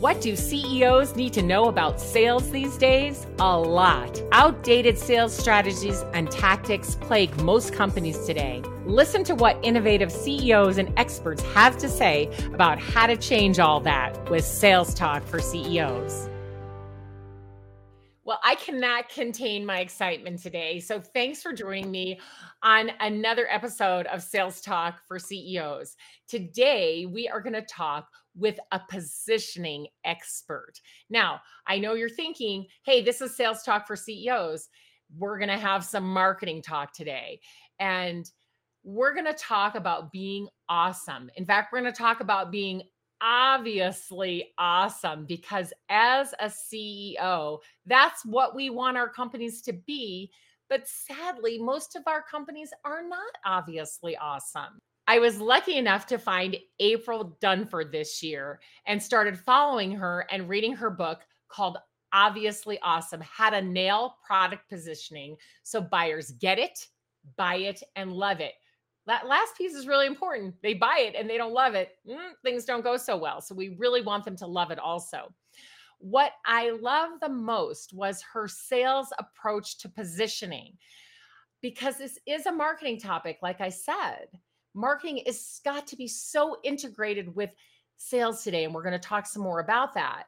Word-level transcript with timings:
What 0.00 0.22
do 0.22 0.34
CEOs 0.34 1.14
need 1.14 1.34
to 1.34 1.42
know 1.42 1.66
about 1.66 2.00
sales 2.00 2.50
these 2.50 2.78
days? 2.78 3.26
A 3.38 3.58
lot. 3.58 4.18
Outdated 4.32 4.96
sales 4.96 5.36
strategies 5.36 6.00
and 6.14 6.30
tactics 6.30 6.94
plague 6.94 7.38
most 7.42 7.74
companies 7.74 8.24
today. 8.24 8.62
Listen 8.86 9.24
to 9.24 9.34
what 9.34 9.58
innovative 9.62 10.10
CEOs 10.10 10.78
and 10.78 10.90
experts 10.98 11.42
have 11.52 11.76
to 11.76 11.86
say 11.86 12.30
about 12.54 12.80
how 12.80 13.08
to 13.08 13.14
change 13.14 13.58
all 13.58 13.78
that 13.80 14.30
with 14.30 14.42
Sales 14.42 14.94
Talk 14.94 15.22
for 15.22 15.38
CEOs. 15.38 16.30
Well, 18.24 18.40
I 18.42 18.54
cannot 18.54 19.10
contain 19.10 19.66
my 19.66 19.80
excitement 19.80 20.40
today. 20.40 20.80
So, 20.80 21.00
thanks 21.00 21.42
for 21.42 21.52
joining 21.52 21.90
me 21.90 22.20
on 22.62 22.90
another 23.00 23.46
episode 23.50 24.06
of 24.06 24.22
Sales 24.22 24.62
Talk 24.62 25.00
for 25.06 25.18
CEOs. 25.18 25.94
Today, 26.26 27.04
we 27.04 27.28
are 27.28 27.42
going 27.42 27.52
to 27.52 27.62
talk 27.62 28.06
with 28.36 28.58
a 28.72 28.80
positioning 28.88 29.86
expert. 30.04 30.74
Now, 31.08 31.40
I 31.66 31.78
know 31.78 31.94
you're 31.94 32.08
thinking, 32.08 32.66
hey, 32.84 33.02
this 33.02 33.20
is 33.20 33.36
sales 33.36 33.62
talk 33.62 33.86
for 33.86 33.96
CEOs. 33.96 34.68
We're 35.16 35.38
going 35.38 35.50
to 35.50 35.58
have 35.58 35.84
some 35.84 36.04
marketing 36.04 36.62
talk 36.62 36.92
today. 36.92 37.40
And 37.78 38.30
we're 38.84 39.12
going 39.12 39.26
to 39.26 39.34
talk 39.34 39.74
about 39.74 40.12
being 40.12 40.48
awesome. 40.68 41.30
In 41.36 41.44
fact, 41.44 41.72
we're 41.72 41.80
going 41.80 41.92
to 41.92 41.98
talk 41.98 42.20
about 42.20 42.50
being 42.50 42.82
obviously 43.20 44.52
awesome 44.58 45.26
because 45.26 45.72
as 45.90 46.34
a 46.40 46.46
CEO, 46.46 47.58
that's 47.86 48.24
what 48.24 48.54
we 48.54 48.70
want 48.70 48.96
our 48.96 49.08
companies 49.08 49.60
to 49.62 49.72
be. 49.72 50.30
But 50.68 50.86
sadly, 50.86 51.58
most 51.58 51.96
of 51.96 52.02
our 52.06 52.22
companies 52.22 52.70
are 52.84 53.02
not 53.02 53.32
obviously 53.44 54.16
awesome. 54.16 54.78
I 55.10 55.18
was 55.18 55.40
lucky 55.40 55.76
enough 55.76 56.06
to 56.06 56.18
find 56.18 56.56
April 56.78 57.36
Dunford 57.42 57.90
this 57.90 58.22
year 58.22 58.60
and 58.86 59.02
started 59.02 59.36
following 59.36 59.90
her 59.90 60.24
and 60.30 60.48
reading 60.48 60.72
her 60.74 60.88
book 60.88 61.22
called 61.48 61.78
Obviously 62.12 62.78
Awesome 62.84 63.20
How 63.20 63.50
to 63.50 63.60
Nail 63.60 64.18
Product 64.24 64.68
Positioning 64.68 65.34
so 65.64 65.80
buyers 65.80 66.30
get 66.38 66.60
it, 66.60 66.86
buy 67.36 67.56
it, 67.56 67.82
and 67.96 68.12
love 68.12 68.38
it. 68.38 68.52
That 69.08 69.26
last 69.26 69.58
piece 69.58 69.74
is 69.74 69.88
really 69.88 70.06
important. 70.06 70.54
They 70.62 70.74
buy 70.74 70.98
it 71.00 71.16
and 71.18 71.28
they 71.28 71.38
don't 71.38 71.52
love 71.52 71.74
it, 71.74 71.96
mm, 72.08 72.30
things 72.44 72.64
don't 72.64 72.84
go 72.84 72.96
so 72.96 73.16
well. 73.16 73.40
So 73.40 73.52
we 73.52 73.70
really 73.80 74.02
want 74.02 74.24
them 74.24 74.36
to 74.36 74.46
love 74.46 74.70
it 74.70 74.78
also. 74.78 75.34
What 75.98 76.34
I 76.46 76.70
love 76.70 77.18
the 77.20 77.28
most 77.28 77.92
was 77.92 78.22
her 78.32 78.46
sales 78.46 79.08
approach 79.18 79.78
to 79.78 79.88
positioning 79.88 80.78
because 81.62 81.98
this 81.98 82.16
is 82.28 82.46
a 82.46 82.52
marketing 82.52 83.00
topic, 83.00 83.38
like 83.42 83.60
I 83.60 83.70
said 83.70 84.28
marketing 84.80 85.18
is 85.18 85.60
got 85.64 85.86
to 85.88 85.96
be 85.96 86.08
so 86.08 86.56
integrated 86.64 87.34
with 87.34 87.50
sales 87.96 88.42
today 88.42 88.64
and 88.64 88.74
we're 88.74 88.82
going 88.82 88.92
to 88.92 88.98
talk 88.98 89.26
some 89.26 89.42
more 89.42 89.60
about 89.60 89.94
that. 89.94 90.24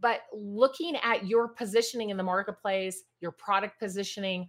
But 0.00 0.20
looking 0.32 0.96
at 1.02 1.26
your 1.26 1.48
positioning 1.48 2.10
in 2.10 2.16
the 2.16 2.22
marketplace 2.22 3.02
your 3.20 3.32
product 3.32 3.78
positioning 3.78 4.46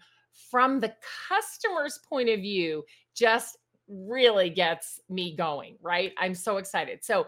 from 0.49 0.79
the 0.79 0.93
customer's 1.27 1.99
point 2.07 2.29
of 2.29 2.39
view 2.39 2.83
just 3.15 3.57
really 3.87 4.49
gets 4.49 5.01
me 5.09 5.35
going 5.35 5.75
right? 5.81 6.13
I'm 6.17 6.35
so 6.35 6.57
excited. 6.57 7.03
So 7.03 7.27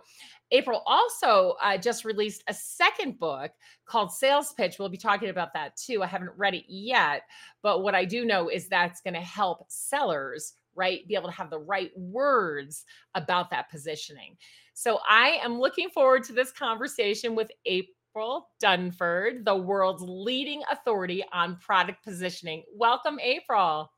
april 0.51 0.83
also 0.85 1.55
uh, 1.61 1.77
just 1.77 2.05
released 2.05 2.43
a 2.47 2.53
second 2.53 3.19
book 3.19 3.51
called 3.85 4.11
sales 4.11 4.53
pitch. 4.53 4.77
We'll 4.79 4.89
be 4.89 4.97
talking 4.97 5.29
about 5.29 5.53
that 5.53 5.75
too. 5.75 6.03
I 6.03 6.07
haven't 6.07 6.31
read 6.37 6.53
it 6.53 6.65
yet 6.67 7.23
but 7.63 7.83
what 7.83 7.95
i 7.95 8.05
do 8.05 8.25
know 8.25 8.49
is 8.49 8.67
that's 8.67 9.01
going 9.01 9.13
to 9.13 9.21
help 9.21 9.65
sellers 9.69 10.53
right? 10.75 11.07
Be 11.07 11.15
able 11.15 11.29
to 11.29 11.35
have 11.35 11.49
the 11.49 11.59
right 11.59 11.91
words 11.95 12.85
about 13.15 13.49
that 13.51 13.69
positioning. 13.69 14.37
So 14.73 14.99
I 15.07 15.39
am 15.43 15.59
looking 15.59 15.89
forward 15.89 16.23
to 16.25 16.33
this 16.33 16.51
conversation 16.51 17.35
with 17.35 17.51
April 17.65 18.49
Dunford, 18.63 19.45
the 19.45 19.55
world's 19.55 20.03
leading 20.05 20.63
authority 20.71 21.23
on 21.31 21.57
product 21.57 22.03
positioning. 22.03 22.63
Welcome, 22.75 23.19
April. 23.19 23.91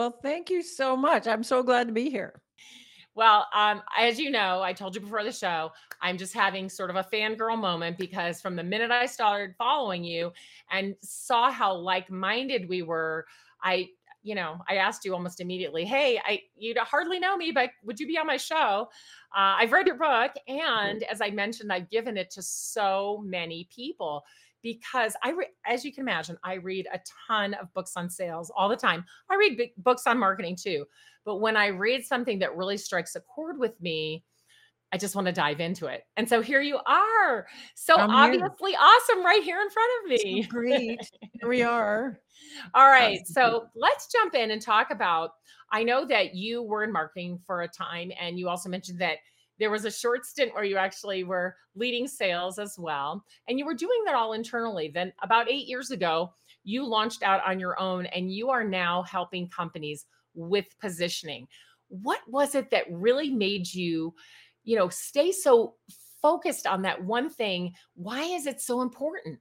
Well, 0.00 0.18
thank 0.22 0.50
you 0.50 0.62
so 0.62 0.96
much. 0.96 1.26
I'm 1.26 1.44
so 1.44 1.62
glad 1.62 1.86
to 1.86 1.92
be 1.92 2.10
here. 2.10 2.40
Well, 3.16 3.46
um, 3.54 3.80
as 3.96 4.18
you 4.18 4.30
know, 4.30 4.60
I 4.60 4.72
told 4.72 4.96
you 4.96 5.00
before 5.00 5.22
the 5.22 5.30
show, 5.30 5.70
I'm 6.02 6.18
just 6.18 6.34
having 6.34 6.68
sort 6.68 6.90
of 6.90 6.96
a 6.96 7.06
fangirl 7.12 7.58
moment 7.58 7.96
because 7.96 8.40
from 8.40 8.56
the 8.56 8.64
minute 8.64 8.90
I 8.90 9.06
started 9.06 9.54
following 9.56 10.02
you 10.02 10.32
and 10.72 10.96
saw 11.00 11.52
how 11.52 11.76
like 11.76 12.10
minded 12.10 12.68
we 12.68 12.82
were, 12.82 13.24
I 13.62 13.88
you 14.24 14.34
know, 14.34 14.58
I 14.68 14.76
asked 14.76 15.04
you 15.04 15.14
almost 15.14 15.40
immediately, 15.40 15.84
"Hey, 15.84 16.20
I 16.24 16.42
you'd 16.56 16.78
hardly 16.78 17.20
know 17.20 17.36
me, 17.36 17.52
but 17.52 17.70
would 17.84 18.00
you 18.00 18.06
be 18.08 18.18
on 18.18 18.26
my 18.26 18.38
show?" 18.38 18.88
Uh, 19.36 19.60
I've 19.60 19.72
read 19.72 19.86
your 19.86 19.96
book, 19.96 20.32
and 20.48 21.02
as 21.04 21.20
I 21.20 21.30
mentioned, 21.30 21.72
I've 21.72 21.90
given 21.90 22.16
it 22.16 22.30
to 22.32 22.42
so 22.42 23.22
many 23.24 23.68
people 23.70 24.24
because 24.62 25.14
I, 25.22 25.32
re- 25.32 25.50
as 25.66 25.84
you 25.84 25.92
can 25.92 26.02
imagine, 26.02 26.38
I 26.42 26.54
read 26.54 26.88
a 26.92 27.00
ton 27.28 27.52
of 27.54 27.72
books 27.74 27.92
on 27.96 28.08
sales 28.08 28.50
all 28.56 28.68
the 28.68 28.76
time. 28.76 29.04
I 29.28 29.36
read 29.36 29.60
books 29.76 30.06
on 30.06 30.18
marketing 30.18 30.56
too, 30.56 30.86
but 31.24 31.36
when 31.36 31.56
I 31.56 31.66
read 31.66 32.04
something 32.04 32.38
that 32.38 32.56
really 32.56 32.78
strikes 32.78 33.14
a 33.14 33.20
chord 33.20 33.58
with 33.58 33.78
me, 33.80 34.24
I 34.94 34.96
just 34.96 35.16
want 35.16 35.26
to 35.26 35.32
dive 35.32 35.58
into 35.58 35.86
it. 35.86 36.04
And 36.16 36.28
so 36.28 36.40
here 36.40 36.60
you 36.60 36.78
are. 36.86 37.48
So 37.74 37.96
I'm 37.96 38.10
obviously 38.10 38.70
here. 38.70 38.80
awesome 38.80 39.26
right 39.26 39.42
here 39.42 39.60
in 39.60 39.68
front 39.68 39.90
of 40.04 40.10
me. 40.10 40.44
So 40.44 40.48
great. 40.48 41.00
here 41.32 41.48
we 41.48 41.62
are. 41.62 42.20
All 42.74 42.86
right. 42.86 43.26
So 43.26 43.66
let's 43.74 44.06
jump 44.06 44.36
in 44.36 44.52
and 44.52 44.62
talk 44.62 44.92
about. 44.92 45.30
I 45.72 45.82
know 45.82 46.06
that 46.06 46.36
you 46.36 46.62
were 46.62 46.84
in 46.84 46.92
marketing 46.92 47.40
for 47.44 47.62
a 47.62 47.68
time, 47.68 48.12
and 48.20 48.38
you 48.38 48.48
also 48.48 48.68
mentioned 48.68 49.00
that 49.00 49.16
there 49.58 49.72
was 49.72 49.84
a 49.84 49.90
short 49.90 50.24
stint 50.26 50.54
where 50.54 50.62
you 50.62 50.76
actually 50.76 51.24
were 51.24 51.56
leading 51.74 52.06
sales 52.06 52.60
as 52.60 52.76
well. 52.78 53.24
And 53.48 53.58
you 53.58 53.66
were 53.66 53.74
doing 53.74 54.00
that 54.06 54.14
all 54.14 54.34
internally. 54.34 54.92
Then, 54.94 55.12
about 55.24 55.50
eight 55.50 55.66
years 55.66 55.90
ago, 55.90 56.32
you 56.62 56.86
launched 56.86 57.24
out 57.24 57.42
on 57.44 57.58
your 57.58 57.80
own, 57.80 58.06
and 58.06 58.32
you 58.32 58.48
are 58.50 58.62
now 58.62 59.02
helping 59.02 59.48
companies 59.48 60.06
with 60.36 60.66
positioning. 60.80 61.48
What 61.88 62.20
was 62.28 62.54
it 62.54 62.70
that 62.70 62.84
really 62.88 63.30
made 63.30 63.74
you? 63.74 64.14
You 64.64 64.76
know, 64.76 64.88
stay 64.88 65.32
so 65.32 65.74
focused 66.20 66.66
on 66.66 66.82
that 66.82 67.04
one 67.04 67.30
thing. 67.30 67.74
Why 67.94 68.22
is 68.22 68.46
it 68.46 68.60
so 68.60 68.80
important? 68.82 69.38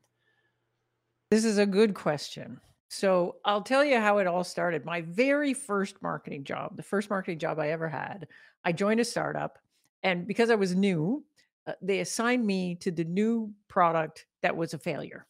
This 1.31 1.45
is 1.45 1.57
a 1.57 1.65
good 1.65 1.93
question. 1.93 2.59
So 2.89 3.37
I'll 3.43 3.63
tell 3.63 3.83
you 3.83 3.99
how 3.99 4.19
it 4.19 4.27
all 4.27 4.43
started. 4.43 4.85
My 4.85 5.01
very 5.01 5.53
first 5.53 6.01
marketing 6.03 6.43
job, 6.43 6.77
the 6.77 6.83
first 6.83 7.09
marketing 7.09 7.39
job 7.39 7.57
I 7.57 7.69
ever 7.69 7.89
had, 7.89 8.27
I 8.63 8.71
joined 8.71 8.99
a 8.99 9.05
startup. 9.05 9.57
And 10.03 10.27
because 10.27 10.51
I 10.51 10.55
was 10.55 10.75
new, 10.75 11.23
uh, 11.65 11.73
they 11.81 12.01
assigned 12.01 12.45
me 12.45 12.75
to 12.75 12.91
the 12.91 13.05
new 13.05 13.51
product 13.67 14.25
that 14.41 14.55
was 14.55 14.73
a 14.73 14.77
failure. 14.77 15.25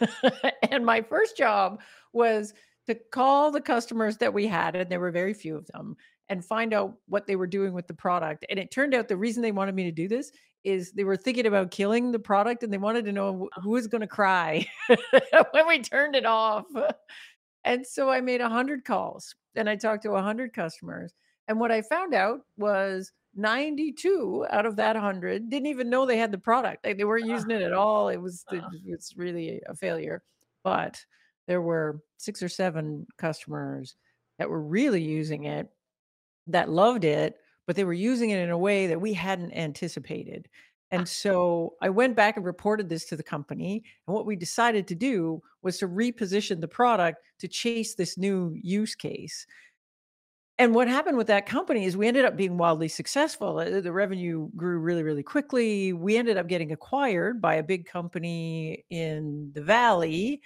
and 0.70 0.86
my 0.86 1.02
first 1.02 1.36
job 1.36 1.80
was 2.12 2.54
to 2.86 2.94
call 2.94 3.50
the 3.50 3.60
customers 3.60 4.16
that 4.18 4.32
we 4.32 4.46
had, 4.46 4.76
and 4.76 4.90
there 4.90 5.00
were 5.00 5.10
very 5.10 5.34
few 5.34 5.56
of 5.56 5.66
them, 5.66 5.96
and 6.28 6.44
find 6.44 6.72
out 6.74 6.94
what 7.06 7.26
they 7.26 7.36
were 7.36 7.46
doing 7.46 7.72
with 7.72 7.86
the 7.86 7.94
product. 7.94 8.44
And 8.50 8.58
it 8.58 8.70
turned 8.70 8.94
out 8.94 9.08
the 9.08 9.16
reason 9.16 9.42
they 9.42 9.52
wanted 9.52 9.74
me 9.74 9.84
to 9.84 9.92
do 9.92 10.08
this 10.08 10.32
is 10.64 10.90
they 10.92 11.04
were 11.04 11.16
thinking 11.16 11.46
about 11.46 11.70
killing 11.70 12.10
the 12.10 12.18
product 12.18 12.64
and 12.64 12.72
they 12.72 12.78
wanted 12.78 13.04
to 13.04 13.12
know 13.12 13.48
oh. 13.56 13.60
who 13.60 13.70
was 13.70 13.86
going 13.86 14.00
to 14.00 14.06
cry 14.06 14.66
when 15.52 15.68
we 15.68 15.80
turned 15.80 16.16
it 16.16 16.26
off. 16.26 16.64
And 17.64 17.86
so 17.86 18.10
I 18.10 18.20
made 18.20 18.40
100 18.40 18.84
calls 18.84 19.34
and 19.54 19.68
I 19.68 19.76
talked 19.76 20.02
to 20.02 20.10
100 20.10 20.52
customers. 20.52 21.12
And 21.48 21.60
what 21.60 21.70
I 21.70 21.82
found 21.82 22.14
out 22.14 22.40
was 22.56 23.12
92 23.36 24.46
out 24.50 24.66
of 24.66 24.76
that 24.76 24.96
100 24.96 25.48
didn't 25.48 25.66
even 25.66 25.90
know 25.90 26.04
they 26.04 26.16
had 26.16 26.32
the 26.32 26.38
product. 26.38 26.84
Like 26.84 26.96
they 26.96 27.04
weren't 27.04 27.26
using 27.26 27.50
it 27.52 27.62
at 27.62 27.72
all. 27.72 28.08
It 28.08 28.16
was 28.16 28.44
it's 28.84 29.16
really 29.16 29.60
a 29.68 29.74
failure. 29.74 30.22
But 30.64 30.98
there 31.46 31.62
were 31.62 32.00
six 32.16 32.42
or 32.42 32.48
seven 32.48 33.06
customers 33.18 33.94
that 34.38 34.50
were 34.50 34.62
really 34.62 35.02
using 35.02 35.44
it 35.44 35.68
that 36.46 36.70
loved 36.70 37.04
it, 37.04 37.36
but 37.66 37.76
they 37.76 37.84
were 37.84 37.92
using 37.92 38.30
it 38.30 38.40
in 38.40 38.50
a 38.50 38.58
way 38.58 38.86
that 38.86 39.00
we 39.00 39.12
hadn't 39.12 39.52
anticipated. 39.52 40.48
And 40.90 41.02
ah. 41.02 41.06
so 41.06 41.74
I 41.80 41.88
went 41.88 42.16
back 42.16 42.36
and 42.36 42.46
reported 42.46 42.88
this 42.88 43.04
to 43.06 43.16
the 43.16 43.22
company. 43.22 43.82
And 44.06 44.14
what 44.14 44.26
we 44.26 44.36
decided 44.36 44.86
to 44.88 44.94
do 44.94 45.42
was 45.62 45.78
to 45.78 45.88
reposition 45.88 46.60
the 46.60 46.68
product 46.68 47.22
to 47.40 47.48
chase 47.48 47.94
this 47.94 48.16
new 48.16 48.56
use 48.62 48.94
case. 48.94 49.46
And 50.58 50.74
what 50.74 50.88
happened 50.88 51.18
with 51.18 51.26
that 51.26 51.44
company 51.44 51.84
is 51.84 51.96
we 51.96 52.08
ended 52.08 52.24
up 52.24 52.34
being 52.34 52.56
wildly 52.56 52.88
successful. 52.88 53.58
Uh, 53.58 53.80
the 53.80 53.92
revenue 53.92 54.48
grew 54.56 54.78
really, 54.78 55.02
really 55.02 55.22
quickly. 55.22 55.92
We 55.92 56.16
ended 56.16 56.38
up 56.38 56.46
getting 56.46 56.72
acquired 56.72 57.42
by 57.42 57.56
a 57.56 57.62
big 57.62 57.84
company 57.84 58.84
in 58.88 59.50
the 59.52 59.60
Valley. 59.60 60.40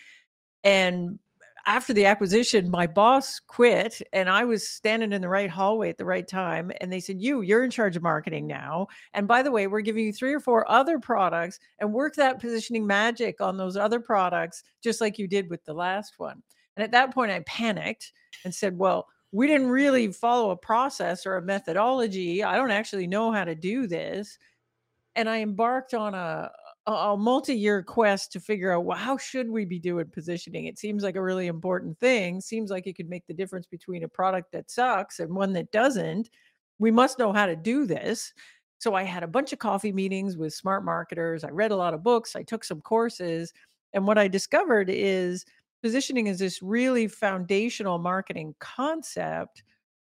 And 0.65 1.21
after 1.67 1.93
the 1.93 2.07
acquisition, 2.07 2.71
my 2.71 2.87
boss 2.87 3.41
quit 3.41 4.01
and 4.13 4.29
I 4.29 4.45
was 4.45 4.69
standing 4.69 5.13
in 5.13 5.21
the 5.21 5.29
right 5.29 5.51
hallway 5.51 5.91
at 5.91 5.99
the 5.99 6.05
right 6.05 6.27
time. 6.27 6.71
And 6.81 6.93
they 6.93 7.01
said, 7.01 7.21
You, 7.21 7.43
you're 7.43 7.65
in 7.65 7.71
charge 7.71 7.97
of 7.97 8.03
marketing 8.03 8.47
now. 8.47 8.89
And 9.15 9.29
by 9.29 9.43
the 9.43 9.51
way, 9.51 9.67
we're 9.67 9.81
giving 9.81 10.07
you 10.07 10.13
three 10.13 10.35
or 10.35 10.41
four 10.41 10.71
other 10.71 10.99
products 10.99 11.59
and 11.79 11.93
work 11.93 12.15
that 12.17 12.41
positioning 12.41 12.87
magic 12.87 13.41
on 13.41 13.57
those 13.57 13.77
other 13.77 14.01
products, 14.01 14.63
just 14.83 15.01
like 15.01 15.19
you 15.19 15.29
did 15.29 15.51
with 15.51 15.65
the 15.65 15.75
last 15.75 16.15
one. 16.19 16.43
And 16.77 16.85
at 16.85 16.93
that 16.93 17.13
point, 17.13 17.31
I 17.31 17.41
panicked 17.41 18.13
and 18.45 18.55
said, 18.55 18.79
Well, 18.79 19.07
we 19.33 19.47
didn't 19.47 19.69
really 19.69 20.11
follow 20.13 20.51
a 20.51 20.57
process 20.57 21.27
or 21.27 21.37
a 21.37 21.43
methodology. 21.43 22.43
I 22.43 22.57
don't 22.57 22.71
actually 22.71 23.07
know 23.07 23.31
how 23.31 23.45
to 23.45 23.55
do 23.55 23.87
this. 23.87 24.39
And 25.17 25.29
I 25.29 25.41
embarked 25.41 25.95
on 25.95 26.15
a, 26.15 26.51
a, 26.87 27.17
multi-year 27.17 27.83
quest 27.83 28.33
to 28.33 28.41
figure 28.41 28.73
out 28.73 28.85
well 28.85 28.97
how 28.97 29.17
should 29.17 29.51
we 29.51 29.65
be 29.65 29.79
doing 29.79 30.07
positioning? 30.07 30.67
It 30.67 30.79
seems 30.79 31.03
like 31.03 31.17
a 31.17 31.23
really 31.23 31.47
important 31.47 31.99
thing 31.99 32.41
seems 32.41 32.71
like 32.71 32.87
it 32.87 32.97
could 32.97 33.09
make 33.09 33.27
the 33.27 33.35
difference 33.35 33.67
between 33.67 34.05
a 34.05 34.09
product 34.09 34.53
that 34.53 34.71
sucks 34.71 35.21
and 35.21 35.35
one 35.35 35.53
that 35.55 35.73
doesn't. 35.73 36.31
We 36.79 36.91
must 36.91 37.19
know 37.19 37.33
how 37.33 37.47
to 37.47 37.57
do 37.57 37.87
this. 37.87 38.33
So 38.79 38.95
i 38.95 39.03
had 39.03 39.23
a 39.23 39.29
bunch 39.29 39.53
of 39.53 39.59
coffee 39.59 39.93
meetings 39.93 40.37
with 40.39 40.55
smart 40.55 40.85
marketers 40.85 41.45
i 41.45 41.51
read 41.51 41.71
a 41.71 41.77
lot 41.77 41.93
of 41.93 42.03
books 42.03 42.35
i 42.35 42.43
took 42.43 42.65
some 42.65 42.81
courses 42.81 43.53
and 43.93 44.07
what 44.07 44.17
i 44.17 44.27
discovered 44.27 44.89
is 44.89 45.45
positioning 45.83 46.29
is 46.29 46.39
this 46.39 46.63
really 46.63 47.07
foundational 47.07 47.99
marketing 47.99 48.55
concept 48.59 49.63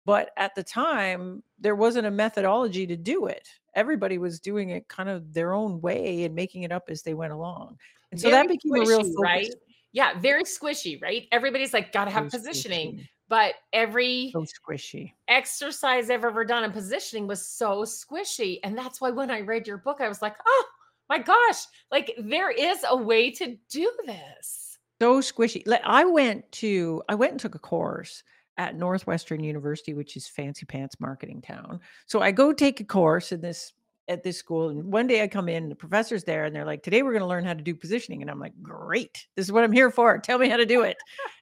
but 0.05 0.31
at 0.37 0.55
the 0.55 0.62
time 0.62 1.43
there 1.59 1.75
wasn't 1.77 2.06
a 2.06 2.11
methodology 2.11 2.87
to 2.87 2.97
do 2.97 3.27
it 3.27 3.49
everybody 3.75 4.19
was 4.19 4.41
doing 4.41 4.71
it 4.71 4.87
kind 4.89 5.09
of 5.09 5.33
their 5.35 5.53
own 5.53 5.81
way 5.81 6.25
and 6.25 6.35
making 6.35 6.62
it 6.62 6.73
up 6.73 6.85
as 6.89 7.03
they 7.03 7.15
went 7.15 7.33
along 7.33 7.77
and 8.12 8.21
so 8.21 8.31
Very 8.31 8.47
that 8.47 8.49
became 8.49 8.75
a 8.77 8.87
real 8.87 9.01
focus. 9.03 9.17
right? 9.19 9.55
Yeah, 9.91 10.19
very 10.21 10.45
squishy, 10.45 11.03
right? 11.03 11.27
Everybody's 11.33 11.73
like, 11.73 11.93
gotta 11.93 12.12
have 12.12 12.31
positioning. 12.31 12.95
squishy 12.95 13.09
But 13.29 13.55
every 13.73 14.31
so 14.33 14.45
squishy 14.45 15.12
exercise 15.27 16.11
I've 16.11 16.25
ever 16.25 16.45
done 16.45 16.62
in 16.62 16.71
positioning 16.71 17.27
was 17.27 17.45
so 17.45 17.83
squishy. 17.83 18.61
And 18.62 18.79
that's 18.79 19.01
why 19.01 19.11
when 19.11 19.33
I 19.33 19.41
read 19.41 19.67
your 19.67 19.79
book, 19.79 20.01
I 20.01 20.09
was 20.09 20.23
like, 20.23 20.37
oh 20.47 20.65
my 21.09 21.19
gosh, 21.19 21.65
like 21.91 22.15
there 22.19 22.51
is 22.51 22.85
a 22.89 22.97
way 22.97 23.31
to 23.33 23.56
do 23.69 23.91
this. 24.06 24.79
so 25.01 25.21
squishy 25.21 25.62
like 25.67 25.83
i 25.85 26.05
went 26.05 26.51
to 26.53 27.03
i 27.09 27.15
went 27.17 27.33
and 27.33 27.41
took 27.41 27.55
a 27.56 27.59
course 27.59 28.23
at 28.56 28.77
northwestern 28.77 29.43
university 29.43 29.95
which 29.95 30.17
is 30.17 30.27
fancy 30.29 30.65
pants 30.67 31.01
marketing 31.01 31.41
town 31.43 31.81
so 32.06 32.21
i 32.21 32.31
go 32.31 32.53
take 32.53 32.81
a 32.81 32.85
course 32.85 33.33
in 33.33 33.41
this 33.41 33.73
at 34.09 34.23
this 34.23 34.37
school 34.37 34.69
and 34.69 34.85
one 34.93 35.06
day 35.06 35.23
i 35.23 35.27
come 35.27 35.49
in 35.49 35.69
the 35.69 35.75
professor's 35.75 36.25
there 36.25 36.45
and 36.45 36.55
they're 36.55 36.65
like 36.67 36.83
today 36.83 37.03
we're 37.03 37.11
going 37.12 37.23
to 37.23 37.27
learn 37.27 37.45
how 37.45 37.55
to 37.55 37.62
do 37.62 37.75
positioning 37.75 38.21
and 38.23 38.31
i'm 38.31 38.39
like 38.39 38.53
great 38.62 39.27
this 39.35 39.47
is 39.47 39.51
what 39.53 39.65
i'm 39.65 39.73
here 39.73 39.91
for 39.91 40.19
tell 40.19 40.39
me 40.39 40.49
how 40.49 40.59
to 40.59 40.67
do 40.67 40.83
it 40.83 40.97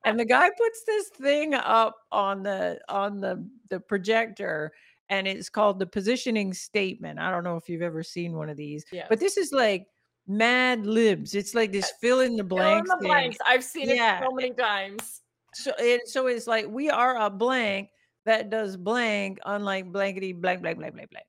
and 0.04 0.18
the 0.18 0.24
guy 0.24 0.48
puts 0.56 0.84
this 0.84 1.08
thing 1.08 1.54
up 1.54 1.96
on 2.12 2.42
the 2.42 2.78
on 2.88 3.20
the 3.20 3.44
the 3.68 3.80
projector 3.80 4.72
and 5.08 5.26
it's 5.26 5.48
called 5.48 5.78
the 5.80 5.86
positioning 5.86 6.54
statement 6.54 7.18
i 7.18 7.30
don't 7.32 7.42
know 7.44 7.56
if 7.56 7.68
you've 7.68 7.82
ever 7.82 8.02
seen 8.02 8.32
one 8.36 8.48
of 8.48 8.56
these 8.56 8.84
Yes. 8.92 9.06
but 9.08 9.18
this 9.18 9.36
is 9.36 9.50
like 9.52 9.86
mad 10.28 10.86
libs 10.86 11.34
it's 11.34 11.54
like 11.56 11.72
this 11.72 11.92
fill 12.00 12.20
in 12.20 12.36
the 12.36 12.44
Fill 12.44 12.58
in 12.58 12.84
blanks 12.84 12.90
the 12.90 12.96
thing. 13.00 13.08
blanks. 13.08 13.38
I've 13.44 13.64
seen 13.64 13.88
Yeah. 13.90 14.20
it 14.20 14.24
so 14.24 14.30
many 14.32 14.52
times. 14.52 15.21
So 15.54 15.72
it 15.78 16.08
so 16.08 16.26
it's 16.26 16.46
like 16.46 16.66
we 16.68 16.90
are 16.90 17.16
a 17.20 17.30
blank 17.30 17.90
that 18.24 18.50
does 18.50 18.76
blank 18.76 19.38
unlike 19.46 19.92
blankety 19.92 20.32
blank 20.32 20.62
blank 20.62 20.78
blank 20.78 20.94
blank 20.94 21.10
blank. 21.10 21.26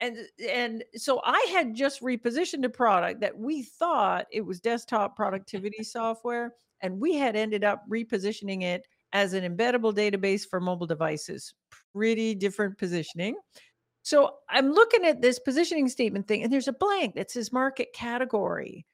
And 0.00 0.18
and 0.48 0.84
so 0.94 1.20
i 1.24 1.46
had 1.50 1.74
just 1.74 2.02
repositioned 2.02 2.64
a 2.64 2.68
product 2.68 3.20
that 3.20 3.36
we 3.36 3.62
thought 3.62 4.26
it 4.30 4.42
was 4.42 4.60
desktop 4.60 5.16
productivity 5.16 5.82
software 5.82 6.54
and 6.82 7.00
we 7.00 7.14
had 7.14 7.34
ended 7.34 7.64
up 7.64 7.84
repositioning 7.90 8.62
it 8.62 8.86
as 9.12 9.32
an 9.32 9.42
embeddable 9.42 9.94
database 9.94 10.46
for 10.46 10.60
mobile 10.60 10.86
devices. 10.86 11.54
Pretty 11.94 12.34
different 12.34 12.78
positioning. 12.78 13.36
So 14.02 14.36
i'm 14.48 14.72
looking 14.72 15.04
at 15.04 15.20
this 15.20 15.38
positioning 15.38 15.88
statement 15.88 16.28
thing 16.28 16.42
and 16.42 16.52
there's 16.52 16.68
a 16.68 16.72
blank 16.72 17.16
that 17.16 17.30
says 17.30 17.52
market 17.52 17.92
category. 17.92 18.86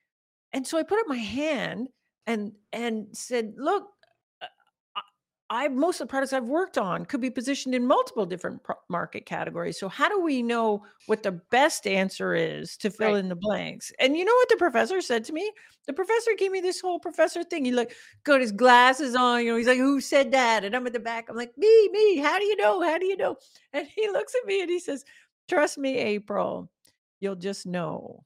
And 0.52 0.66
so 0.66 0.78
I 0.78 0.84
put 0.84 1.00
up 1.00 1.08
my 1.08 1.16
hand 1.16 1.88
and 2.26 2.52
and 2.72 3.08
said, 3.12 3.54
"Look, 3.56 3.88
I 5.54 5.68
most 5.68 6.00
of 6.00 6.08
the 6.08 6.10
products 6.10 6.32
I've 6.32 6.48
worked 6.48 6.78
on 6.78 7.06
could 7.06 7.20
be 7.20 7.30
positioned 7.30 7.74
in 7.76 7.86
multiple 7.86 8.26
different 8.26 8.62
pro- 8.64 8.74
market 8.88 9.24
categories. 9.24 9.78
So 9.78 9.88
how 9.88 10.08
do 10.08 10.20
we 10.20 10.42
know 10.42 10.84
what 11.06 11.22
the 11.22 11.30
best 11.32 11.86
answer 11.86 12.34
is 12.34 12.76
to 12.78 12.90
fill 12.90 13.12
Right. 13.12 13.18
in 13.18 13.28
the 13.28 13.36
blanks?" 13.36 13.92
And 14.00 14.16
you 14.16 14.24
know 14.24 14.34
what 14.34 14.48
the 14.48 14.56
professor 14.56 15.00
said 15.00 15.22
to 15.26 15.32
me? 15.32 15.52
The 15.86 15.92
professor 15.92 16.32
gave 16.36 16.50
me 16.50 16.60
this 16.60 16.80
whole 16.80 16.98
professor 16.98 17.44
thing. 17.44 17.64
He 17.64 17.70
like 17.72 17.94
got 18.24 18.40
his 18.40 18.52
glasses 18.52 19.14
on. 19.14 19.44
You 19.44 19.52
know, 19.52 19.56
he's 19.58 19.68
like, 19.68 19.78
"Who 19.78 20.00
said 20.00 20.32
that?" 20.32 20.64
And 20.64 20.74
I'm 20.74 20.86
at 20.88 20.92
the 20.92 21.00
back. 21.00 21.28
I'm 21.28 21.36
like, 21.36 21.56
"Me, 21.56 21.88
me. 21.92 22.16
How 22.18 22.38
do 22.38 22.44
you 22.44 22.56
know? 22.56 22.80
How 22.82 22.98
do 22.98 23.06
you 23.06 23.16
know?" 23.16 23.36
And 23.72 23.86
he 23.86 24.08
looks 24.10 24.34
at 24.34 24.46
me 24.46 24.60
and 24.60 24.70
he 24.70 24.80
says, 24.80 25.04
"Trust 25.48 25.78
me, 25.78 25.98
April. 25.98 26.70
You'll 27.20 27.36
just 27.36 27.64
know." 27.66 28.24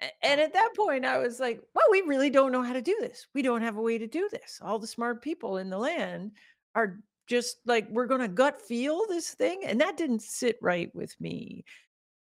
And 0.00 0.40
oh. 0.40 0.44
at 0.44 0.52
that 0.52 0.70
point, 0.76 1.04
I 1.04 1.18
was 1.18 1.40
like, 1.40 1.62
well, 1.74 1.86
we 1.90 2.02
really 2.02 2.30
don't 2.30 2.52
know 2.52 2.62
how 2.62 2.72
to 2.72 2.82
do 2.82 2.96
this. 3.00 3.26
We 3.34 3.42
don't 3.42 3.62
have 3.62 3.76
a 3.76 3.82
way 3.82 3.98
to 3.98 4.06
do 4.06 4.28
this. 4.30 4.60
All 4.62 4.78
the 4.78 4.86
smart 4.86 5.22
people 5.22 5.56
in 5.58 5.70
the 5.70 5.78
land 5.78 6.32
are 6.74 6.98
just 7.26 7.58
like, 7.66 7.88
we're 7.90 8.06
going 8.06 8.20
to 8.20 8.28
gut 8.28 8.60
feel 8.60 9.06
this 9.08 9.30
thing. 9.30 9.62
And 9.64 9.80
that 9.80 9.96
didn't 9.96 10.22
sit 10.22 10.58
right 10.60 10.94
with 10.94 11.18
me. 11.20 11.64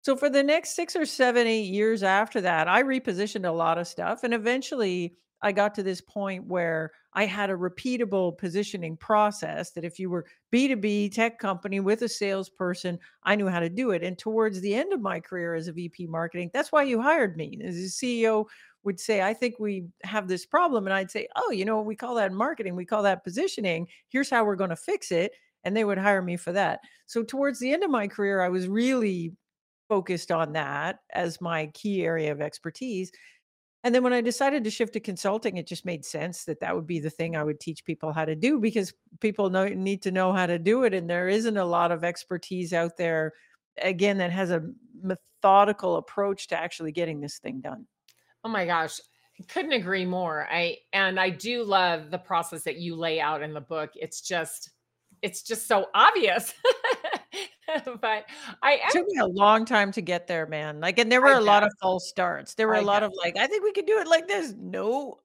So 0.03 0.17
for 0.17 0.29
the 0.29 0.43
next 0.43 0.75
six 0.75 0.97
or 0.97 1.07
seven, 1.07 1.47
eight 1.47 1.71
years 1.71 2.03
after 2.03 2.41
that, 2.41 2.67
I 2.67 2.83
repositioned 2.83 3.47
a 3.47 3.53
lot 3.53 3.79
of 3.79 3.87
stuff. 3.87 4.25
And 4.25 4.35
eventually 4.35 5.15
I 5.43 5.53
got 5.53 5.75
to 5.75 5.83
this 5.83 6.01
point 6.01 6.47
where 6.47 6.93
I 7.15 7.27
had 7.27 7.51
a 7.51 7.55
repeatable 7.55 8.39
positioning 8.39 8.97
process 8.97 9.73
that 9.73 9.85
if 9.85 9.99
you 9.99 10.09
were 10.09 10.27
B2B 10.53 11.13
tech 11.13 11.39
company 11.39 11.81
with 11.81 12.03
a 12.03 12.09
salesperson, 12.09 12.99
I 13.25 13.35
knew 13.35 13.49
how 13.49 13.61
to 13.61 13.69
do 13.69 13.91
it. 13.91 14.03
And 14.03 14.17
towards 14.17 14.61
the 14.61 14.75
end 14.75 14.93
of 14.93 15.01
my 15.01 15.21
career 15.21 15.55
as 15.55 15.69
a 15.69 15.73
VP 15.73 16.07
marketing, 16.07 16.51
that's 16.55 16.73
why 16.73 16.85
you 16.85 17.01
hired 17.01 17.37
me. 17.37 17.59
As 17.65 17.77
a 17.77 17.89
CEO 17.89 18.47
would 18.85 18.99
say, 18.99 19.23
I 19.23 19.35
think 19.35 19.57
we 19.59 19.87
have 20.05 20.29
this 20.29 20.47
problem. 20.47 20.87
And 20.87 20.95
I'd 20.95 21.11
say, 21.11 21.29
Oh, 21.37 21.51
you 21.51 21.65
know, 21.65 21.83
we 21.83 21.97
call 21.97 22.15
that 22.17 22.33
marketing, 22.33 22.77
we 22.77 22.87
call 22.87 23.03
that 23.03 23.25
positioning. 23.25 23.89
Here's 24.09 24.31
how 24.31 24.45
we're 24.45 24.57
going 24.57 24.71
to 24.71 24.77
fix 24.77 25.13
it. 25.13 25.33
And 25.65 25.77
they 25.77 25.85
would 25.85 25.99
hire 25.99 26.23
me 26.23 26.37
for 26.37 26.53
that. 26.53 26.81
So 27.07 27.23
towards 27.23 27.61
the 27.61 27.73
end 27.73 27.85
of 27.85 27.91
my 27.91 28.09
career, 28.09 28.41
I 28.41 28.49
was 28.49 28.67
really 28.67 29.33
focused 29.89 30.33
on 30.33 30.53
that 30.55 31.01
as 31.13 31.41
my 31.41 31.67
key 31.75 32.05
area 32.05 32.33
of 32.33 32.41
expertise. 32.41 33.13
And 33.85 33.95
then 33.95 34.05
when 34.05 34.13
I 34.13 34.21
decided 34.21 34.63
to 34.65 34.71
shift 34.71 34.93
to 34.93 35.01
consulting, 35.01 35.57
it 35.57 35.67
just 35.67 35.85
made 35.85 36.05
sense 36.05 36.45
that 36.45 36.61
that 36.61 36.75
would 36.75 36.87
be 36.87 37.01
the 37.01 37.11
thing 37.11 37.37
I 37.37 37.43
would 37.43 37.59
teach 37.59 37.85
people 37.85 38.13
how 38.13 38.25
to 38.25 38.37
do 38.37 38.61
because 38.61 38.93
people 39.21 39.51
know, 39.51 39.67
need 39.67 40.03
to 40.03 40.13
know 40.13 40.33
how 40.33 40.47
to 40.47 40.59
do 40.59 40.85
it. 40.85 40.95
And 40.95 41.11
there 41.11 41.29
isn't 41.29 41.57
a 41.57 41.65
lot 41.65 41.91
of 41.91 42.05
expertise 42.05 42.73
out 42.73 42.97
there, 42.97 43.33
again, 43.79 44.19
that 44.19 44.31
has 44.31 44.51
a 44.51 44.63
methodical 45.03 45.97
approach 45.97 46.47
to 46.49 46.57
actually 46.57 46.93
getting 46.93 47.21
this 47.21 47.39
thing 47.39 47.61
done. 47.61 47.87
Oh 48.45 48.49
my 48.49 48.67
gosh. 48.67 49.01
Couldn't 49.49 49.73
agree 49.73 50.05
more. 50.05 50.47
I 50.51 50.77
and 50.93 51.19
I 51.19 51.31
do 51.31 51.65
love 51.65 52.11
the 52.11 52.19
process 52.19 52.63
that 52.65 52.77
you 52.77 52.95
lay 52.95 53.21
out 53.21 53.43
in 53.43 53.53
the 53.53 53.61
book. 53.61 53.91
It's 53.97 54.21
just 54.21 54.71
it's 55.23 55.43
just 55.43 55.67
so 55.67 55.87
obvious. 55.95 56.53
but 58.01 58.27
I 58.63 58.75
It 58.75 58.91
took 58.91 59.07
me 59.09 59.19
a 59.19 59.27
long 59.27 59.65
time 59.65 59.93
to 59.93 60.01
get 60.01 60.27
there, 60.27 60.47
man. 60.47 60.81
Like, 60.81 60.99
and 60.99 61.11
there 61.11 61.21
were 61.21 61.35
I 61.35 61.39
a 61.39 61.41
lot 61.41 61.63
of 61.63 61.71
false 61.81 62.09
starts. 62.09 62.55
There 62.55 62.69
were 62.69 62.77
I 62.77 62.81
a 62.81 62.83
lot 62.83 63.01
bet. 63.01 63.05
of 63.05 63.13
like, 63.17 63.37
I 63.37 63.47
think 63.47 63.65
we 63.65 63.73
could 63.73 63.87
do 63.87 63.99
it 63.99 64.07
like 64.07 64.29
this. 64.29 64.55
No. 64.59 65.21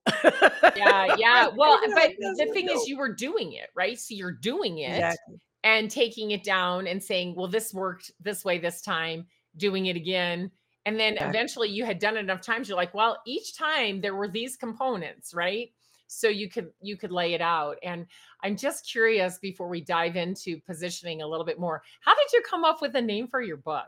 yeah, 0.76 1.16
yeah. 1.18 1.48
Well, 1.56 1.80
but 1.86 1.96
like 1.96 2.18
the 2.20 2.50
thing 2.54 2.68
no. 2.68 2.74
is 2.74 2.88
you 2.88 2.98
were 2.98 3.14
doing 3.14 3.54
it, 3.54 3.70
right? 3.76 4.00
So 4.00 4.14
you're 4.14 4.32
doing 4.32 4.80
it 4.80 4.92
Exactly. 4.94 5.40
and 5.64 5.90
taking 5.90 6.32
it 6.32 6.44
down 6.44 6.88
and 6.88 7.02
saying, 7.02 7.36
well, 7.36 7.48
this 7.48 7.74
worked 7.74 8.12
this 8.20 8.46
way 8.46 8.58
this 8.58 8.82
time, 8.82 9.26
doing 9.58 9.88
it 9.88 9.96
again. 9.96 10.52
And 10.86 10.98
then 10.98 11.14
Exactly. 11.14 11.30
eventually 11.30 11.70
you 11.70 11.86
had 11.86 12.00
done 12.00 12.16
it 12.16 12.22
enough 12.22 12.42
times. 12.42 12.70
You're 12.70 12.78
like, 12.78 12.94
well, 12.94 13.18
each 13.26 13.58
time 13.58 14.00
there 14.00 14.16
were 14.16 14.30
these 14.30 14.56
components, 14.56 15.34
right? 15.34 15.70
So 16.08 16.28
you 16.30 16.50
could 16.50 16.70
you 16.82 16.98
could 16.98 17.12
lay 17.12 17.34
it 17.34 17.42
out. 17.42 17.78
And 17.84 18.06
I'm 18.44 18.56
just 18.56 18.90
curious 18.90 19.38
before 19.40 19.68
we 19.68 19.82
dive 19.82 20.16
into 20.16 20.60
positioning 20.62 21.22
a 21.22 21.28
little 21.28 21.46
bit 21.46 21.60
more. 21.60 21.84
How 22.02 22.16
did 22.16 22.32
you 22.34 22.42
come 22.50 22.64
up 22.64 22.82
with 22.82 22.96
a 22.96 23.02
name 23.02 23.28
for 23.28 23.42
your 23.42 23.58
book? 23.58 23.88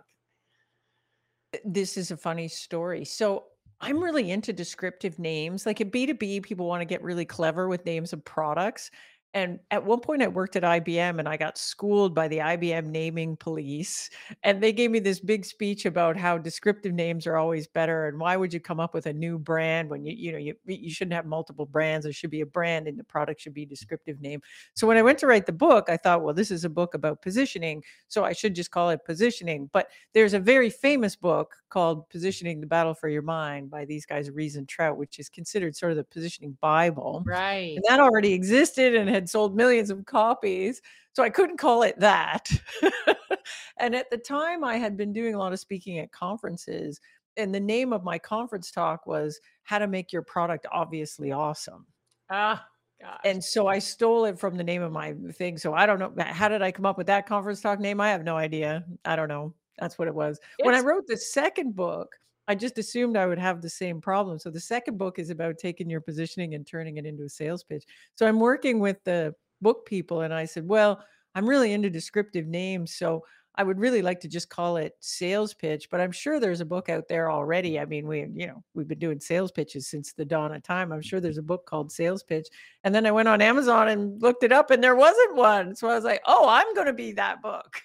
This 1.65 1.97
is 1.97 2.11
a 2.11 2.17
funny 2.17 2.47
story. 2.47 3.05
So 3.05 3.45
I'm 3.81 4.03
really 4.03 4.31
into 4.31 4.53
descriptive 4.53 5.17
names. 5.19 5.65
Like 5.65 5.81
at 5.81 5.91
B2B, 5.91 6.43
people 6.43 6.67
want 6.67 6.81
to 6.81 6.85
get 6.85 7.01
really 7.01 7.25
clever 7.25 7.67
with 7.67 7.85
names 7.85 8.13
of 8.13 8.23
products. 8.25 8.91
And 9.35 9.59
at 9.69 9.85
one 9.85 9.99
point, 9.99 10.23
I 10.23 10.27
worked 10.27 10.55
at 10.55 10.63
IBM 10.63 11.19
and 11.19 11.29
I 11.29 11.37
got 11.37 11.57
schooled 11.57 12.15
by 12.15 12.27
the 12.27 12.39
IBM 12.39 12.87
naming 12.87 13.37
police. 13.37 14.09
And 14.41 14.61
they 14.61 14.73
gave 14.73 14.89
me 14.89 14.97
this 14.97 15.19
big 15.19 15.45
speech 15.45 15.85
about 15.85 16.17
how 16.17 16.39
descriptive 16.39 16.93
names 16.93 17.27
are 17.27 17.35
always 17.35 17.67
better. 17.67 18.07
And 18.07 18.19
why 18.19 18.37
would 18.37 18.51
you 18.51 18.59
come 18.59 18.79
up 18.79 18.95
with 18.95 19.05
a 19.05 19.13
new 19.13 19.37
brand 19.37 19.87
when 19.87 20.03
you, 20.03 20.15
you 20.17 20.31
know, 20.31 20.39
you, 20.39 20.55
you 20.65 20.89
shouldn't 20.89 21.13
have 21.13 21.27
multiple 21.27 21.67
brands. 21.67 22.05
There 22.05 22.13
should 22.13 22.31
be 22.31 22.41
a 22.41 22.45
brand 22.45 22.87
and 22.87 22.97
the 22.97 23.03
product 23.03 23.41
should 23.41 23.53
be 23.53 23.65
descriptive 23.67 24.19
name. 24.19 24.41
So 24.73 24.87
when 24.87 24.97
I 24.97 25.03
went 25.03 25.19
to 25.19 25.27
write 25.27 25.45
the 25.45 25.51
book, 25.51 25.89
I 25.89 25.97
thought, 25.97 26.23
well, 26.23 26.33
this 26.33 26.49
is 26.49 26.65
a 26.65 26.69
book 26.69 26.95
about 26.95 27.21
positioning. 27.21 27.83
So 28.07 28.23
I 28.23 28.33
should 28.33 28.55
just 28.55 28.71
call 28.71 28.89
it 28.89 29.05
positioning. 29.05 29.69
But 29.71 29.89
there's 30.13 30.33
a 30.33 30.39
very 30.39 30.71
famous 30.71 31.15
book 31.15 31.55
called 31.69 32.09
Positioning 32.09 32.59
the 32.59 32.67
Battle 32.67 32.93
for 32.93 33.09
Your 33.09 33.21
Mind 33.21 33.69
by 33.69 33.85
these 33.85 34.05
guys, 34.05 34.29
Ries 34.29 34.55
and 34.55 34.67
Trout, 34.67 34.97
which 34.97 35.19
is 35.19 35.29
considered 35.29 35.75
sort 35.75 35.91
of 35.91 35.97
the 35.97 36.03
positioning 36.03 36.57
Bible. 36.61 37.23
Right. 37.25 37.75
And 37.75 37.83
that 37.87 37.99
already 37.99 38.33
existed 38.33 38.95
and 38.95 39.09
had 39.09 39.29
sold 39.29 39.55
millions 39.55 39.89
of 39.89 40.05
copies. 40.05 40.81
So 41.13 41.23
I 41.23 41.29
couldn't 41.29 41.57
call 41.57 41.83
it 41.83 41.99
that. 41.99 42.49
and 43.77 43.95
at 43.95 44.09
the 44.09 44.17
time, 44.17 44.63
I 44.63 44.77
had 44.77 44.97
been 44.97 45.13
doing 45.13 45.35
a 45.35 45.39
lot 45.39 45.53
of 45.53 45.59
speaking 45.59 45.99
at 45.99 46.11
conferences. 46.11 46.99
And 47.37 47.53
the 47.53 47.59
name 47.59 47.93
of 47.93 48.03
my 48.03 48.19
conference 48.19 48.71
talk 48.71 49.05
was 49.05 49.39
How 49.63 49.79
to 49.79 49.87
Make 49.87 50.11
Your 50.11 50.21
Product 50.21 50.65
Obviously 50.71 51.31
Awesome. 51.31 51.85
Ah, 52.29 52.65
gosh. 53.01 53.19
And 53.23 53.43
so 53.43 53.67
I 53.67 53.79
stole 53.79 54.25
it 54.25 54.39
from 54.39 54.55
the 54.55 54.63
name 54.63 54.81
of 54.81 54.91
my 54.91 55.13
thing. 55.33 55.57
So 55.57 55.73
I 55.73 55.85
don't 55.85 55.99
know. 55.99 56.13
How 56.23 56.47
did 56.47 56.61
I 56.61 56.71
come 56.71 56.85
up 56.85 56.97
with 56.97 57.07
that 57.07 57.27
conference 57.27 57.61
talk 57.61 57.79
name? 57.79 58.01
I 58.01 58.09
have 58.09 58.23
no 58.23 58.37
idea. 58.37 58.85
I 59.05 59.15
don't 59.15 59.29
know. 59.29 59.53
That's 59.79 59.97
what 59.97 60.07
it 60.07 60.15
was. 60.15 60.39
when 60.63 60.75
I 60.75 60.81
wrote 60.81 61.07
the 61.07 61.17
second 61.17 61.75
book, 61.75 62.15
I 62.47 62.55
just 62.55 62.77
assumed 62.77 63.15
I 63.15 63.27
would 63.27 63.37
have 63.37 63.61
the 63.61 63.69
same 63.69 64.01
problem. 64.01 64.39
So 64.39 64.49
the 64.49 64.59
second 64.59 64.97
book 64.97 65.19
is 65.19 65.29
about 65.29 65.57
taking 65.59 65.89
your 65.89 66.01
positioning 66.01 66.55
and 66.55 66.65
turning 66.65 66.97
it 66.97 67.05
into 67.05 67.23
a 67.23 67.29
sales 67.29 67.63
pitch. 67.63 67.83
So 68.15 68.27
I'm 68.27 68.39
working 68.39 68.79
with 68.79 68.97
the 69.03 69.35
book 69.61 69.85
people 69.85 70.21
and 70.21 70.33
I 70.33 70.45
said, 70.45 70.67
"Well, 70.67 71.03
I'm 71.35 71.47
really 71.47 71.73
into 71.73 71.89
descriptive 71.89 72.47
names, 72.47 72.95
so 72.95 73.23
I 73.55 73.63
would 73.63 73.79
really 73.79 74.01
like 74.01 74.21
to 74.21 74.27
just 74.27 74.49
call 74.49 74.77
it 74.77 74.95
sales 75.01 75.53
pitch, 75.53 75.89
but 75.89 75.99
I'm 75.99 76.11
sure 76.11 76.39
there's 76.39 76.61
a 76.61 76.65
book 76.65 76.87
out 76.87 77.07
there 77.09 77.29
already. 77.29 77.79
I 77.79 77.85
mean, 77.85 78.07
we, 78.07 78.19
you 78.33 78.47
know, 78.47 78.63
we've 78.73 78.87
been 78.87 78.99
doing 78.99 79.19
sales 79.19 79.51
pitches 79.51 79.87
since 79.87 80.13
the 80.13 80.23
dawn 80.23 80.53
of 80.53 80.63
time. 80.63 80.91
I'm 80.91 81.01
mm. 81.01 81.05
sure 81.05 81.19
there's 81.19 81.39
a 81.39 81.43
book 81.43 81.65
called 81.65 81.91
Sales 81.91 82.23
Pitch. 82.23 82.47
And 82.83 82.95
then 82.95 83.05
I 83.05 83.11
went 83.11 83.27
on 83.27 83.41
Amazon 83.41 83.89
and 83.89 84.21
looked 84.21 84.43
it 84.43 84.51
up 84.51 84.71
and 84.71 84.81
there 84.81 84.95
wasn't 84.95 85.35
one. 85.35 85.75
So 85.75 85.89
I 85.89 85.95
was 85.95 86.05
like, 86.05 86.21
oh, 86.25 86.47
I'm 86.47 86.73
going 86.73 86.87
to 86.87 86.93
be 86.93 87.11
that 87.13 87.41
book. 87.41 87.81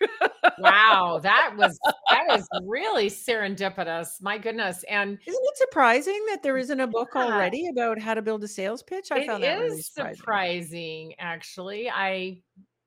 wow. 0.58 1.18
That 1.22 1.54
was, 1.58 1.76
that 2.10 2.24
was 2.28 2.46
really 2.64 3.08
serendipitous. 3.08 4.22
My 4.22 4.38
goodness. 4.38 4.84
And 4.84 5.18
isn't 5.26 5.44
it 5.44 5.56
surprising 5.56 6.24
that 6.28 6.42
there 6.42 6.58
isn't 6.58 6.78
a 6.78 6.86
book 6.86 7.08
yeah. 7.14 7.24
already 7.24 7.68
about 7.68 7.98
how 7.98 8.14
to 8.14 8.22
build 8.22 8.44
a 8.44 8.48
sales 8.48 8.82
pitch? 8.82 9.08
I 9.10 9.26
found 9.26 9.42
that 9.42 9.58
really 9.58 9.82
surprising. 9.82 10.16
surprising, 10.16 11.14
actually. 11.18 11.90
I, 11.90 12.42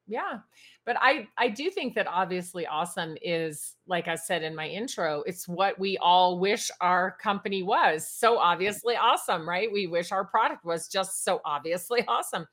yeah 0.09 0.39
but 0.87 0.95
i 0.99 1.27
i 1.37 1.47
do 1.47 1.69
think 1.69 1.93
that 1.93 2.07
obviously 2.07 2.65
awesome 2.65 3.15
is 3.21 3.75
like 3.85 4.07
i 4.07 4.15
said 4.15 4.41
in 4.41 4.55
my 4.55 4.67
intro 4.67 5.21
it's 5.27 5.47
what 5.47 5.77
we 5.77 5.97
all 5.99 6.39
wish 6.39 6.71
our 6.81 7.17
company 7.21 7.61
was. 7.61 8.07
So 8.09 8.39
obviously 8.39 8.95
awesome 8.95 9.47
right? 9.47 9.71
We 9.71 9.85
wish 9.85 10.11
our 10.11 10.25
product 10.25 10.65
was 10.65 10.87
just 10.87 11.23
so 11.23 11.41
obviously 11.45 12.03
awesome. 12.07 12.47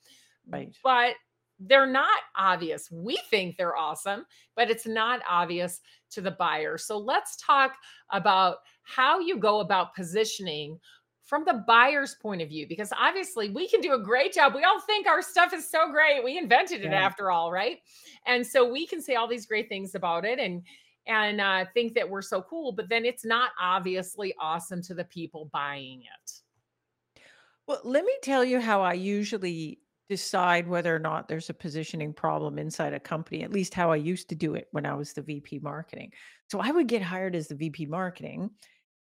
Right. 0.49 0.75
But 0.83 1.14
they're 1.61 1.87
not 1.87 2.21
obvious. 2.37 2.91
We 2.91 3.19
think 3.31 3.57
they're 3.57 3.76
awesome 3.76 4.26
but 4.57 4.71
it's 4.71 4.87
not 4.87 5.21
obvious 5.29 5.81
to 6.11 6.21
the 6.21 6.33
buyer. 6.33 6.76
So 6.76 6.99
let's 6.99 7.37
talk 7.37 7.76
about 8.11 8.59
how 8.83 9.21
you 9.21 9.38
go 9.38 9.61
about 9.61 9.95
positioning 9.95 10.79
from 11.35 11.45
the 11.45 11.64
buyer's 11.67 12.14
point 12.14 12.41
of 12.41 12.49
view 12.49 12.64
because 12.69 12.93
obviously 12.97 13.50
we 13.50 13.69
can 13.69 13.81
do 13.81 13.95
a 13.95 13.99
great 13.99 14.33
job. 14.33 14.55
We 14.55 14.62
all 14.62 14.81
think 14.81 15.09
our 15.09 15.21
stuff 15.21 15.53
is 15.53 15.69
so 15.69 15.91
great. 15.91 16.23
We 16.23 16.38
invented 16.38 16.83
it 16.83 16.93
yeah. 16.93 17.05
after 17.05 17.29
all, 17.29 17.50
right? 17.50 17.79
And 18.25 18.47
so 18.47 18.71
we 18.71 18.87
can 18.87 19.03
say 19.03 19.17
all 19.17 19.26
these 19.26 19.45
great 19.45 19.69
things 19.69 19.97
about 19.97 20.25
it 20.25 20.38
and 20.38 20.62
and 21.09 21.41
uh, 21.41 21.64
think 21.75 21.95
that 21.95 22.09
we're 22.09 22.23
so 22.23 22.41
cool, 22.41 22.71
but 22.71 22.88
then 22.88 23.05
it's 23.05 23.25
not 23.25 23.50
obviously 23.61 24.33
awesome 24.41 24.81
to 24.83 24.95
the 24.95 25.03
people 25.05 25.50
buying 25.53 26.03
it. 26.03 26.33
Well, 27.67 27.81
let 27.83 28.05
me 28.05 28.12
tell 28.23 28.45
you 28.45 28.61
how 28.61 28.83
I 28.83 28.93
usually 28.93 29.81
decide 30.09 30.69
whether 30.69 30.95
or 30.95 31.00
not 31.00 31.26
there's 31.26 31.50
a 31.50 31.55
positioning 31.55 32.12
problem 32.14 32.61
inside 32.61 32.95
a 32.95 33.00
company, 33.00 33.43
at 33.43 33.53
least 33.53 33.75
how 33.75 33.91
I 33.91 33.97
used 33.97 34.29
to 34.29 34.37
do 34.37 34.55
it 34.55 34.69
when 34.71 34.87
I 34.87 34.95
was 34.95 35.12
the 35.12 35.23
VP 35.23 35.59
marketing. 35.59 36.12
So 36.49 36.61
I 36.61 36.71
would 36.71 36.87
get 36.87 37.03
hired 37.03 37.35
as 37.35 37.49
the 37.49 37.57
VP 37.57 37.87
marketing 37.87 38.50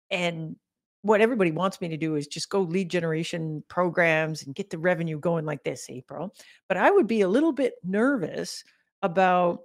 and 0.09 0.55
what 1.03 1.21
everybody 1.21 1.51
wants 1.51 1.81
me 1.81 1.89
to 1.89 1.97
do 1.97 2.15
is 2.15 2.27
just 2.27 2.49
go 2.49 2.61
lead 2.61 2.89
generation 2.89 3.61
programs 3.67 4.43
and 4.43 4.55
get 4.55 4.69
the 4.69 4.77
revenue 4.77 5.19
going 5.19 5.45
like 5.45 5.63
this, 5.63 5.85
April. 5.89 6.33
But 6.69 6.77
I 6.77 6.89
would 6.89 7.07
be 7.07 7.21
a 7.21 7.27
little 7.27 7.51
bit 7.51 7.73
nervous 7.83 8.63
about 9.01 9.59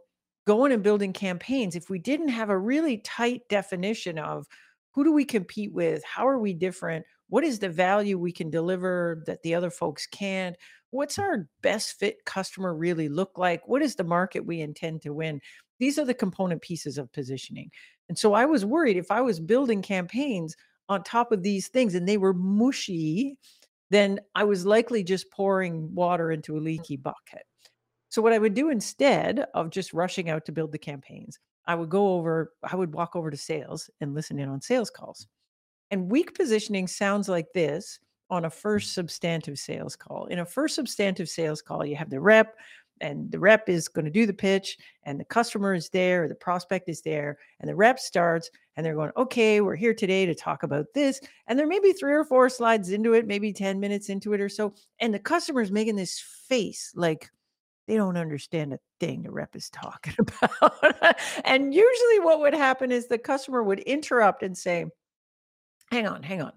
going 0.46 0.72
and 0.72 0.82
building 0.82 1.12
campaigns 1.12 1.76
if 1.76 1.88
we 1.88 1.98
didn't 2.00 2.28
have 2.28 2.50
a 2.50 2.58
really 2.58 2.98
tight 2.98 3.42
definition 3.48 4.18
of 4.18 4.46
who 4.90 5.04
do 5.04 5.12
we 5.12 5.24
compete 5.24 5.72
with? 5.72 6.02
How 6.02 6.26
are 6.26 6.40
we 6.40 6.52
different? 6.54 7.06
What 7.28 7.44
is 7.44 7.60
the 7.60 7.68
value 7.68 8.18
we 8.18 8.32
can 8.32 8.50
deliver 8.50 9.22
that 9.26 9.42
the 9.42 9.54
other 9.54 9.70
folks 9.70 10.08
can't? 10.08 10.56
What's 10.90 11.20
our 11.20 11.46
best 11.62 12.00
fit 12.00 12.24
customer 12.24 12.74
really 12.74 13.08
look 13.08 13.38
like? 13.38 13.68
What 13.68 13.82
is 13.82 13.94
the 13.94 14.02
market 14.02 14.44
we 14.44 14.60
intend 14.60 15.02
to 15.02 15.12
win? 15.12 15.40
These 15.78 16.00
are 16.00 16.04
the 16.04 16.14
component 16.14 16.62
pieces 16.62 16.98
of 16.98 17.12
positioning. 17.12 17.70
And 18.08 18.18
so 18.18 18.32
I 18.32 18.46
was 18.46 18.64
worried 18.64 18.96
if 18.96 19.12
I 19.12 19.20
was 19.20 19.38
building 19.38 19.82
campaigns, 19.82 20.56
on 20.88 21.02
top 21.02 21.32
of 21.32 21.42
these 21.42 21.68
things 21.68 21.94
and 21.94 22.08
they 22.08 22.16
were 22.16 22.34
mushy, 22.34 23.38
then 23.90 24.20
I 24.34 24.44
was 24.44 24.66
likely 24.66 25.02
just 25.02 25.30
pouring 25.30 25.94
water 25.94 26.30
into 26.30 26.56
a 26.56 26.60
mm. 26.60 26.64
leaky 26.64 26.96
bucket. 26.96 27.42
So, 28.10 28.22
what 28.22 28.32
I 28.32 28.38
would 28.38 28.54
do 28.54 28.70
instead 28.70 29.46
of 29.54 29.70
just 29.70 29.92
rushing 29.92 30.30
out 30.30 30.44
to 30.46 30.52
build 30.52 30.72
the 30.72 30.78
campaigns, 30.78 31.38
I 31.66 31.74
would 31.74 31.90
go 31.90 32.14
over, 32.14 32.52
I 32.62 32.76
would 32.76 32.94
walk 32.94 33.14
over 33.16 33.30
to 33.30 33.36
sales 33.36 33.90
and 34.00 34.14
listen 34.14 34.38
in 34.38 34.48
on 34.48 34.60
sales 34.60 34.90
calls. 34.90 35.26
And 35.90 36.10
weak 36.10 36.34
positioning 36.34 36.86
sounds 36.86 37.28
like 37.28 37.46
this 37.54 37.98
on 38.30 38.44
a 38.44 38.50
first 38.50 38.94
substantive 38.94 39.58
sales 39.58 39.96
call. 39.96 40.26
In 40.26 40.38
a 40.38 40.46
first 40.46 40.74
substantive 40.74 41.28
sales 41.28 41.62
call, 41.62 41.84
you 41.84 41.96
have 41.96 42.10
the 42.10 42.20
rep, 42.20 42.54
and 43.00 43.30
the 43.30 43.38
rep 43.38 43.68
is 43.68 43.88
going 43.88 44.04
to 44.04 44.10
do 44.10 44.26
the 44.26 44.32
pitch 44.32 44.78
and 45.04 45.18
the 45.18 45.24
customer 45.24 45.74
is 45.74 45.88
there 45.88 46.24
or 46.24 46.28
the 46.28 46.34
prospect 46.34 46.88
is 46.88 47.02
there 47.02 47.38
and 47.60 47.68
the 47.68 47.74
rep 47.74 47.98
starts 47.98 48.50
and 48.76 48.84
they're 48.84 48.94
going 48.94 49.10
okay 49.16 49.60
we're 49.60 49.76
here 49.76 49.94
today 49.94 50.26
to 50.26 50.34
talk 50.34 50.62
about 50.62 50.86
this 50.94 51.20
and 51.46 51.58
there 51.58 51.66
may 51.66 51.80
be 51.80 51.92
three 51.92 52.12
or 52.12 52.24
four 52.24 52.48
slides 52.48 52.90
into 52.90 53.14
it 53.14 53.26
maybe 53.26 53.52
10 53.52 53.80
minutes 53.80 54.08
into 54.08 54.32
it 54.32 54.40
or 54.40 54.48
so 54.48 54.74
and 55.00 55.12
the 55.12 55.18
customer 55.18 55.60
is 55.60 55.70
making 55.70 55.96
this 55.96 56.20
face 56.48 56.92
like 56.94 57.30
they 57.86 57.96
don't 57.96 58.18
understand 58.18 58.72
a 58.72 58.78
thing 59.00 59.22
the 59.22 59.30
rep 59.30 59.56
is 59.56 59.70
talking 59.70 60.14
about 60.42 61.16
and 61.44 61.74
usually 61.74 62.20
what 62.20 62.40
would 62.40 62.54
happen 62.54 62.92
is 62.92 63.06
the 63.06 63.18
customer 63.18 63.62
would 63.62 63.80
interrupt 63.80 64.42
and 64.42 64.56
say 64.56 64.84
hang 65.90 66.06
on 66.06 66.22
hang 66.22 66.42
on. 66.42 66.52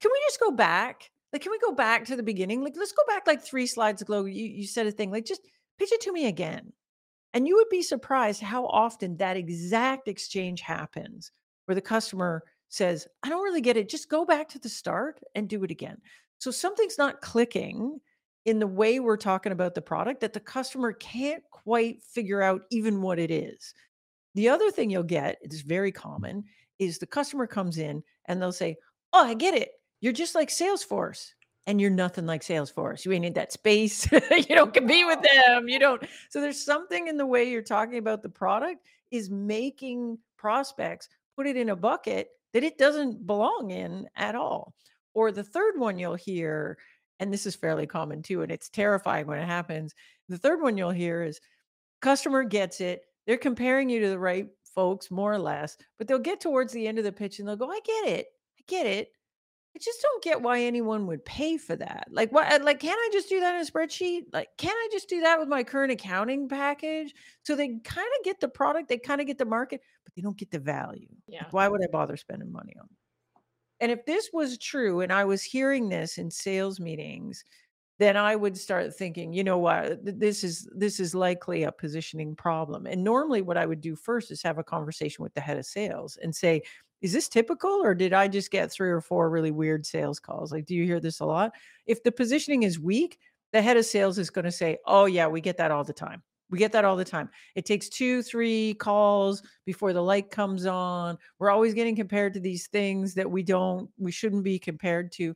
Can 0.00 0.10
we 0.12 0.20
just 0.28 0.40
go 0.40 0.50
back? 0.50 1.10
Like 1.32 1.42
can 1.42 1.52
we 1.52 1.58
go 1.58 1.72
back 1.72 2.04
to 2.06 2.16
the 2.16 2.22
beginning? 2.22 2.62
Like 2.62 2.74
let's 2.76 2.92
go 2.92 3.02
back 3.06 3.26
like 3.26 3.42
three 3.42 3.66
slides 3.66 4.02
ago 4.02 4.24
you, 4.24 4.44
you 4.44 4.66
said 4.66 4.86
a 4.86 4.92
thing 4.92 5.10
like 5.10 5.24
just 5.24 5.42
pitch 5.80 5.92
it 5.92 6.00
to 6.02 6.12
me 6.12 6.26
again. 6.26 6.72
And 7.32 7.48
you 7.48 7.56
would 7.56 7.70
be 7.70 7.82
surprised 7.82 8.42
how 8.42 8.66
often 8.66 9.16
that 9.16 9.38
exact 9.38 10.08
exchange 10.08 10.60
happens 10.60 11.32
where 11.64 11.74
the 11.74 11.80
customer 11.80 12.42
says, 12.68 13.08
I 13.22 13.30
don't 13.30 13.42
really 13.42 13.62
get 13.62 13.78
it. 13.78 13.88
Just 13.88 14.10
go 14.10 14.26
back 14.26 14.46
to 14.50 14.58
the 14.58 14.68
start 14.68 15.20
and 15.34 15.48
do 15.48 15.64
it 15.64 15.70
again. 15.70 15.96
So 16.38 16.50
something's 16.50 16.98
not 16.98 17.22
clicking 17.22 17.98
in 18.44 18.58
the 18.58 18.66
way 18.66 19.00
we're 19.00 19.16
talking 19.16 19.52
about 19.52 19.74
the 19.74 19.80
product 19.80 20.20
that 20.20 20.34
the 20.34 20.40
customer 20.40 20.92
can't 20.92 21.42
quite 21.50 22.02
figure 22.02 22.42
out 22.42 22.62
even 22.70 23.00
what 23.00 23.18
it 23.18 23.30
is. 23.30 23.72
The 24.34 24.50
other 24.50 24.70
thing 24.70 24.90
you'll 24.90 25.02
get, 25.02 25.38
it's 25.40 25.62
very 25.62 25.92
common, 25.92 26.44
is 26.78 26.98
the 26.98 27.06
customer 27.06 27.46
comes 27.46 27.78
in 27.78 28.02
and 28.26 28.40
they'll 28.40 28.52
say, 28.52 28.76
Oh, 29.14 29.24
I 29.24 29.34
get 29.34 29.54
it. 29.54 29.70
You're 30.00 30.12
just 30.12 30.34
like 30.34 30.50
Salesforce 30.50 31.30
and 31.66 31.80
you're 31.80 31.90
nothing 31.90 32.26
like 32.26 32.42
Salesforce. 32.42 33.04
You 33.04 33.12
ain't 33.12 33.24
in 33.24 33.32
that 33.34 33.52
space. 33.52 34.10
you 34.12 34.54
don't 34.54 34.74
compete 34.74 35.06
with 35.06 35.20
them. 35.22 35.68
You 35.68 35.78
don't. 35.78 36.02
So 36.30 36.40
there's 36.40 36.64
something 36.64 37.08
in 37.08 37.16
the 37.16 37.26
way 37.26 37.48
you're 37.48 37.62
talking 37.62 37.98
about 37.98 38.22
the 38.22 38.28
product 38.28 38.84
is 39.10 39.30
making 39.30 40.18
prospects 40.36 41.08
put 41.36 41.46
it 41.46 41.56
in 41.56 41.70
a 41.70 41.76
bucket 41.76 42.28
that 42.52 42.64
it 42.64 42.78
doesn't 42.78 43.26
belong 43.26 43.70
in 43.70 44.08
at 44.16 44.34
all. 44.34 44.74
Or 45.14 45.32
the 45.32 45.44
third 45.44 45.78
one 45.78 45.98
you'll 45.98 46.14
hear, 46.14 46.78
and 47.18 47.32
this 47.32 47.46
is 47.46 47.54
fairly 47.54 47.86
common 47.86 48.22
too, 48.22 48.42
and 48.42 48.50
it's 48.50 48.68
terrifying 48.68 49.26
when 49.26 49.38
it 49.38 49.46
happens. 49.46 49.94
The 50.28 50.38
third 50.38 50.62
one 50.62 50.76
you'll 50.76 50.90
hear 50.90 51.22
is 51.22 51.40
customer 52.00 52.44
gets 52.44 52.80
it. 52.80 53.02
They're 53.26 53.36
comparing 53.36 53.90
you 53.90 54.00
to 54.00 54.08
the 54.08 54.18
right 54.18 54.48
folks, 54.74 55.10
more 55.10 55.32
or 55.32 55.38
less, 55.38 55.76
but 55.98 56.08
they'll 56.08 56.18
get 56.18 56.40
towards 56.40 56.72
the 56.72 56.86
end 56.86 56.98
of 56.98 57.04
the 57.04 57.12
pitch 57.12 57.38
and 57.38 57.48
they'll 57.48 57.56
go, 57.56 57.70
I 57.70 57.80
get 57.84 58.08
it. 58.08 58.26
I 58.58 58.62
get 58.66 58.86
it 58.86 59.12
I 59.74 59.78
just 59.78 60.02
don't 60.02 60.22
get 60.22 60.42
why 60.42 60.62
anyone 60.62 61.06
would 61.06 61.24
pay 61.24 61.56
for 61.56 61.76
that. 61.76 62.08
Like 62.10 62.32
what 62.32 62.52
uh, 62.52 62.58
like 62.64 62.80
can 62.80 62.96
I 62.96 63.10
just 63.12 63.28
do 63.28 63.40
that 63.40 63.54
in 63.54 63.60
a 63.60 63.64
spreadsheet? 63.64 64.24
Like 64.32 64.48
can 64.58 64.72
I 64.74 64.88
just 64.90 65.08
do 65.08 65.20
that 65.20 65.38
with 65.38 65.48
my 65.48 65.62
current 65.62 65.92
accounting 65.92 66.48
package? 66.48 67.14
So 67.44 67.54
they 67.54 67.68
kind 67.68 68.08
of 68.18 68.24
get 68.24 68.40
the 68.40 68.48
product, 68.48 68.88
they 68.88 68.98
kind 68.98 69.20
of 69.20 69.26
get 69.26 69.38
the 69.38 69.44
market, 69.44 69.80
but 70.04 70.14
they 70.14 70.22
don't 70.22 70.36
get 70.36 70.50
the 70.50 70.58
value. 70.58 71.08
Yeah. 71.28 71.44
Like, 71.44 71.52
why 71.52 71.68
would 71.68 71.82
I 71.84 71.86
bother 71.86 72.16
spending 72.16 72.50
money 72.50 72.74
on? 72.78 72.86
It? 72.86 72.96
And 73.80 73.92
if 73.92 74.04
this 74.04 74.30
was 74.32 74.58
true 74.58 75.00
and 75.00 75.12
I 75.12 75.24
was 75.24 75.42
hearing 75.42 75.88
this 75.88 76.18
in 76.18 76.30
sales 76.30 76.80
meetings, 76.80 77.44
then 78.00 78.16
I 78.16 78.34
would 78.34 78.56
start 78.56 78.94
thinking, 78.96 79.32
you 79.32 79.44
know 79.44 79.58
what, 79.58 79.98
this 80.02 80.42
is 80.42 80.68
this 80.74 81.00
is 81.00 81.14
likely 81.14 81.64
a 81.64 81.72
positioning 81.72 82.34
problem. 82.34 82.86
And 82.86 83.04
normally 83.04 83.42
what 83.42 83.58
I 83.58 83.66
would 83.66 83.80
do 83.80 83.94
first 83.94 84.30
is 84.30 84.42
have 84.42 84.58
a 84.58 84.64
conversation 84.64 85.22
with 85.22 85.34
the 85.34 85.40
head 85.40 85.58
of 85.58 85.66
sales 85.66 86.18
and 86.22 86.34
say, 86.34 86.62
is 87.00 87.12
this 87.12 87.28
typical 87.28 87.70
or 87.70 87.94
did 87.94 88.12
I 88.12 88.28
just 88.28 88.50
get 88.50 88.70
three 88.70 88.90
or 88.90 89.00
four 89.00 89.30
really 89.30 89.50
weird 89.50 89.86
sales 89.86 90.20
calls? 90.20 90.52
Like, 90.52 90.66
do 90.66 90.74
you 90.74 90.84
hear 90.84 91.00
this 91.00 91.20
a 91.20 91.24
lot? 91.24 91.52
If 91.86 92.02
the 92.02 92.12
positioning 92.12 92.62
is 92.62 92.78
weak, 92.78 93.18
the 93.52 93.62
head 93.62 93.76
of 93.76 93.84
sales 93.84 94.18
is 94.18 94.30
going 94.30 94.44
to 94.44 94.52
say, 94.52 94.78
Oh, 94.86 95.06
yeah, 95.06 95.26
we 95.26 95.40
get 95.40 95.56
that 95.56 95.70
all 95.70 95.84
the 95.84 95.92
time. 95.92 96.22
We 96.50 96.58
get 96.58 96.72
that 96.72 96.84
all 96.84 96.96
the 96.96 97.04
time. 97.04 97.30
It 97.54 97.64
takes 97.64 97.88
two, 97.88 98.22
three 98.22 98.74
calls 98.74 99.42
before 99.64 99.92
the 99.92 100.02
light 100.02 100.30
comes 100.30 100.66
on. 100.66 101.16
We're 101.38 101.50
always 101.50 101.74
getting 101.74 101.94
compared 101.94 102.34
to 102.34 102.40
these 102.40 102.66
things 102.66 103.14
that 103.14 103.30
we 103.30 103.42
don't, 103.42 103.88
we 103.98 104.10
shouldn't 104.10 104.42
be 104.42 104.58
compared 104.58 105.12
to. 105.12 105.34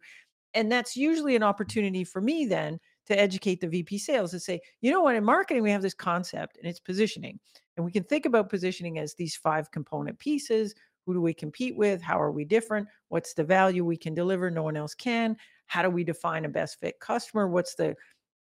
And 0.54 0.70
that's 0.70 0.96
usually 0.96 1.36
an 1.36 1.42
opportunity 1.42 2.04
for 2.04 2.20
me 2.20 2.46
then 2.46 2.80
to 3.06 3.18
educate 3.18 3.60
the 3.60 3.68
VP 3.68 3.98
sales 3.98 4.32
and 4.32 4.42
say, 4.42 4.60
you 4.80 4.90
know 4.90 5.02
what, 5.02 5.16
in 5.16 5.24
marketing, 5.24 5.62
we 5.62 5.70
have 5.70 5.82
this 5.82 5.94
concept 5.94 6.56
and 6.58 6.66
it's 6.66 6.80
positioning. 6.80 7.38
And 7.76 7.84
we 7.84 7.92
can 7.92 8.04
think 8.04 8.24
about 8.26 8.48
positioning 8.50 8.98
as 8.98 9.14
these 9.14 9.36
five 9.36 9.70
component 9.70 10.18
pieces 10.18 10.74
who 11.06 11.14
do 11.14 11.20
we 11.20 11.34
compete 11.34 11.76
with? 11.76 12.02
How 12.02 12.20
are 12.20 12.32
we 12.32 12.44
different? 12.44 12.88
What's 13.08 13.34
the 13.34 13.44
value 13.44 13.84
we 13.84 13.96
can 13.96 14.14
deliver? 14.14 14.50
No 14.50 14.62
one 14.62 14.76
else 14.76 14.94
can. 14.94 15.36
How 15.66 15.82
do 15.82 15.90
we 15.90 16.04
define 16.04 16.44
a 16.44 16.48
best 16.48 16.80
fit 16.80 16.98
customer? 17.00 17.48
What's 17.48 17.74
the 17.74 17.94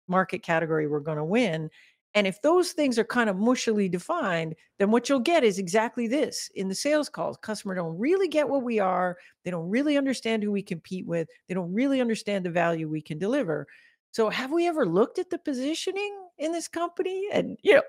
market 0.07 0.43
category 0.43 0.87
we're 0.87 0.99
going 0.99 1.17
to 1.17 1.23
win? 1.23 1.69
And 2.15 2.27
if 2.27 2.41
those 2.41 2.73
things 2.73 2.99
are 2.99 3.03
kind 3.03 3.29
of 3.29 3.37
mushily 3.37 3.89
defined, 3.89 4.55
then 4.77 4.91
what 4.91 5.09
you'll 5.09 5.19
get 5.19 5.43
is 5.43 5.57
exactly 5.57 6.07
this 6.07 6.49
in 6.53 6.67
the 6.67 6.75
sales 6.75 7.09
calls. 7.09 7.37
Customer 7.37 7.73
don't 7.73 7.97
really 7.97 8.27
get 8.27 8.47
what 8.47 8.61
we 8.61 8.79
are. 8.79 9.17
They 9.43 9.51
don't 9.51 9.69
really 9.69 9.97
understand 9.97 10.43
who 10.43 10.51
we 10.51 10.61
compete 10.61 11.07
with. 11.07 11.27
They 11.47 11.55
don't 11.55 11.73
really 11.73 12.01
understand 12.01 12.45
the 12.45 12.51
value 12.51 12.87
we 12.87 13.01
can 13.01 13.17
deliver. 13.17 13.67
So 14.11 14.29
have 14.29 14.51
we 14.51 14.67
ever 14.67 14.85
looked 14.85 15.17
at 15.17 15.31
the 15.31 15.39
positioning 15.39 16.15
in 16.37 16.51
this 16.51 16.67
company? 16.67 17.29
And 17.33 17.57
you 17.63 17.75
know, 17.75 17.83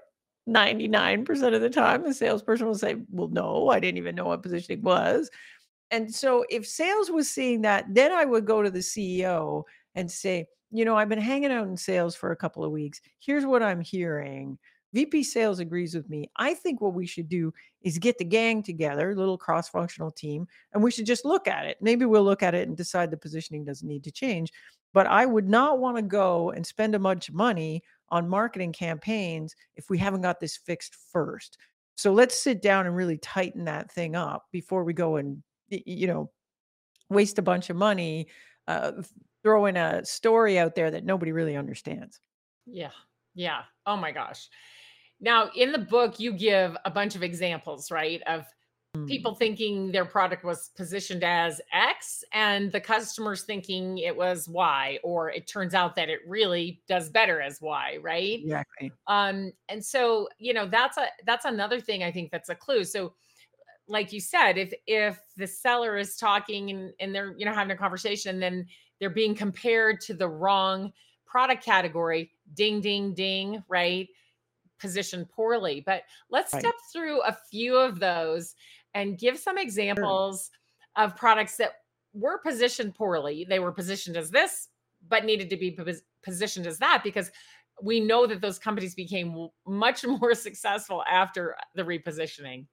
99% 0.48 1.54
of 1.54 1.60
the 1.60 1.70
time 1.70 2.02
the 2.02 2.12
salesperson 2.12 2.66
will 2.66 2.74
say, 2.74 2.96
Well, 3.10 3.28
no, 3.28 3.68
I 3.68 3.80
didn't 3.80 3.98
even 3.98 4.14
know 4.14 4.26
what 4.26 4.42
positioning 4.42 4.82
was. 4.82 5.30
And 5.90 6.12
so 6.12 6.44
if 6.50 6.66
sales 6.66 7.10
was 7.10 7.30
seeing 7.30 7.62
that, 7.62 7.86
then 7.88 8.12
I 8.12 8.24
would 8.24 8.46
go 8.46 8.62
to 8.62 8.70
the 8.70 8.80
CEO 8.80 9.62
and 9.94 10.10
say, 10.10 10.46
you 10.70 10.84
know, 10.84 10.96
I've 10.96 11.08
been 11.08 11.20
hanging 11.20 11.52
out 11.52 11.68
in 11.68 11.76
sales 11.76 12.16
for 12.16 12.32
a 12.32 12.36
couple 12.36 12.64
of 12.64 12.72
weeks. 12.72 13.00
Here's 13.20 13.46
what 13.46 13.62
I'm 13.62 13.80
hearing. 13.80 14.58
VP 14.92 15.22
sales 15.24 15.60
agrees 15.60 15.94
with 15.94 16.08
me. 16.08 16.30
I 16.36 16.54
think 16.54 16.80
what 16.80 16.94
we 16.94 17.06
should 17.06 17.28
do 17.28 17.52
is 17.82 17.98
get 17.98 18.18
the 18.18 18.24
gang 18.24 18.62
together, 18.62 19.14
little 19.14 19.38
cross 19.38 19.68
functional 19.68 20.10
team, 20.10 20.46
and 20.72 20.82
we 20.82 20.90
should 20.90 21.06
just 21.06 21.24
look 21.24 21.46
at 21.46 21.66
it. 21.66 21.78
Maybe 21.80 22.06
we'll 22.06 22.24
look 22.24 22.42
at 22.42 22.54
it 22.54 22.66
and 22.68 22.76
decide 22.76 23.10
the 23.10 23.16
positioning 23.16 23.64
doesn't 23.64 23.86
need 23.86 24.04
to 24.04 24.12
change. 24.12 24.52
But 24.92 25.06
I 25.08 25.26
would 25.26 25.48
not 25.48 25.80
want 25.80 25.96
to 25.96 26.02
go 26.02 26.50
and 26.50 26.64
spend 26.64 26.94
a 26.94 27.00
bunch 27.00 27.28
of 27.28 27.34
money 27.34 27.82
on 28.14 28.28
marketing 28.28 28.72
campaigns 28.72 29.54
if 29.74 29.90
we 29.90 29.98
haven't 29.98 30.22
got 30.22 30.38
this 30.38 30.56
fixed 30.56 30.96
first. 31.12 31.58
So 31.96 32.12
let's 32.12 32.40
sit 32.40 32.62
down 32.62 32.86
and 32.86 32.94
really 32.94 33.18
tighten 33.18 33.64
that 33.64 33.90
thing 33.90 34.14
up 34.14 34.44
before 34.52 34.84
we 34.84 34.92
go 34.92 35.16
and, 35.16 35.42
you 35.68 36.06
know, 36.06 36.30
waste 37.10 37.38
a 37.38 37.42
bunch 37.42 37.70
of 37.70 37.76
money 37.76 38.28
uh, 38.68 38.92
throwing 39.42 39.76
a 39.76 40.04
story 40.04 40.58
out 40.58 40.74
there 40.74 40.90
that 40.90 41.04
nobody 41.04 41.32
really 41.32 41.56
understands. 41.56 42.20
Yeah. 42.66 42.92
Yeah. 43.34 43.62
Oh 43.84 43.96
my 43.96 44.12
gosh. 44.12 44.48
Now, 45.20 45.50
in 45.56 45.72
the 45.72 45.78
book, 45.78 46.20
you 46.20 46.32
give 46.32 46.76
a 46.84 46.90
bunch 46.90 47.16
of 47.16 47.22
examples, 47.22 47.90
right? 47.90 48.22
Of. 48.26 48.46
People 49.06 49.34
thinking 49.34 49.90
their 49.90 50.04
product 50.04 50.44
was 50.44 50.70
positioned 50.76 51.24
as 51.24 51.60
X 51.72 52.24
and 52.32 52.70
the 52.70 52.80
customers 52.80 53.42
thinking 53.42 53.98
it 53.98 54.16
was 54.16 54.48
Y, 54.48 54.98
or 55.02 55.30
it 55.30 55.46
turns 55.46 55.74
out 55.74 55.96
that 55.96 56.08
it 56.08 56.20
really 56.26 56.80
does 56.88 57.10
better 57.10 57.40
as 57.40 57.60
Y, 57.60 57.98
right? 58.00 58.40
Exactly. 58.42 58.92
Um, 59.06 59.52
and 59.68 59.84
so, 59.84 60.28
you 60.38 60.54
know, 60.54 60.66
that's 60.66 60.96
a 60.96 61.06
that's 61.26 61.44
another 61.44 61.80
thing 61.80 62.02
I 62.02 62.12
think 62.12 62.30
that's 62.30 62.48
a 62.48 62.54
clue. 62.54 62.84
So 62.84 63.14
like 63.88 64.12
you 64.12 64.20
said, 64.20 64.56
if 64.58 64.72
if 64.86 65.18
the 65.36 65.46
seller 65.46 65.96
is 65.96 66.16
talking 66.16 66.70
and, 66.70 66.92
and 67.00 67.14
they're, 67.14 67.34
you 67.36 67.44
know, 67.44 67.52
having 67.52 67.72
a 67.72 67.76
conversation 67.76 68.38
then 68.40 68.66
they're 69.00 69.10
being 69.10 69.34
compared 69.34 70.00
to 70.00 70.14
the 70.14 70.28
wrong 70.28 70.92
product 71.26 71.64
category 71.64 72.30
ding 72.54 72.80
ding 72.80 73.12
ding 73.12 73.62
right 73.68 74.08
positioned 74.78 75.28
poorly 75.28 75.82
but 75.84 76.02
let's 76.30 76.52
right. 76.52 76.60
step 76.60 76.74
through 76.92 77.20
a 77.22 77.36
few 77.50 77.76
of 77.76 77.98
those 77.98 78.54
and 78.94 79.18
give 79.18 79.38
some 79.38 79.58
examples 79.58 80.50
sure. 80.96 81.04
of 81.04 81.16
products 81.16 81.56
that 81.56 81.72
were 82.12 82.38
positioned 82.38 82.94
poorly 82.94 83.46
they 83.48 83.58
were 83.58 83.72
positioned 83.72 84.16
as 84.16 84.30
this 84.30 84.68
but 85.08 85.24
needed 85.24 85.50
to 85.50 85.56
be 85.56 85.76
positioned 86.22 86.66
as 86.66 86.78
that 86.78 87.02
because 87.04 87.30
we 87.82 87.98
know 87.98 88.26
that 88.26 88.40
those 88.40 88.58
companies 88.58 88.94
became 88.94 89.48
much 89.66 90.06
more 90.20 90.34
successful 90.34 91.02
after 91.10 91.56
the 91.74 91.82
repositioning 91.82 92.66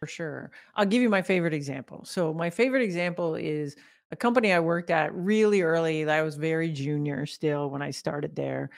for 0.00 0.06
sure 0.06 0.50
i'll 0.76 0.86
give 0.86 1.02
you 1.02 1.10
my 1.10 1.22
favorite 1.22 1.54
example 1.54 2.04
so 2.04 2.32
my 2.32 2.50
favorite 2.50 2.82
example 2.82 3.34
is 3.34 3.76
a 4.12 4.16
company 4.16 4.52
I 4.52 4.60
worked 4.60 4.90
at 4.90 5.12
really 5.14 5.62
early. 5.62 6.08
I 6.08 6.22
was 6.22 6.36
very 6.36 6.70
junior 6.70 7.26
still 7.26 7.70
when 7.70 7.82
I 7.82 7.90
started 7.90 8.36
there. 8.36 8.70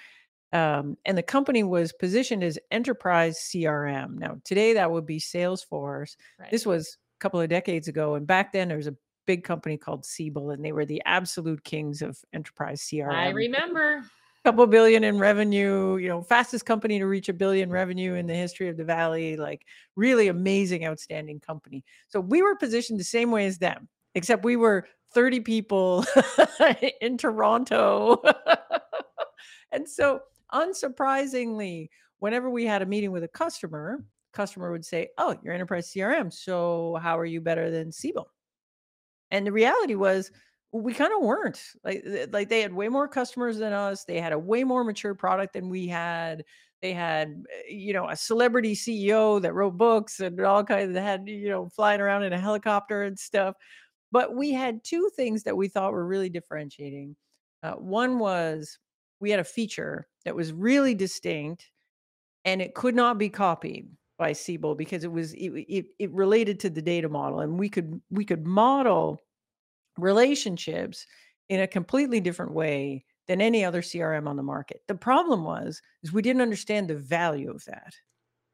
Um, 0.52 0.96
and 1.04 1.16
the 1.18 1.22
company 1.22 1.62
was 1.62 1.92
positioned 1.92 2.42
as 2.42 2.58
enterprise 2.70 3.38
CRM. 3.38 4.18
Now, 4.18 4.38
today 4.44 4.72
that 4.74 4.90
would 4.90 5.04
be 5.04 5.20
Salesforce. 5.20 6.16
Right. 6.38 6.50
This 6.50 6.64
was 6.64 6.96
a 7.16 7.20
couple 7.20 7.40
of 7.40 7.48
decades 7.48 7.88
ago. 7.88 8.14
And 8.14 8.26
back 8.26 8.52
then 8.52 8.68
there 8.68 8.76
was 8.76 8.86
a 8.86 8.96
big 9.28 9.44
company 9.44 9.76
called 9.76 10.06
Siebel, 10.06 10.50
and 10.50 10.64
they 10.64 10.72
were 10.72 10.86
the 10.86 11.02
absolute 11.04 11.62
kings 11.62 12.00
of 12.00 12.18
enterprise 12.32 12.80
CRM. 12.80 13.12
I 13.12 13.28
remember. 13.28 14.02
A 14.44 14.48
couple 14.48 14.66
billion 14.66 15.04
in 15.04 15.18
revenue, 15.18 15.96
you 15.96 16.08
know, 16.08 16.22
fastest 16.22 16.64
company 16.64 16.98
to 16.98 17.06
reach 17.06 17.28
a 17.28 17.34
billion 17.34 17.70
revenue 17.70 18.14
in 18.14 18.26
the 18.26 18.34
history 18.34 18.68
of 18.68 18.78
the 18.78 18.84
valley, 18.84 19.36
like 19.36 19.66
really 19.96 20.28
amazing, 20.28 20.86
outstanding 20.86 21.40
company. 21.40 21.84
So 22.08 22.20
we 22.20 22.40
were 22.40 22.56
positioned 22.56 22.98
the 22.98 23.04
same 23.04 23.30
way 23.30 23.44
as 23.44 23.58
them, 23.58 23.88
except 24.14 24.44
we 24.44 24.56
were 24.56 24.86
30 25.12 25.40
people 25.40 26.06
in 27.02 27.18
Toronto. 27.18 28.22
and 29.72 29.86
so, 29.86 30.20
unsurprisingly, 30.52 31.88
whenever 32.18 32.50
we 32.50 32.64
had 32.64 32.82
a 32.82 32.86
meeting 32.86 33.12
with 33.12 33.24
a 33.24 33.28
customer, 33.28 34.04
customer 34.32 34.72
would 34.72 34.84
say, 34.84 35.08
"Oh, 35.18 35.36
your 35.42 35.54
enterprise 35.54 35.90
CRM. 35.90 36.32
So, 36.32 36.98
how 37.02 37.18
are 37.18 37.24
you 37.26 37.40
better 37.40 37.70
than 37.70 37.92
Siebel?" 37.92 38.30
And 39.30 39.46
the 39.46 39.52
reality 39.52 39.94
was, 39.94 40.30
we 40.72 40.92
kind 40.94 41.12
of 41.14 41.22
weren't. 41.22 41.62
Like, 41.84 42.04
like 42.30 42.48
they 42.48 42.60
had 42.60 42.72
way 42.72 42.88
more 42.88 43.08
customers 43.08 43.58
than 43.58 43.72
us. 43.72 44.04
They 44.04 44.20
had 44.20 44.32
a 44.32 44.38
way 44.38 44.64
more 44.64 44.84
mature 44.84 45.14
product 45.14 45.54
than 45.54 45.68
we 45.70 45.86
had. 45.86 46.44
They 46.82 46.92
had, 46.92 47.44
eh, 47.50 47.72
you 47.72 47.92
know, 47.92 48.08
a 48.08 48.16
celebrity 48.16 48.74
CEO 48.74 49.40
that 49.40 49.54
wrote 49.54 49.76
books 49.76 50.20
and 50.20 50.38
all 50.40 50.64
kinds. 50.64 50.94
That 50.94 51.02
had, 51.02 51.28
you 51.28 51.48
know, 51.48 51.68
flying 51.70 52.00
around 52.00 52.24
in 52.24 52.32
a 52.32 52.38
helicopter 52.40 53.02
and 53.04 53.18
stuff. 53.18 53.56
But 54.12 54.34
we 54.34 54.52
had 54.52 54.84
two 54.84 55.10
things 55.16 55.42
that 55.44 55.56
we 55.56 55.68
thought 55.68 55.92
were 55.92 56.06
really 56.06 56.30
differentiating. 56.30 57.16
Uh, 57.62 57.72
one 57.74 58.18
was 58.18 58.78
we 59.20 59.30
had 59.30 59.40
a 59.40 59.44
feature 59.44 60.06
that 60.24 60.34
was 60.34 60.52
really 60.52 60.94
distinct 60.94 61.70
and 62.44 62.62
it 62.62 62.74
could 62.74 62.94
not 62.94 63.18
be 63.18 63.28
copied 63.28 63.88
by 64.18 64.32
Siebel 64.32 64.74
because 64.74 65.04
it 65.04 65.12
was 65.12 65.32
it, 65.34 65.50
it, 65.68 65.86
it 65.98 66.10
related 66.12 66.60
to 66.60 66.70
the 66.70 66.82
data 66.82 67.08
model 67.08 67.40
and 67.40 67.58
we 67.58 67.68
could 67.68 68.00
we 68.10 68.24
could 68.24 68.46
model 68.46 69.20
relationships 69.96 71.06
in 71.48 71.60
a 71.60 71.66
completely 71.66 72.20
different 72.20 72.52
way 72.52 73.04
than 73.26 73.40
any 73.40 73.64
other 73.64 73.82
CRM 73.82 74.26
on 74.26 74.36
the 74.36 74.42
market. 74.42 74.82
The 74.88 74.94
problem 74.94 75.44
was 75.44 75.80
is 76.02 76.12
we 76.12 76.22
didn't 76.22 76.42
understand 76.42 76.88
the 76.88 76.96
value 76.96 77.50
of 77.50 77.64
that. 77.66 77.94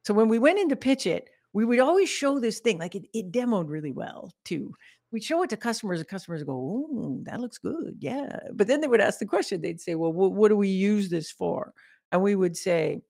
So 0.03 0.13
when 0.13 0.29
we 0.29 0.39
went 0.39 0.59
in 0.59 0.69
to 0.69 0.75
pitch 0.75 1.07
it, 1.07 1.29
we 1.53 1.65
would 1.65 1.79
always 1.79 2.09
show 2.09 2.39
this 2.39 2.59
thing 2.59 2.77
like 2.77 2.95
it, 2.95 3.05
it 3.13 3.31
demoed 3.31 3.69
really 3.69 3.91
well 3.91 4.33
too 4.43 4.73
we 5.15 5.21
show 5.21 5.41
it 5.43 5.49
to 5.49 5.55
customers 5.55 6.01
and 6.01 6.09
customers 6.09 6.43
go, 6.43 6.51
"Oh, 6.51 7.19
that 7.23 7.39
looks 7.39 7.57
good." 7.57 7.95
Yeah. 7.99 8.37
But 8.51 8.67
then 8.67 8.81
they 8.81 8.87
would 8.87 8.99
ask 8.99 9.17
the 9.17 9.25
question. 9.25 9.61
They'd 9.61 9.79
say, 9.79 9.95
"Well, 9.95 10.11
what, 10.11 10.33
what 10.33 10.49
do 10.49 10.57
we 10.57 10.67
use 10.67 11.07
this 11.07 11.31
for?" 11.31 11.73
And 12.11 12.21
we 12.21 12.35
would 12.35 12.57
say, 12.57 13.01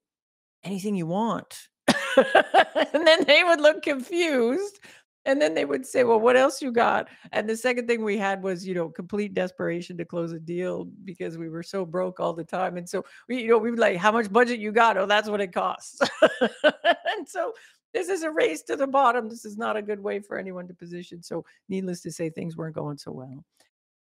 "Anything 0.63 0.93
you 0.93 1.07
want." 1.07 1.67
and 1.87 3.07
then 3.07 3.23
they 3.25 3.43
would 3.43 3.59
look 3.59 3.81
confused. 3.81 4.79
And 5.27 5.41
then 5.41 5.55
they 5.55 5.65
would 5.65 5.83
say, 5.87 6.03
Well, 6.03 6.19
what 6.19 6.37
else 6.37 6.61
you 6.61 6.71
got? 6.71 7.07
And 7.31 7.49
the 7.49 7.57
second 7.57 7.87
thing 7.87 8.03
we 8.03 8.19
had 8.19 8.43
was, 8.43 8.67
you 8.67 8.75
know, 8.75 8.89
complete 8.89 9.33
desperation 9.33 9.97
to 9.97 10.05
close 10.05 10.31
a 10.31 10.39
deal 10.39 10.85
because 11.03 11.35
we 11.39 11.49
were 11.49 11.63
so 11.63 11.83
broke 11.83 12.19
all 12.19 12.33
the 12.33 12.43
time. 12.43 12.77
And 12.77 12.87
so 12.87 13.03
we, 13.27 13.41
you 13.41 13.47
know, 13.47 13.57
we 13.57 13.71
would 13.71 13.79
like, 13.79 13.97
How 13.97 14.11
much 14.11 14.31
budget 14.31 14.59
you 14.59 14.71
got? 14.71 14.97
Oh, 14.97 15.07
that's 15.07 15.27
what 15.27 15.41
it 15.41 15.51
costs. 15.51 15.99
and 16.63 17.27
so 17.27 17.53
this 17.95 18.09
is 18.09 18.23
a 18.23 18.29
race 18.29 18.61
to 18.63 18.75
the 18.75 18.85
bottom. 18.85 19.29
This 19.29 19.45
is 19.45 19.57
not 19.57 19.77
a 19.77 19.81
good 19.81 20.01
way 20.01 20.19
for 20.19 20.37
anyone 20.37 20.67
to 20.67 20.73
position. 20.73 21.23
So, 21.23 21.45
needless 21.69 22.01
to 22.01 22.11
say, 22.11 22.29
things 22.29 22.57
weren't 22.57 22.75
going 22.75 22.97
so 22.97 23.11
well. 23.11 23.45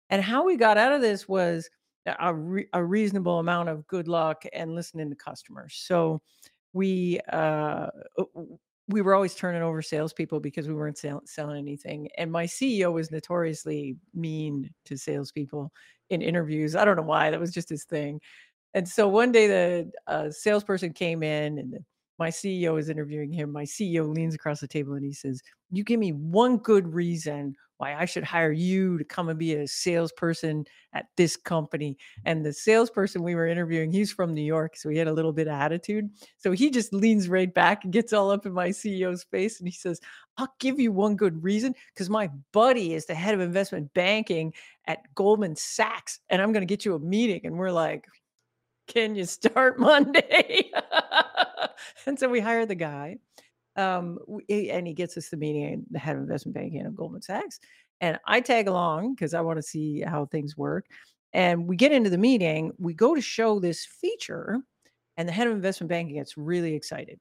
And 0.10 0.22
how 0.22 0.44
we 0.44 0.58
got 0.58 0.78
out 0.78 0.92
of 0.92 1.02
this 1.02 1.28
was 1.28 1.70
a, 2.20 2.34
re- 2.34 2.68
a 2.74 2.84
reasonable 2.84 3.40
amount 3.40 3.70
of 3.70 3.88
good 3.88 4.10
luck 4.10 4.44
and 4.52 4.76
listening 4.76 5.10
to 5.10 5.16
customers. 5.16 5.82
So, 5.88 6.22
we 6.74 7.22
uh, 7.32 7.88
we 8.90 9.02
were 9.02 9.16
always 9.16 9.36
turning 9.36 9.62
over 9.62 9.82
salespeople 9.82 10.42
because 10.42 10.68
we 10.68 10.74
weren't 10.74 10.98
sell- 10.98 11.24
selling 11.26 11.58
anything. 11.58 12.10
And 12.18 12.30
my 12.30 12.46
CEO 12.46 12.92
was 12.92 13.10
notoriously 13.10 13.96
mean 14.14 14.70
to 14.86 14.98
salespeople 14.98 15.72
in 16.10 16.22
interviews. 16.22 16.76
I 16.76 16.84
don't 16.84 16.98
know 16.98 17.04
why. 17.04 17.32
That 17.32 17.40
was 17.40 17.54
just 17.54 17.70
his 17.70 17.86
thing. 17.86 18.20
And 18.74 18.88
so 18.88 19.08
one 19.08 19.32
day 19.32 19.48
the 19.48 19.92
uh, 20.08 20.30
salesperson 20.30 20.94
came 20.94 21.24
in 21.24 21.58
and 21.58 21.74
the 21.74 21.84
my 22.20 22.30
CEO 22.30 22.80
is 22.80 22.90
interviewing 22.90 23.32
him. 23.32 23.52
My 23.52 23.64
CEO 23.64 24.14
leans 24.14 24.36
across 24.36 24.60
the 24.60 24.68
table 24.68 24.94
and 24.94 25.06
he 25.06 25.14
says, 25.14 25.42
You 25.72 25.84
give 25.84 26.00
me 26.00 26.12
one 26.12 26.58
good 26.58 26.94
reason 26.94 27.56
why 27.78 27.96
I 27.96 28.06
should 28.06 28.24
hire 28.24 28.52
you 28.52 28.98
to 28.98 29.04
come 29.04 29.30
and 29.30 29.38
be 29.38 29.54
a 29.54 29.68
salesperson 29.68 30.66
at 30.94 31.06
this 31.16 31.38
company. 31.38 31.96
And 32.26 32.44
the 32.44 32.52
salesperson 32.52 33.22
we 33.22 33.36
were 33.36 33.48
interviewing, 33.48 33.92
he's 33.92 34.12
from 34.12 34.34
New 34.34 34.42
York. 34.42 34.76
So 34.76 34.90
he 34.90 34.98
had 34.98 35.08
a 35.08 35.14
little 35.14 35.32
bit 35.32 35.48
of 35.48 35.54
attitude. 35.54 36.10
So 36.38 36.52
he 36.52 36.72
just 36.72 36.92
leans 36.92 37.30
right 37.30 37.54
back 37.54 37.84
and 37.84 37.94
gets 37.94 38.14
all 38.14 38.32
up 38.32 38.46
in 38.46 38.52
my 38.52 38.70
CEO's 38.70 39.24
face 39.24 39.60
and 39.60 39.68
he 39.68 39.76
says, 39.76 40.02
I'll 40.38 40.54
give 40.60 40.80
you 40.80 40.92
one 40.92 41.16
good 41.16 41.44
reason 41.44 41.76
because 41.94 42.10
my 42.10 42.30
buddy 42.52 42.94
is 42.94 43.06
the 43.06 43.16
head 43.16 43.34
of 43.34 43.42
investment 43.42 43.94
banking 43.94 44.54
at 44.88 45.00
Goldman 45.16 45.56
Sachs. 45.56 46.20
And 46.30 46.42
I'm 46.42 46.52
going 46.52 46.62
to 46.62 46.74
get 46.74 46.86
you 46.86 46.96
a 46.96 47.00
meeting. 47.00 47.42
And 47.44 47.58
we're 47.58 47.72
like, 47.72 48.06
Can 48.88 49.16
you 49.16 49.26
start 49.26 49.80
Monday? 49.80 50.72
and 52.06 52.20
so 52.20 52.30
we 52.30 52.40
hire 52.40 52.66
the 52.66 52.76
guy. 52.76 53.18
Um, 53.76 54.20
and 54.50 54.88
he 54.88 54.94
gets 54.94 55.18
us 55.18 55.30
the 55.30 55.38
meeting, 55.38 55.86
the 55.92 56.00
head 56.00 56.16
of 56.16 56.24
investment 56.24 56.56
banking 56.56 56.82
at 56.82 56.96
Goldman 56.96 57.22
Sachs. 57.22 57.60
And 58.02 58.20
I 58.26 58.42
tag 58.42 58.68
along 58.68 59.16
because 59.16 59.34
I 59.34 59.42
want 59.42 59.58
to 59.58 59.64
see 59.64 60.02
how 60.02 60.26
things 60.26 60.58
work. 60.58 60.86
And 61.34 61.68
we 61.68 61.76
get 61.76 61.92
into 61.92 62.10
the 62.10 62.18
meeting. 62.18 62.72
We 62.80 62.94
go 62.94 63.16
to 63.16 63.22
show 63.22 63.60
this 63.60 63.86
feature, 63.86 64.60
And 65.18 65.28
the 65.28 65.34
head 65.34 65.48
of 65.48 65.54
investment 65.54 65.90
banking 65.90 66.16
gets 66.18 66.38
really 66.38 66.76
excited, 66.76 67.20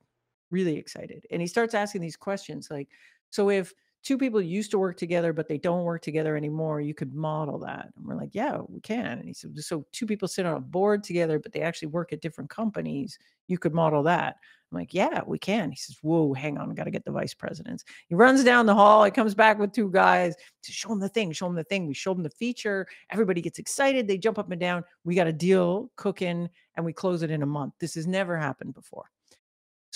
really 0.50 0.76
excited. 0.76 1.26
And 1.30 1.40
he 1.42 1.48
starts 1.48 1.74
asking 1.74 2.02
these 2.02 2.16
questions 2.16 2.68
like, 2.70 2.88
so 3.30 3.50
if 3.50 3.74
two 4.06 4.16
people 4.16 4.40
used 4.40 4.70
to 4.70 4.78
work 4.78 4.96
together, 4.96 5.32
but 5.32 5.48
they 5.48 5.58
don't 5.58 5.82
work 5.82 6.00
together 6.00 6.36
anymore, 6.36 6.80
you 6.80 6.94
could 6.94 7.12
model 7.12 7.58
that. 7.58 7.88
And 7.96 8.06
we're 8.06 8.14
like, 8.14 8.36
yeah, 8.36 8.58
we 8.68 8.80
can. 8.80 9.18
And 9.18 9.24
he 9.24 9.34
said, 9.34 9.58
so 9.58 9.84
two 9.90 10.06
people 10.06 10.28
sit 10.28 10.46
on 10.46 10.56
a 10.56 10.60
board 10.60 11.02
together, 11.02 11.40
but 11.40 11.52
they 11.52 11.60
actually 11.60 11.88
work 11.88 12.12
at 12.12 12.20
different 12.20 12.48
companies, 12.48 13.18
you 13.48 13.58
could 13.58 13.74
model 13.74 14.04
that. 14.04 14.36
I'm 14.70 14.78
like, 14.78 14.94
yeah, 14.94 15.22
we 15.26 15.40
can. 15.40 15.72
He 15.72 15.76
says, 15.76 15.96
whoa, 16.02 16.32
hang 16.34 16.56
on, 16.56 16.70
I 16.70 16.74
got 16.74 16.84
to 16.84 16.92
get 16.92 17.04
the 17.04 17.10
vice 17.10 17.34
presidents. 17.34 17.84
He 18.08 18.14
runs 18.14 18.44
down 18.44 18.66
the 18.66 18.76
hall. 18.76 19.02
He 19.02 19.10
comes 19.10 19.34
back 19.34 19.58
with 19.58 19.72
two 19.72 19.90
guys 19.90 20.36
to 20.62 20.72
show 20.72 20.92
him 20.92 21.00
the 21.00 21.08
thing, 21.08 21.32
show 21.32 21.46
him 21.48 21.56
the 21.56 21.64
thing. 21.64 21.88
We 21.88 21.94
show 21.94 22.12
him 22.12 22.22
the 22.22 22.30
feature. 22.30 22.86
Everybody 23.10 23.40
gets 23.40 23.58
excited. 23.58 24.06
They 24.06 24.18
jump 24.18 24.38
up 24.38 24.52
and 24.52 24.60
down. 24.60 24.84
We 25.02 25.16
got 25.16 25.26
a 25.26 25.32
deal 25.32 25.90
cooking 25.96 26.48
and 26.76 26.86
we 26.86 26.92
close 26.92 27.22
it 27.24 27.32
in 27.32 27.42
a 27.42 27.46
month. 27.46 27.74
This 27.80 27.96
has 27.96 28.06
never 28.06 28.38
happened 28.38 28.74
before. 28.74 29.10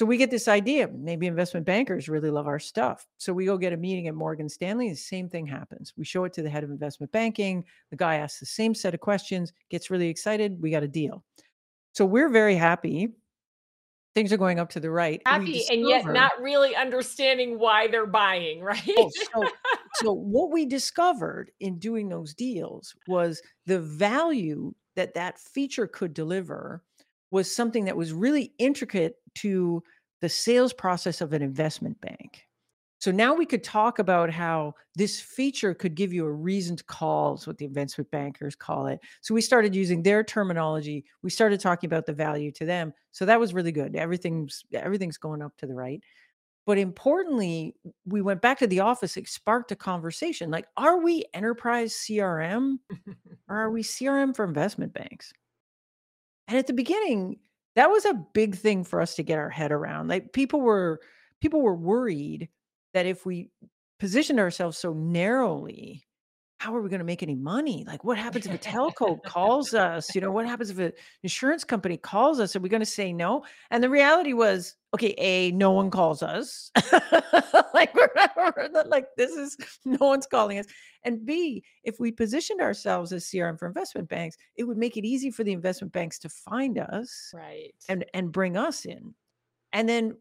So 0.00 0.06
we 0.06 0.16
get 0.16 0.30
this 0.30 0.48
idea. 0.48 0.88
Maybe 0.88 1.26
investment 1.26 1.66
bankers 1.66 2.08
really 2.08 2.30
love 2.30 2.46
our 2.46 2.58
stuff. 2.58 3.06
So 3.18 3.34
we 3.34 3.44
go 3.44 3.58
get 3.58 3.74
a 3.74 3.76
meeting 3.76 4.08
at 4.08 4.14
Morgan 4.14 4.48
Stanley. 4.48 4.88
The 4.88 4.96
same 4.96 5.28
thing 5.28 5.46
happens. 5.46 5.92
We 5.94 6.06
show 6.06 6.24
it 6.24 6.32
to 6.32 6.42
the 6.42 6.48
head 6.48 6.64
of 6.64 6.70
investment 6.70 7.12
banking. 7.12 7.66
The 7.90 7.98
guy 7.98 8.14
asks 8.14 8.40
the 8.40 8.46
same 8.46 8.74
set 8.74 8.94
of 8.94 9.00
questions, 9.00 9.52
gets 9.68 9.90
really 9.90 10.08
excited. 10.08 10.56
We 10.58 10.70
got 10.70 10.82
a 10.82 10.88
deal. 10.88 11.22
So 11.92 12.06
we're 12.06 12.30
very 12.30 12.56
happy 12.56 13.10
things 14.14 14.32
are 14.32 14.38
going 14.38 14.58
up 14.58 14.70
to 14.70 14.80
the 14.80 14.90
right. 14.90 15.20
Happy 15.26 15.66
and 15.70 15.86
yet 15.86 16.06
not 16.06 16.32
really 16.40 16.74
understanding 16.74 17.58
why 17.58 17.86
they're 17.86 18.06
buying, 18.06 18.60
right? 18.62 18.80
oh, 18.96 19.10
so, 19.34 19.48
so 19.96 20.12
what 20.14 20.50
we 20.50 20.64
discovered 20.64 21.50
in 21.60 21.78
doing 21.78 22.08
those 22.08 22.32
deals 22.32 22.94
was 23.06 23.42
the 23.66 23.80
value 23.80 24.72
that 24.96 25.12
that 25.12 25.38
feature 25.38 25.86
could 25.86 26.14
deliver 26.14 26.82
was 27.30 27.54
something 27.54 27.84
that 27.84 27.96
was 27.96 28.12
really 28.12 28.52
intricate 28.58 29.16
to 29.36 29.82
the 30.20 30.28
sales 30.28 30.72
process 30.72 31.20
of 31.20 31.32
an 31.32 31.42
investment 31.42 32.00
bank. 32.00 32.46
So 33.00 33.10
now 33.10 33.32
we 33.32 33.46
could 33.46 33.64
talk 33.64 33.98
about 33.98 34.30
how 34.30 34.74
this 34.94 35.18
feature 35.18 35.72
could 35.72 35.94
give 35.94 36.12
you 36.12 36.26
a 36.26 36.30
reason 36.30 36.76
to 36.76 36.84
call, 36.84 37.34
is 37.34 37.46
what 37.46 37.56
the 37.56 37.64
investment 37.64 38.10
bankers 38.10 38.54
call 38.54 38.88
it. 38.88 39.00
So 39.22 39.32
we 39.32 39.40
started 39.40 39.74
using 39.74 40.02
their 40.02 40.22
terminology. 40.22 41.06
We 41.22 41.30
started 41.30 41.60
talking 41.60 41.88
about 41.88 42.04
the 42.04 42.12
value 42.12 42.52
to 42.52 42.66
them. 42.66 42.92
So 43.12 43.24
that 43.24 43.40
was 43.40 43.54
really 43.54 43.72
good. 43.72 43.96
Everything's 43.96 44.64
everything's 44.74 45.16
going 45.16 45.40
up 45.40 45.56
to 45.58 45.66
the 45.66 45.74
right. 45.74 46.02
But 46.66 46.76
importantly, 46.76 47.74
we 48.04 48.20
went 48.20 48.42
back 48.42 48.58
to 48.58 48.66
the 48.66 48.80
office. 48.80 49.16
It 49.16 49.28
sparked 49.28 49.72
a 49.72 49.76
conversation 49.76 50.50
like, 50.50 50.66
are 50.76 50.98
we 50.98 51.24
enterprise 51.32 51.94
CRM 51.94 52.76
or 53.48 53.56
are 53.56 53.70
we 53.70 53.82
CRM 53.82 54.36
for 54.36 54.44
investment 54.44 54.92
banks? 54.92 55.32
And 56.50 56.58
at 56.58 56.66
the 56.66 56.72
beginning, 56.72 57.38
that 57.76 57.90
was 57.90 58.04
a 58.04 58.26
big 58.34 58.56
thing 58.56 58.82
for 58.82 59.00
us 59.00 59.14
to 59.14 59.22
get 59.22 59.38
our 59.38 59.50
head 59.50 59.70
around. 59.70 60.08
Like 60.08 60.32
people 60.32 60.60
were 60.60 61.00
people 61.40 61.62
were 61.62 61.76
worried 61.76 62.48
that 62.92 63.06
if 63.06 63.24
we 63.24 63.50
positioned 64.00 64.40
ourselves 64.40 64.76
so 64.76 64.92
narrowly, 64.92 66.02
how 66.60 66.76
are 66.76 66.82
we 66.82 66.90
going 66.90 66.98
to 67.00 67.06
make 67.06 67.22
any 67.22 67.34
money? 67.34 67.84
Like, 67.86 68.04
what 68.04 68.18
happens 68.18 68.44
if 68.44 68.52
a 68.52 68.58
telco 68.58 69.22
calls 69.26 69.72
us? 69.72 70.14
You 70.14 70.20
know, 70.20 70.30
what 70.30 70.46
happens 70.46 70.68
if 70.68 70.78
an 70.78 70.92
insurance 71.22 71.64
company 71.64 71.96
calls 71.96 72.38
us? 72.38 72.54
Are 72.54 72.60
we 72.60 72.68
going 72.68 72.82
to 72.82 72.86
say 72.86 73.14
no? 73.14 73.44
And 73.70 73.82
the 73.82 73.88
reality 73.88 74.34
was, 74.34 74.74
okay, 74.92 75.14
A, 75.16 75.52
no 75.52 75.70
one 75.70 75.90
calls 75.90 76.22
us. 76.22 76.70
like, 77.72 77.94
we're 77.94 78.10
not, 78.72 78.90
like, 78.90 79.06
this 79.16 79.30
is 79.30 79.56
no 79.86 80.06
one's 80.06 80.26
calling 80.26 80.58
us. 80.58 80.66
And 81.02 81.24
B, 81.24 81.64
if 81.82 81.98
we 81.98 82.12
positioned 82.12 82.60
ourselves 82.60 83.10
as 83.14 83.24
CRM 83.24 83.58
for 83.58 83.66
investment 83.66 84.10
banks, 84.10 84.36
it 84.54 84.64
would 84.64 84.76
make 84.76 84.98
it 84.98 85.06
easy 85.06 85.30
for 85.30 85.44
the 85.44 85.54
investment 85.54 85.94
banks 85.94 86.18
to 86.18 86.28
find 86.28 86.78
us 86.78 87.30
right 87.32 87.72
and, 87.88 88.04
and 88.12 88.32
bring 88.32 88.58
us 88.58 88.84
in. 88.84 89.14
And 89.72 89.88
then 89.88 90.14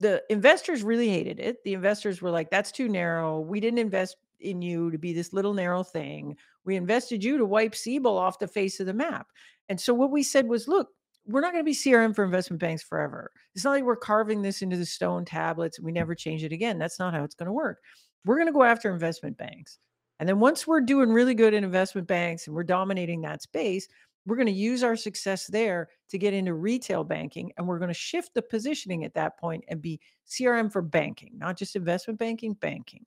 the 0.00 0.22
investors 0.30 0.82
really 0.82 1.10
hated 1.10 1.38
it. 1.38 1.62
The 1.64 1.74
investors 1.74 2.22
were 2.22 2.30
like, 2.30 2.50
that's 2.50 2.72
too 2.72 2.88
narrow. 2.88 3.40
We 3.40 3.60
didn't 3.60 3.78
invest 3.78 4.16
in 4.42 4.62
you 4.62 4.90
to 4.90 4.98
be 4.98 5.12
this 5.12 5.32
little 5.32 5.54
narrow 5.54 5.82
thing. 5.82 6.36
We 6.64 6.76
invested 6.76 7.24
you 7.24 7.38
to 7.38 7.44
wipe 7.44 7.74
Siebel 7.74 8.16
off 8.16 8.38
the 8.38 8.48
face 8.48 8.80
of 8.80 8.86
the 8.86 8.94
map. 8.94 9.26
And 9.68 9.80
so 9.80 9.94
what 9.94 10.10
we 10.10 10.22
said 10.22 10.48
was, 10.48 10.68
look, 10.68 10.88
we're 11.26 11.40
not 11.40 11.52
going 11.52 11.64
to 11.64 11.68
be 11.68 11.74
CRM 11.74 12.14
for 12.14 12.24
investment 12.24 12.60
banks 12.60 12.82
forever. 12.82 13.30
It's 13.54 13.64
not 13.64 13.70
like 13.72 13.84
we're 13.84 13.96
carving 13.96 14.42
this 14.42 14.62
into 14.62 14.76
the 14.76 14.86
stone 14.86 15.24
tablets 15.24 15.78
and 15.78 15.84
we 15.84 15.92
never 15.92 16.14
change 16.14 16.42
it 16.44 16.52
again. 16.52 16.78
That's 16.78 16.98
not 16.98 17.14
how 17.14 17.22
it's 17.22 17.34
going 17.34 17.46
to 17.46 17.52
work. 17.52 17.78
We're 18.24 18.36
going 18.36 18.46
to 18.46 18.52
go 18.52 18.64
after 18.64 18.92
investment 18.92 19.36
banks. 19.36 19.78
And 20.18 20.28
then 20.28 20.40
once 20.40 20.66
we're 20.66 20.80
doing 20.80 21.12
really 21.12 21.34
good 21.34 21.54
in 21.54 21.64
investment 21.64 22.06
banks 22.06 22.46
and 22.46 22.54
we're 22.54 22.64
dominating 22.64 23.20
that 23.22 23.42
space, 23.42 23.88
we're 24.26 24.36
going 24.36 24.46
to 24.46 24.52
use 24.52 24.84
our 24.84 24.96
success 24.96 25.46
there 25.46 25.88
to 26.10 26.18
get 26.18 26.34
into 26.34 26.54
retail 26.54 27.02
banking. 27.02 27.52
And 27.56 27.66
we're 27.66 27.78
going 27.78 27.88
to 27.88 27.94
shift 27.94 28.34
the 28.34 28.42
positioning 28.42 29.04
at 29.04 29.14
that 29.14 29.38
point 29.38 29.64
and 29.68 29.82
be 29.82 30.00
CRM 30.28 30.70
for 30.70 30.82
banking, 30.82 31.32
not 31.36 31.56
just 31.56 31.76
investment 31.76 32.18
banking, 32.18 32.54
banking. 32.54 33.04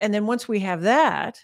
And 0.00 0.12
then 0.12 0.26
once 0.26 0.48
we 0.48 0.60
have 0.60 0.82
that, 0.82 1.40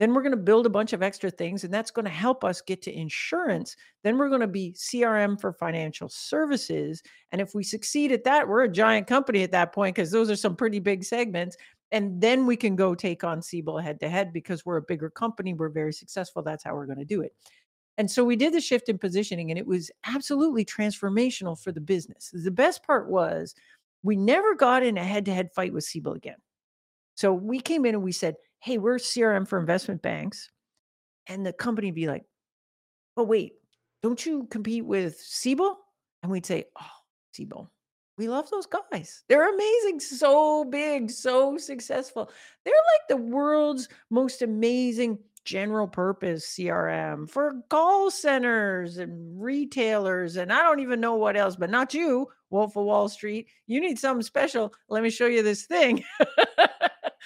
then 0.00 0.12
we're 0.12 0.22
going 0.22 0.32
to 0.32 0.36
build 0.36 0.66
a 0.66 0.70
bunch 0.70 0.92
of 0.92 1.02
extra 1.02 1.30
things, 1.30 1.62
and 1.62 1.72
that's 1.72 1.92
going 1.92 2.04
to 2.04 2.10
help 2.10 2.42
us 2.42 2.60
get 2.60 2.82
to 2.82 2.92
insurance. 2.92 3.76
Then 4.02 4.18
we're 4.18 4.28
going 4.28 4.40
to 4.40 4.48
be 4.48 4.72
CRM 4.72 5.40
for 5.40 5.52
financial 5.52 6.08
services. 6.08 7.02
And 7.30 7.40
if 7.40 7.54
we 7.54 7.62
succeed 7.62 8.10
at 8.10 8.24
that, 8.24 8.48
we're 8.48 8.64
a 8.64 8.68
giant 8.68 9.06
company 9.06 9.44
at 9.44 9.52
that 9.52 9.72
point 9.72 9.94
because 9.94 10.10
those 10.10 10.30
are 10.30 10.36
some 10.36 10.56
pretty 10.56 10.80
big 10.80 11.04
segments. 11.04 11.56
And 11.92 12.20
then 12.20 12.44
we 12.44 12.56
can 12.56 12.74
go 12.74 12.96
take 12.96 13.22
on 13.22 13.40
Siebel 13.40 13.78
head 13.78 14.00
to 14.00 14.08
head 14.08 14.32
because 14.32 14.66
we're 14.66 14.78
a 14.78 14.82
bigger 14.82 15.10
company. 15.10 15.54
We're 15.54 15.68
very 15.68 15.92
successful. 15.92 16.42
That's 16.42 16.64
how 16.64 16.74
we're 16.74 16.86
going 16.86 16.98
to 16.98 17.04
do 17.04 17.20
it. 17.20 17.32
And 17.96 18.10
so 18.10 18.24
we 18.24 18.34
did 18.34 18.52
the 18.52 18.60
shift 18.60 18.88
in 18.88 18.98
positioning, 18.98 19.50
and 19.50 19.58
it 19.58 19.66
was 19.66 19.92
absolutely 20.04 20.64
transformational 20.64 21.62
for 21.62 21.70
the 21.70 21.80
business. 21.80 22.32
The 22.34 22.50
best 22.50 22.84
part 22.84 23.08
was 23.08 23.54
we 24.02 24.16
never 24.16 24.56
got 24.56 24.82
in 24.82 24.98
a 24.98 25.04
head 25.04 25.24
to 25.26 25.32
head 25.32 25.52
fight 25.54 25.72
with 25.72 25.84
Siebel 25.84 26.14
again. 26.14 26.36
So 27.14 27.32
we 27.32 27.60
came 27.60 27.84
in 27.84 27.94
and 27.94 28.04
we 28.04 28.12
said, 28.12 28.36
Hey, 28.60 28.78
we're 28.78 28.96
CRM 28.96 29.46
for 29.46 29.58
investment 29.58 30.02
banks. 30.02 30.50
And 31.26 31.44
the 31.44 31.52
company 31.52 31.88
would 31.88 31.94
be 31.94 32.06
like, 32.06 32.24
Oh, 33.16 33.24
wait, 33.24 33.52
don't 34.02 34.24
you 34.24 34.46
compete 34.50 34.84
with 34.84 35.20
Siebel? 35.20 35.76
And 36.22 36.32
we'd 36.32 36.46
say, 36.46 36.64
Oh, 36.80 36.86
Siebel. 37.32 37.70
We 38.16 38.28
love 38.28 38.48
those 38.48 38.66
guys. 38.66 39.24
They're 39.28 39.52
amazing, 39.52 39.98
so 39.98 40.64
big, 40.64 41.10
so 41.10 41.56
successful. 41.58 42.30
They're 42.64 42.72
like 42.74 43.08
the 43.08 43.16
world's 43.16 43.88
most 44.08 44.42
amazing 44.42 45.18
general 45.44 45.86
purpose 45.86 46.46
CRM 46.56 47.28
for 47.28 47.54
call 47.68 48.10
centers 48.10 48.98
and 48.98 49.42
retailers. 49.42 50.36
And 50.36 50.52
I 50.52 50.62
don't 50.62 50.80
even 50.80 51.00
know 51.00 51.16
what 51.16 51.36
else, 51.36 51.56
but 51.56 51.70
not 51.70 51.92
you, 51.92 52.28
Wolf 52.50 52.76
of 52.76 52.84
Wall 52.84 53.08
Street. 53.08 53.48
You 53.66 53.80
need 53.80 53.98
something 53.98 54.22
special. 54.22 54.72
Let 54.88 55.02
me 55.02 55.10
show 55.10 55.26
you 55.26 55.42
this 55.42 55.66
thing. 55.66 56.04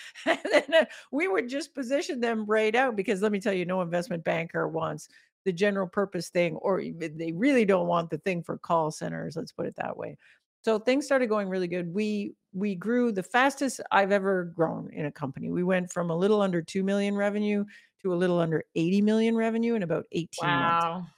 and 0.26 0.38
then 0.50 0.74
uh, 0.74 0.84
we 1.12 1.28
would 1.28 1.48
just 1.48 1.74
position 1.74 2.20
them 2.20 2.46
right 2.46 2.74
out 2.74 2.96
because 2.96 3.22
let 3.22 3.32
me 3.32 3.40
tell 3.40 3.52
you, 3.52 3.64
no 3.64 3.82
investment 3.82 4.24
banker 4.24 4.68
wants 4.68 5.08
the 5.44 5.52
general 5.52 5.86
purpose 5.86 6.28
thing, 6.28 6.56
or 6.56 6.82
they 6.82 7.32
really 7.32 7.64
don't 7.64 7.86
want 7.86 8.10
the 8.10 8.18
thing 8.18 8.42
for 8.42 8.58
call 8.58 8.90
centers. 8.90 9.36
Let's 9.36 9.52
put 9.52 9.66
it 9.66 9.76
that 9.76 9.96
way. 9.96 10.16
So 10.64 10.78
things 10.78 11.06
started 11.06 11.28
going 11.28 11.48
really 11.48 11.68
good. 11.68 11.92
We 11.92 12.34
we 12.52 12.74
grew 12.74 13.12
the 13.12 13.22
fastest 13.22 13.80
I've 13.90 14.12
ever 14.12 14.44
grown 14.44 14.90
in 14.92 15.06
a 15.06 15.12
company. 15.12 15.50
We 15.50 15.62
went 15.62 15.92
from 15.92 16.10
a 16.10 16.16
little 16.16 16.42
under 16.42 16.60
2 16.60 16.82
million 16.82 17.16
revenue 17.16 17.64
to 18.02 18.12
a 18.12 18.16
little 18.16 18.38
under 18.38 18.64
80 18.74 19.02
million 19.02 19.36
revenue 19.36 19.74
in 19.74 19.82
about 19.82 20.04
18 20.12 20.28
wow. 20.42 20.92
months. 20.92 21.10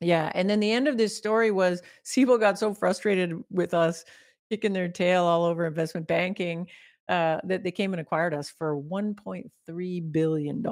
Yeah. 0.00 0.30
And 0.34 0.48
then 0.48 0.60
the 0.60 0.72
end 0.72 0.88
of 0.88 0.98
this 0.98 1.16
story 1.16 1.50
was 1.50 1.82
Siebel 2.02 2.38
got 2.38 2.58
so 2.58 2.74
frustrated 2.74 3.42
with 3.50 3.74
us 3.74 4.04
kicking 4.50 4.72
their 4.72 4.88
tail 4.88 5.24
all 5.24 5.44
over 5.44 5.66
investment 5.66 6.06
banking 6.06 6.66
uh, 7.08 7.38
that 7.44 7.62
they 7.62 7.70
came 7.70 7.92
and 7.92 8.00
acquired 8.00 8.34
us 8.34 8.50
for 8.50 8.80
$1.3 8.80 10.12
billion. 10.12 10.64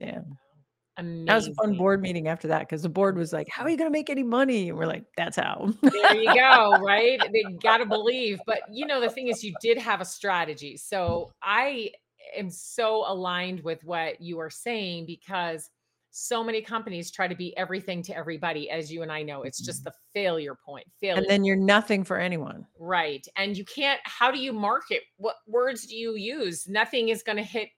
Yeah. 0.00 0.20
Amazing. 0.98 1.24
That 1.26 1.34
was 1.34 1.48
a 1.48 1.54
fun 1.54 1.76
board 1.76 2.00
meeting 2.00 2.26
after 2.26 2.48
that 2.48 2.60
because 2.60 2.82
the 2.82 2.88
board 2.88 3.18
was 3.18 3.32
like, 3.32 3.48
How 3.50 3.64
are 3.64 3.68
you 3.68 3.76
going 3.76 3.90
to 3.90 3.92
make 3.92 4.08
any 4.08 4.22
money? 4.22 4.70
And 4.70 4.78
we're 4.78 4.86
like, 4.86 5.04
That's 5.16 5.36
how. 5.36 5.74
there 5.82 6.16
you 6.16 6.34
go. 6.34 6.78
Right. 6.80 7.20
They 7.32 7.42
got 7.62 7.78
to 7.78 7.86
believe. 7.86 8.40
But, 8.46 8.60
you 8.72 8.86
know, 8.86 9.00
the 9.00 9.10
thing 9.10 9.28
is, 9.28 9.44
you 9.44 9.54
did 9.60 9.76
have 9.76 10.00
a 10.00 10.06
strategy. 10.06 10.78
So 10.78 11.32
I 11.42 11.90
am 12.34 12.50
so 12.50 13.04
aligned 13.06 13.60
with 13.62 13.84
what 13.84 14.22
you 14.22 14.38
are 14.38 14.50
saying 14.50 15.04
because 15.06 15.68
so 16.18 16.42
many 16.42 16.62
companies 16.62 17.10
try 17.10 17.28
to 17.28 17.34
be 17.34 17.54
everything 17.58 18.02
to 18.02 18.16
everybody 18.16 18.70
as 18.70 18.90
you 18.90 19.02
and 19.02 19.12
I 19.12 19.22
know 19.22 19.42
it's 19.42 19.60
just 19.60 19.80
mm-hmm. 19.80 19.90
the 19.90 20.20
failure 20.20 20.54
point 20.54 20.86
failure 20.98 21.18
and 21.18 21.26
then 21.28 21.44
you're 21.44 21.56
nothing 21.56 22.04
for 22.04 22.18
anyone 22.18 22.66
right 22.78 23.26
and 23.36 23.54
you 23.54 23.66
can't 23.66 24.00
how 24.04 24.30
do 24.30 24.38
you 24.38 24.54
market 24.54 25.02
what 25.18 25.36
words 25.46 25.86
do 25.86 25.94
you 25.94 26.16
use 26.16 26.66
nothing 26.66 27.10
is 27.10 27.22
going 27.22 27.36
to 27.36 27.42
hit 27.42 27.68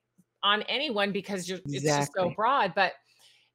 on 0.41 0.61
anyone 0.63 1.11
because 1.11 1.49
you're 1.49 1.57
exactly. 1.57 1.89
it's 1.89 1.97
just 1.97 2.13
so 2.15 2.29
broad 2.29 2.71
but 2.75 2.93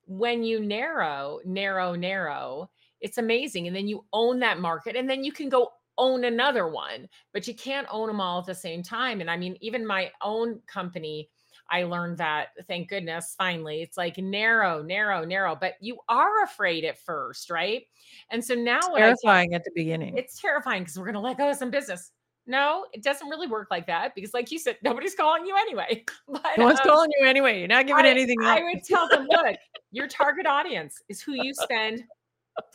when 0.06 0.42
you 0.42 0.60
narrow 0.60 1.40
narrow 1.46 1.94
narrow 1.94 2.68
it's 3.00 3.16
amazing 3.16 3.66
and 3.66 3.74
then 3.74 3.88
you 3.88 4.04
own 4.12 4.38
that 4.38 4.60
market 4.60 4.96
and 4.96 5.08
then 5.08 5.24
you 5.24 5.32
can 5.32 5.48
go 5.48 5.70
own 5.96 6.24
another 6.24 6.66
one, 6.66 7.08
but 7.32 7.46
you 7.46 7.54
can't 7.54 7.86
own 7.88 8.08
them 8.08 8.20
all 8.20 8.40
at 8.40 8.46
the 8.46 8.54
same 8.54 8.82
time. 8.82 9.20
And 9.20 9.30
I 9.30 9.36
mean, 9.36 9.56
even 9.60 9.86
my 9.86 10.10
own 10.22 10.60
company, 10.66 11.28
I 11.70 11.84
learned 11.84 12.18
that, 12.18 12.48
thank 12.68 12.88
goodness, 12.88 13.34
finally. 13.36 13.82
It's 13.82 13.96
like 13.96 14.18
narrow, 14.18 14.82
narrow, 14.82 15.24
narrow, 15.24 15.56
but 15.58 15.74
you 15.80 15.98
are 16.08 16.42
afraid 16.44 16.84
at 16.84 16.98
first, 16.98 17.50
right? 17.50 17.82
And 18.30 18.44
so 18.44 18.54
now 18.54 18.78
it's 18.78 19.22
terrifying 19.22 19.54
at 19.54 19.64
the 19.64 19.70
beginning. 19.74 20.16
It's 20.16 20.40
terrifying 20.40 20.82
because 20.82 20.98
we're 20.98 21.06
going 21.06 21.14
to 21.14 21.20
let 21.20 21.38
go 21.38 21.50
of 21.50 21.56
some 21.56 21.70
business. 21.70 22.12
No, 22.46 22.84
it 22.92 23.02
doesn't 23.02 23.28
really 23.28 23.46
work 23.46 23.68
like 23.70 23.86
that 23.86 24.14
because, 24.14 24.34
like 24.34 24.50
you 24.52 24.58
said, 24.58 24.76
nobody's 24.82 25.14
calling 25.14 25.46
you 25.46 25.56
anyway. 25.56 26.04
But, 26.28 26.42
no 26.58 26.66
one's 26.66 26.80
um, 26.80 26.86
calling 26.86 27.10
you 27.18 27.26
anyway. 27.26 27.58
You're 27.58 27.68
not 27.68 27.86
giving 27.86 28.04
I, 28.04 28.08
anything. 28.08 28.36
I 28.42 28.62
would 28.62 28.84
tell 28.84 29.08
them, 29.08 29.26
look, 29.30 29.56
your 29.92 30.08
target 30.08 30.46
audience 30.46 31.00
is 31.08 31.22
who 31.22 31.32
you 31.32 31.54
spend. 31.54 32.04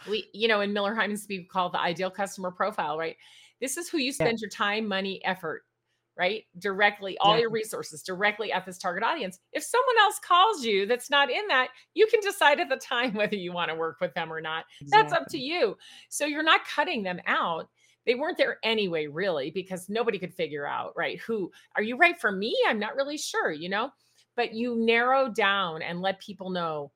We, 0.10 0.28
you 0.34 0.48
know, 0.48 0.62
in 0.62 0.74
Miller 0.74 0.96
Heiman 0.96 1.20
we 1.30 1.46
call 1.46 1.70
the 1.70 1.80
ideal 1.80 2.10
customer 2.10 2.52
profile, 2.52 2.98
right? 2.98 3.16
This 3.62 3.78
is 3.78 3.90
who 3.90 3.98
you 3.98 4.12
spend 4.12 4.40
yeah. 4.40 4.44
your 4.44 4.50
time, 4.50 4.88
money, 4.88 5.24
effort, 5.24 5.64
right? 6.18 6.44
Directly, 6.58 7.18
all 7.20 7.36
yeah. 7.36 7.42
your 7.42 7.50
resources 7.50 8.04
directly 8.04 8.52
at 8.52 8.66
this 8.66 8.78
target 8.78 9.04
audience. 9.04 9.40
If 9.54 9.64
someone 9.64 9.96
else 10.02 10.20
calls 10.20 10.66
you 10.66 10.86
that's 10.86 11.10
not 11.10 11.30
in 11.32 11.48
that, 11.48 11.70
you 11.94 12.08
can 12.08 12.20
decide 12.22 12.60
at 12.60 12.70
the 12.70 12.78
time 12.78 13.14
whether 13.16 13.36
you 13.36 13.54
want 13.54 13.70
to 13.70 13.76
work 13.76 13.98
with 14.02 14.14
them 14.14 14.32
or 14.32 14.42
not. 14.42 14.66
Exactly. 14.82 15.10
That's 15.10 15.22
up 15.22 15.28
to 15.30 15.38
you. 15.38 15.78
So 16.10 16.26
you're 16.26 16.44
not 16.44 16.66
cutting 16.66 17.04
them 17.04 17.20
out 17.26 17.70
they 18.06 18.16
weren't 18.16 18.38
there 18.40 18.58
anyway, 18.64 19.06
really, 19.06 19.52
because 19.52 19.88
nobody 19.88 20.18
could 20.18 20.34
figure 20.34 20.66
out, 20.66 20.94
right? 20.96 21.20
Who 21.20 21.52
are 21.76 21.84
you 21.84 21.96
right 21.96 22.20
for 22.20 22.32
me? 22.32 22.58
I'm 22.68 22.80
not 22.80 22.96
really 22.96 23.18
sure, 23.18 23.52
you 23.52 23.70
know, 23.70 23.92
but 24.36 24.54
you 24.54 24.76
narrow 24.78 25.30
down 25.30 25.84
and 25.84 26.02
let 26.02 26.20
people 26.20 26.50
know 26.50 26.92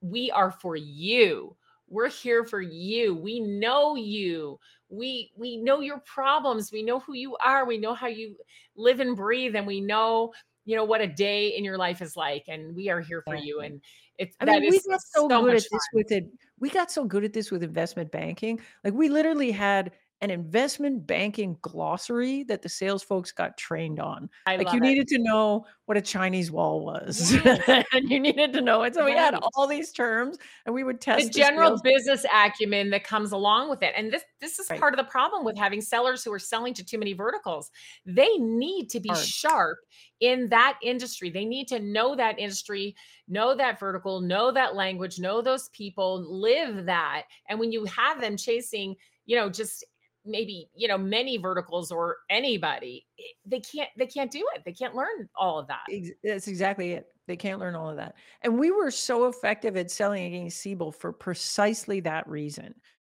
we 0.00 0.30
are 0.30 0.50
for 0.50 0.76
you. 0.76 1.56
We're 1.88 2.08
here 2.08 2.44
for 2.44 2.62
you. 2.62 3.14
We 3.14 3.40
know 3.40 3.96
you. 3.96 4.58
We 4.90 5.32
we 5.36 5.56
know 5.56 5.80
your 5.80 6.00
problems. 6.00 6.72
We 6.72 6.82
know 6.82 7.00
who 7.00 7.14
you 7.14 7.36
are. 7.36 7.64
We 7.64 7.78
know 7.78 7.94
how 7.94 8.08
you 8.08 8.36
live 8.76 9.00
and 9.00 9.16
breathe 9.16 9.54
and 9.56 9.66
we 9.66 9.80
know, 9.80 10.32
you 10.64 10.76
know, 10.76 10.84
what 10.84 11.00
a 11.00 11.06
day 11.06 11.48
in 11.48 11.64
your 11.64 11.78
life 11.78 12.02
is 12.02 12.16
like 12.16 12.44
and 12.48 12.74
we 12.74 12.88
are 12.90 13.00
here 13.00 13.22
for 13.24 13.36
you 13.36 13.60
and 13.60 13.80
it's 14.18 14.36
I 14.38 14.44
mean, 14.44 14.70
we 14.70 14.80
got 14.86 15.00
so, 15.00 15.28
so 15.28 15.42
good 15.42 15.56
at 15.56 15.62
fun. 15.62 15.68
this 15.72 15.88
with 15.94 16.12
it. 16.12 16.26
We 16.58 16.68
got 16.68 16.90
so 16.90 17.04
good 17.04 17.24
at 17.24 17.32
this 17.32 17.50
with 17.50 17.62
investment 17.62 18.10
banking. 18.10 18.60
Like 18.84 18.92
we 18.92 19.08
literally 19.08 19.50
had 19.50 19.92
an 20.22 20.30
investment 20.30 21.06
banking 21.06 21.56
glossary 21.62 22.42
that 22.44 22.60
the 22.60 22.68
sales 22.68 23.02
folks 23.02 23.32
got 23.32 23.56
trained 23.56 23.98
on. 23.98 24.28
I 24.46 24.56
like 24.56 24.72
you 24.72 24.78
it. 24.78 24.82
needed 24.82 25.08
to 25.08 25.18
know 25.18 25.64
what 25.86 25.96
a 25.96 26.00
Chinese 26.02 26.50
wall 26.50 26.84
was, 26.84 27.32
yes. 27.32 27.86
and 27.92 28.10
you 28.10 28.20
needed 28.20 28.52
to 28.52 28.60
know 28.60 28.82
it. 28.82 28.94
So 28.94 29.04
we 29.04 29.12
had 29.12 29.34
all 29.34 29.66
these 29.66 29.92
terms, 29.92 30.36
and 30.66 30.74
we 30.74 30.84
would 30.84 31.00
test 31.00 31.20
the, 31.20 31.26
the 31.26 31.32
general 31.32 31.70
sales. 31.70 31.82
business 31.82 32.26
acumen 32.32 32.90
that 32.90 33.02
comes 33.02 33.32
along 33.32 33.70
with 33.70 33.82
it. 33.82 33.94
And 33.96 34.12
this 34.12 34.22
this 34.40 34.58
is 34.58 34.68
right. 34.70 34.78
part 34.78 34.92
of 34.92 34.98
the 34.98 35.10
problem 35.10 35.44
with 35.44 35.56
having 35.56 35.80
sellers 35.80 36.22
who 36.22 36.32
are 36.32 36.38
selling 36.38 36.74
to 36.74 36.84
too 36.84 36.98
many 36.98 37.14
verticals. 37.14 37.70
They 38.04 38.36
need 38.36 38.90
to 38.90 39.00
be 39.00 39.08
Hard. 39.08 39.24
sharp 39.24 39.78
in 40.20 40.50
that 40.50 40.78
industry. 40.82 41.30
They 41.30 41.46
need 41.46 41.66
to 41.68 41.80
know 41.80 42.14
that 42.14 42.38
industry, 42.38 42.94
know 43.26 43.56
that 43.56 43.80
vertical, 43.80 44.20
know 44.20 44.52
that 44.52 44.74
language, 44.74 45.18
know 45.18 45.40
those 45.40 45.70
people, 45.70 46.22
live 46.40 46.84
that. 46.86 47.22
And 47.48 47.58
when 47.58 47.72
you 47.72 47.86
have 47.86 48.20
them 48.20 48.36
chasing 48.36 48.96
you 49.30 49.36
know 49.36 49.48
just 49.48 49.84
maybe 50.24 50.68
you 50.74 50.88
know 50.88 50.98
many 50.98 51.36
verticals 51.38 51.90
or 51.90 52.18
anybody 52.28 53.06
eh, 53.18 53.22
they 53.46 53.60
can't 53.60 53.88
they 53.96 54.06
can't 54.06 54.30
do 54.30 54.44
it. 54.54 54.62
They 54.64 54.72
can't 54.72 54.94
learn 54.94 55.28
all 55.36 55.58
of 55.58 55.66
that. 55.68 55.86
That's 56.22 56.48
exactly 56.48 56.92
it. 56.92 57.06
They 57.26 57.36
can't 57.36 57.60
learn 57.60 57.74
all 57.74 57.90
of 57.90 57.96
that. 57.96 58.14
And 58.42 58.58
we 58.58 58.70
were 58.70 58.90
so 58.90 59.26
effective 59.26 59.76
at 59.76 59.90
selling 59.90 60.24
against 60.26 60.58
siebel 60.58 60.92
for 60.92 61.12
precisely 61.12 62.00
that 62.00 62.28
reason. 62.28 62.74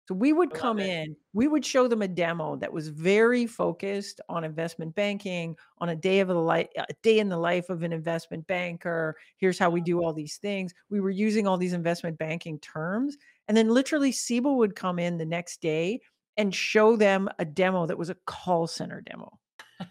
So 0.08 0.14
we 0.14 0.32
would 0.32 0.52
come 0.52 0.80
in 0.80 1.14
we 1.34 1.46
would 1.46 1.64
show 1.64 1.86
them 1.86 2.02
a 2.02 2.08
demo 2.08 2.56
that 2.56 2.72
was 2.72 2.88
very 2.88 3.46
focused 3.46 4.20
on 4.28 4.42
investment 4.42 4.92
banking 4.96 5.54
on 5.78 5.90
a 5.90 5.94
day 5.94 6.18
of 6.18 6.30
a 6.30 6.34
life 6.34 6.66
a 6.76 6.92
day 7.04 7.20
in 7.20 7.28
the 7.28 7.36
life 7.36 7.70
of 7.70 7.84
an 7.84 7.92
investment 7.92 8.44
banker. 8.48 9.16
Here's 9.36 9.58
how 9.58 9.70
we 9.70 9.80
do 9.80 10.02
all 10.02 10.12
these 10.12 10.38
things. 10.38 10.74
We 10.88 10.98
were 10.98 11.10
using 11.10 11.46
all 11.46 11.56
these 11.56 11.74
investment 11.74 12.18
banking 12.18 12.58
terms 12.58 13.16
and 13.46 13.56
then 13.56 13.68
literally 13.68 14.10
siebel 14.10 14.58
would 14.58 14.74
come 14.74 14.98
in 14.98 15.16
the 15.16 15.24
next 15.24 15.60
day 15.60 16.00
and 16.36 16.54
show 16.54 16.96
them 16.96 17.28
a 17.38 17.44
demo 17.44 17.86
that 17.86 17.98
was 17.98 18.10
a 18.10 18.16
call 18.26 18.66
center 18.66 19.00
demo. 19.00 19.38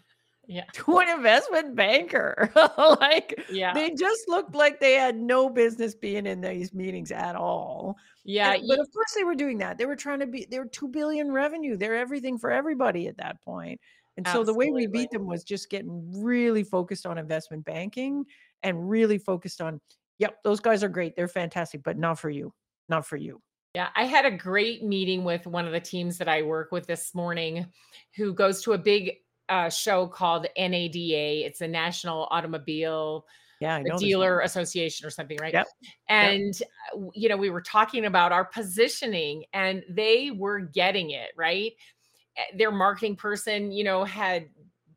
yeah. 0.46 0.64
To 0.72 0.98
an 0.98 1.08
investment 1.08 1.76
banker. 1.76 2.50
like 3.00 3.44
yeah. 3.50 3.72
they 3.72 3.90
just 3.90 4.28
looked 4.28 4.54
like 4.54 4.80
they 4.80 4.94
had 4.94 5.16
no 5.16 5.48
business 5.48 5.94
being 5.94 6.26
in 6.26 6.40
these 6.40 6.74
meetings 6.74 7.12
at 7.12 7.36
all. 7.36 7.96
Yeah. 8.24 8.54
And, 8.54 8.64
but 8.68 8.80
of 8.80 8.92
course 8.92 9.12
they 9.16 9.24
were 9.24 9.34
doing 9.34 9.58
that. 9.58 9.78
They 9.78 9.86
were 9.86 9.96
trying 9.96 10.20
to 10.20 10.26
be 10.26 10.46
they 10.50 10.58
were 10.58 10.66
2 10.66 10.88
billion 10.88 11.32
revenue. 11.32 11.76
They're 11.76 11.96
everything 11.96 12.38
for 12.38 12.50
everybody 12.50 13.06
at 13.06 13.16
that 13.18 13.40
point. 13.42 13.80
And 14.16 14.26
Absolutely. 14.26 14.46
so 14.46 14.52
the 14.52 14.58
way 14.58 14.70
we 14.70 14.86
beat 14.86 15.10
them 15.10 15.26
was 15.26 15.44
just 15.44 15.70
getting 15.70 16.22
really 16.22 16.64
focused 16.64 17.06
on 17.06 17.16
investment 17.16 17.64
banking 17.64 18.24
and 18.62 18.90
really 18.90 19.18
focused 19.18 19.60
on, 19.60 19.80
yep, 20.18 20.36
those 20.44 20.60
guys 20.60 20.84
are 20.84 20.88
great. 20.88 21.16
They're 21.16 21.28
fantastic, 21.28 21.82
but 21.82 21.96
not 21.96 22.18
for 22.18 22.28
you. 22.28 22.52
Not 22.88 23.06
for 23.06 23.16
you. 23.16 23.40
Yeah, 23.74 23.88
I 23.94 24.04
had 24.04 24.24
a 24.24 24.30
great 24.30 24.82
meeting 24.82 25.22
with 25.22 25.46
one 25.46 25.64
of 25.64 25.72
the 25.72 25.80
teams 25.80 26.18
that 26.18 26.28
I 26.28 26.42
work 26.42 26.72
with 26.72 26.86
this 26.86 27.14
morning 27.14 27.66
who 28.16 28.34
goes 28.34 28.62
to 28.62 28.72
a 28.72 28.78
big 28.78 29.12
uh, 29.48 29.68
show 29.68 30.08
called 30.08 30.46
NADA. 30.58 31.46
It's 31.46 31.60
a 31.60 31.68
National 31.68 32.26
Automobile 32.32 33.26
yeah, 33.60 33.82
Dealer 33.98 34.40
Association 34.40 35.06
or 35.06 35.10
something, 35.10 35.38
right? 35.40 35.52
Yep. 35.52 35.66
And, 36.08 36.58
yep. 36.58 36.68
Uh, 36.96 37.10
you 37.14 37.28
know, 37.28 37.36
we 37.36 37.50
were 37.50 37.60
talking 37.60 38.06
about 38.06 38.32
our 38.32 38.44
positioning 38.44 39.44
and 39.52 39.84
they 39.88 40.30
were 40.30 40.60
getting 40.60 41.10
it, 41.10 41.28
right? 41.36 41.72
Eh, 42.38 42.56
their 42.56 42.72
marketing 42.72 43.16
person, 43.16 43.70
you 43.70 43.84
know, 43.84 44.02
had 44.02 44.48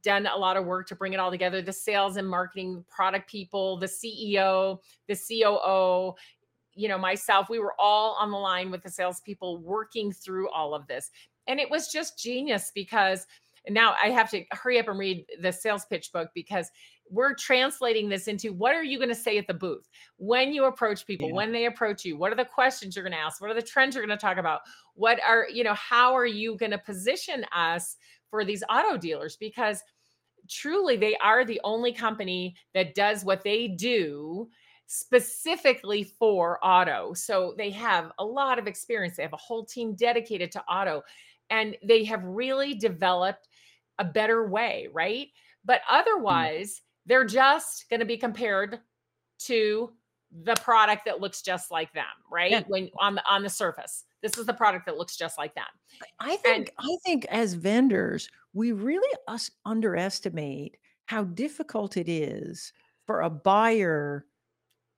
done 0.04 0.26
a 0.28 0.38
lot 0.38 0.58
of 0.58 0.66
work 0.66 0.88
to 0.88 0.96
bring 0.96 1.14
it 1.14 1.20
all 1.20 1.32
together 1.32 1.62
the 1.62 1.72
sales 1.72 2.18
and 2.18 2.28
marketing 2.28 2.84
product 2.90 3.30
people 3.30 3.78
the 3.78 3.86
ceo 3.86 4.78
the 5.08 5.16
coo 5.16 6.14
you 6.76 6.88
know, 6.88 6.98
myself, 6.98 7.50
we 7.50 7.60
were 7.60 7.74
all 7.80 8.16
on 8.20 8.32
the 8.32 8.38
line 8.38 8.72
with 8.72 8.84
the 8.84 8.90
salespeople 8.90 9.60
working 9.60 10.12
through 10.12 10.50
all 10.50 10.74
of 10.74 10.88
this. 10.88 11.12
And 11.48 11.60
it 11.60 11.70
was 11.70 11.90
just 11.90 12.18
genius 12.18 12.72
because 12.74 13.28
now 13.70 13.96
I 14.02 14.10
have 14.10 14.30
to 14.32 14.44
hurry 14.52 14.80
up 14.80 14.88
and 14.88 15.00
read 15.00 15.26
the 15.42 15.52
sales 15.52 15.86
pitch 15.86 16.12
book 16.12 16.30
because 16.34 16.70
we're 17.10 17.36
translating 17.36 18.10
this 18.10 18.28
into 18.28 18.54
what 18.54 18.76
are 18.76 18.84
you 18.84 18.98
going 18.98 19.10
to 19.10 19.16
say 19.16 19.38
at 19.38 19.48
the 19.48 19.54
booth 19.54 19.88
when 20.18 20.54
you 20.54 20.66
approach 20.66 21.06
people, 21.06 21.30
yeah. 21.30 21.36
when 21.36 21.52
they 21.52 21.66
approach 21.66 22.04
you, 22.04 22.18
what 22.18 22.32
are 22.32 22.36
the 22.36 22.46
questions 22.46 22.96
you're 22.96 23.04
going 23.04 23.14
to 23.14 23.20
ask, 23.20 23.42
what 23.42 23.52
are 23.52 23.56
the 23.56 23.62
trends 23.62 23.96
you're 23.96 24.06
going 24.06 24.18
to 24.18 24.22
talk 24.22 24.38
about, 24.38 24.62
what 24.96 25.20
are, 25.26 25.48
you 25.52 25.64
know, 25.64 25.76
how 25.76 26.14
are 26.14 26.26
you 26.26 26.58
going 26.58 26.72
to 26.72 26.78
position 26.78 27.46
us 27.56 27.98
for 28.30 28.44
these 28.44 28.64
auto 28.70 28.98
dealers? 28.98 29.38
Because 29.38 29.82
truly 30.50 30.98
they 30.98 31.16
are 31.18 31.46
the 31.46 31.62
only 31.64 31.94
company 31.94 32.56
that 32.74 32.96
does 32.96 33.24
what 33.24 33.44
they 33.44 33.68
do 33.68 34.50
specifically 34.88 36.04
for 36.04 36.60
auto. 36.64 37.14
So 37.14 37.56
they 37.58 37.72
have 37.72 38.12
a 38.20 38.26
lot 38.26 38.60
of 38.60 38.68
experience. 38.68 39.18
They 39.18 39.24
have 39.24 39.34
a 39.34 39.38
whole 39.38 39.66
team 39.66 39.96
dedicated 39.96 40.52
to 40.54 40.64
auto 40.66 41.04
and 41.50 41.76
they 41.84 42.04
have 42.04 42.24
really 42.24 42.74
developed 42.74 43.48
a 44.00 44.06
better 44.06 44.48
way, 44.48 44.88
right? 44.92 45.28
But 45.66 45.82
mm. 45.82 46.00
otherwise, 46.00 46.82
they're 47.06 47.26
just 47.26 47.90
going 47.90 48.00
to 48.00 48.06
be 48.06 48.18
compared 48.18 48.80
to 49.40 49.92
the 50.44 50.56
product 50.56 51.06
that 51.06 51.22
looks 51.22 51.42
just 51.42 51.70
like 51.70 51.94
them, 51.94 52.06
right? 52.32 52.52
Yeah. 52.52 52.64
When 52.68 52.90
on 53.00 53.16
the 53.16 53.24
on 53.30 53.44
the 53.44 53.50
surface. 53.50 54.06
This 54.22 54.38
is 54.38 54.46
the 54.46 54.54
product 54.54 54.86
that 54.86 54.98
looks 54.98 55.18
just 55.18 55.38
like 55.38 55.54
them. 55.54 55.66
I 56.20 56.38
think 56.38 56.58
and, 56.58 56.72
I 56.80 56.98
think 57.06 57.26
as 57.26 57.54
vendors, 57.54 58.30
we 58.54 58.72
really 58.72 59.16
us 59.28 59.52
underestimate 59.66 60.78
how 61.06 61.26
difficult 61.26 61.98
it 61.98 62.10
is 62.10 62.74
for 63.06 63.22
a 63.22 63.30
buyer 63.30 64.26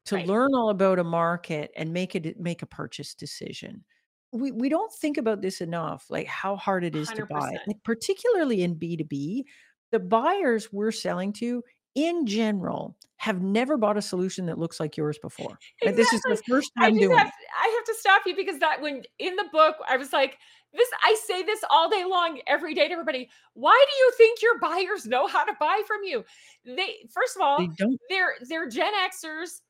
to 0.06 0.16
right. 0.16 0.28
learn 0.28 0.54
all 0.54 0.70
about 0.70 1.00
a 1.00 1.04
market 1.04 1.72
and 1.76 1.92
make 1.92 2.16
it 2.16 2.40
make 2.40 2.62
a 2.62 2.68
purchase 2.68 3.14
decision. 3.14 3.84
We 4.32 4.52
we 4.52 4.70
don't 4.70 4.92
think 4.94 5.18
about 5.18 5.42
this 5.42 5.62
enough, 5.62 6.06
like 6.10 6.28
how 6.28 6.56
hard 6.56 6.84
it 6.84 6.96
is 6.96 7.10
100%. 7.10 7.16
to 7.16 7.26
buy. 7.26 7.58
Like 7.68 7.84
particularly 7.84 8.64
in 8.64 8.76
B2B, 8.76 9.44
the 9.92 10.00
buyers 10.00 10.72
we're 10.72 10.92
selling 10.92 11.34
to 11.34 11.64
in 11.96 12.26
general 12.26 12.96
have 13.18 13.42
never 13.42 13.78
bought 13.78 13.98
a 13.98 14.02
solution 14.02 14.46
that 14.46 14.60
looks 14.60 14.80
like 14.80 14.98
yours 14.98 15.18
before. 15.18 15.58
Exactly. 15.82 15.88
Like 15.88 15.96
this 15.96 16.14
is 16.14 16.22
the 16.22 16.42
first 16.48 16.72
time 16.78 16.98
doing 16.98 17.18
have, 17.18 17.32
I 17.60 17.74
have 17.76 17.86
to 17.86 18.00
stop 18.00 18.24
you 18.26 18.36
because 18.36 18.60
that 18.60 18.82
when 18.82 19.04
in 19.20 19.36
the 19.38 19.46
book 19.52 19.78
I 19.88 19.98
was 19.98 20.12
like 20.12 20.38
this 20.74 20.90
I 21.04 21.16
say 21.26 21.42
this 21.42 21.62
all 21.70 21.90
day 21.90 22.04
long 22.04 22.42
every 22.48 22.74
day 22.74 22.88
to 22.88 22.92
everybody. 22.92 23.30
Why 23.54 23.84
do 23.90 23.98
you 23.98 24.12
think 24.18 24.42
your 24.42 24.60
buyers 24.60 25.06
know 25.06 25.28
how 25.28 25.46
to 25.46 25.54
buy 25.60 25.82
from 25.88 26.04
you? 26.04 26.26
They 26.66 27.08
first 27.12 27.36
of 27.36 27.42
all, 27.42 27.60
they 27.60 27.70
don't. 27.78 27.98
they're 28.10 28.36
they're 28.48 28.70
Gen 28.70 28.94
Xers 28.94 29.62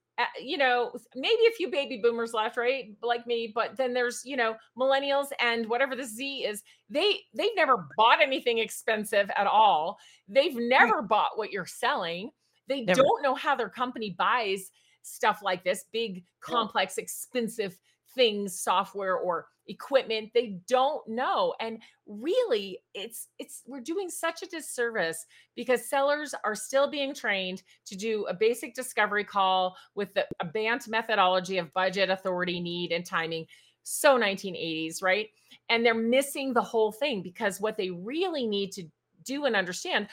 you 0.41 0.57
know, 0.57 0.91
maybe 1.15 1.45
a 1.47 1.55
few 1.55 1.69
baby 1.69 1.99
boomers 2.01 2.33
left, 2.33 2.57
right? 2.57 2.95
Like 3.01 3.27
me, 3.27 3.51
but 3.53 3.75
then 3.75 3.93
there's, 3.93 4.21
you 4.25 4.37
know, 4.37 4.55
millennials 4.77 5.27
and 5.41 5.67
whatever 5.67 5.95
the 5.95 6.05
Z 6.05 6.45
is, 6.45 6.63
they 6.89 7.19
they've 7.33 7.55
never 7.55 7.87
bought 7.97 8.21
anything 8.21 8.59
expensive 8.59 9.29
at 9.35 9.47
all. 9.47 9.97
They've 10.27 10.55
never 10.55 10.99
right. 10.99 11.07
bought 11.07 11.31
what 11.37 11.51
you're 11.51 11.65
selling. 11.65 12.31
They 12.67 12.81
never. 12.81 13.01
don't 13.01 13.23
know 13.23 13.35
how 13.35 13.55
their 13.55 13.69
company 13.69 14.15
buys 14.17 14.71
stuff 15.01 15.41
like 15.43 15.63
this, 15.63 15.85
big, 15.91 16.23
complex, 16.39 16.97
expensive 16.97 17.77
things, 18.15 18.59
software 18.59 19.17
or 19.17 19.47
equipment 19.67 20.29
they 20.33 20.57
don't 20.67 21.07
know 21.07 21.53
and 21.59 21.79
really 22.07 22.79
it's 22.93 23.29
it's 23.39 23.63
we're 23.65 23.79
doing 23.79 24.09
such 24.09 24.43
a 24.43 24.47
disservice 24.47 25.25
because 25.55 25.89
sellers 25.89 26.35
are 26.43 26.55
still 26.55 26.89
being 26.89 27.13
trained 27.13 27.63
to 27.85 27.95
do 27.95 28.25
a 28.29 28.33
basic 28.33 28.75
discovery 28.75 29.23
call 29.23 29.75
with 29.95 30.13
the, 30.13 30.25
a 30.39 30.45
bant 30.45 30.87
methodology 30.87 31.57
of 31.57 31.73
budget 31.73 32.09
authority 32.09 32.59
need 32.59 32.91
and 32.91 33.05
timing. 33.05 33.45
So 33.83 34.17
1980s 34.19 35.01
right? 35.01 35.29
And 35.69 35.85
they're 35.85 35.93
missing 35.93 36.53
the 36.53 36.61
whole 36.61 36.91
thing 36.91 37.21
because 37.21 37.59
what 37.59 37.77
they 37.77 37.89
really 37.89 38.45
need 38.45 38.71
to 38.73 38.83
do 39.23 39.45
and 39.45 39.55
understand 39.55 40.07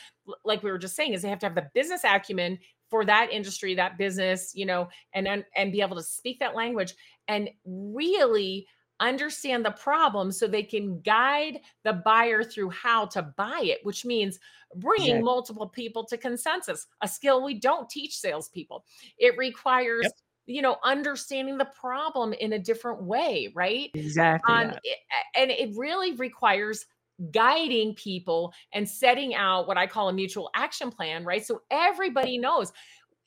like 0.44 0.62
we 0.62 0.70
were 0.70 0.78
just 0.78 0.96
saying 0.96 1.12
is 1.12 1.22
they 1.22 1.28
have 1.28 1.38
to 1.40 1.46
have 1.46 1.54
the 1.54 1.68
business 1.74 2.02
acumen 2.04 2.58
for 2.88 3.04
that 3.04 3.30
industry 3.30 3.74
that 3.74 3.98
business 3.98 4.52
you 4.54 4.64
know 4.64 4.88
and 5.12 5.28
and 5.54 5.72
be 5.72 5.82
able 5.82 5.96
to 5.96 6.02
speak 6.02 6.38
that 6.38 6.54
language 6.54 6.94
and 7.28 7.50
really 7.64 8.66
understand 9.02 9.64
the 9.64 9.72
problem 9.72 10.32
so 10.32 10.46
they 10.46 10.62
can 10.62 11.00
guide 11.00 11.60
the 11.84 11.92
buyer 11.92 12.42
through 12.42 12.70
how 12.70 13.06
to 13.06 13.22
buy 13.36 13.60
it, 13.62 13.80
which 13.82 14.04
means 14.04 14.38
bringing 14.76 15.08
exactly. 15.08 15.24
multiple 15.24 15.68
people 15.68 16.04
to 16.04 16.16
consensus, 16.16 16.86
a 17.02 17.08
skill 17.08 17.44
we 17.44 17.54
don't 17.54 17.90
teach 17.90 18.16
salespeople. 18.16 18.84
It 19.18 19.36
requires, 19.36 20.04
yep. 20.04 20.12
you 20.46 20.62
know, 20.62 20.78
understanding 20.84 21.58
the 21.58 21.68
problem 21.78 22.32
in 22.32 22.54
a 22.54 22.58
different 22.58 23.02
way, 23.02 23.52
right? 23.54 23.90
Exactly. 23.94 24.54
Um, 24.54 24.72
it, 24.82 24.98
and 25.36 25.50
it 25.50 25.76
really 25.76 26.12
requires 26.14 26.86
guiding 27.30 27.94
people 27.94 28.52
and 28.72 28.88
setting 28.88 29.34
out 29.34 29.68
what 29.68 29.76
I 29.76 29.86
call 29.86 30.08
a 30.08 30.12
mutual 30.12 30.50
action 30.54 30.90
plan, 30.90 31.24
right? 31.24 31.44
So 31.44 31.62
everybody 31.70 32.38
knows 32.38 32.72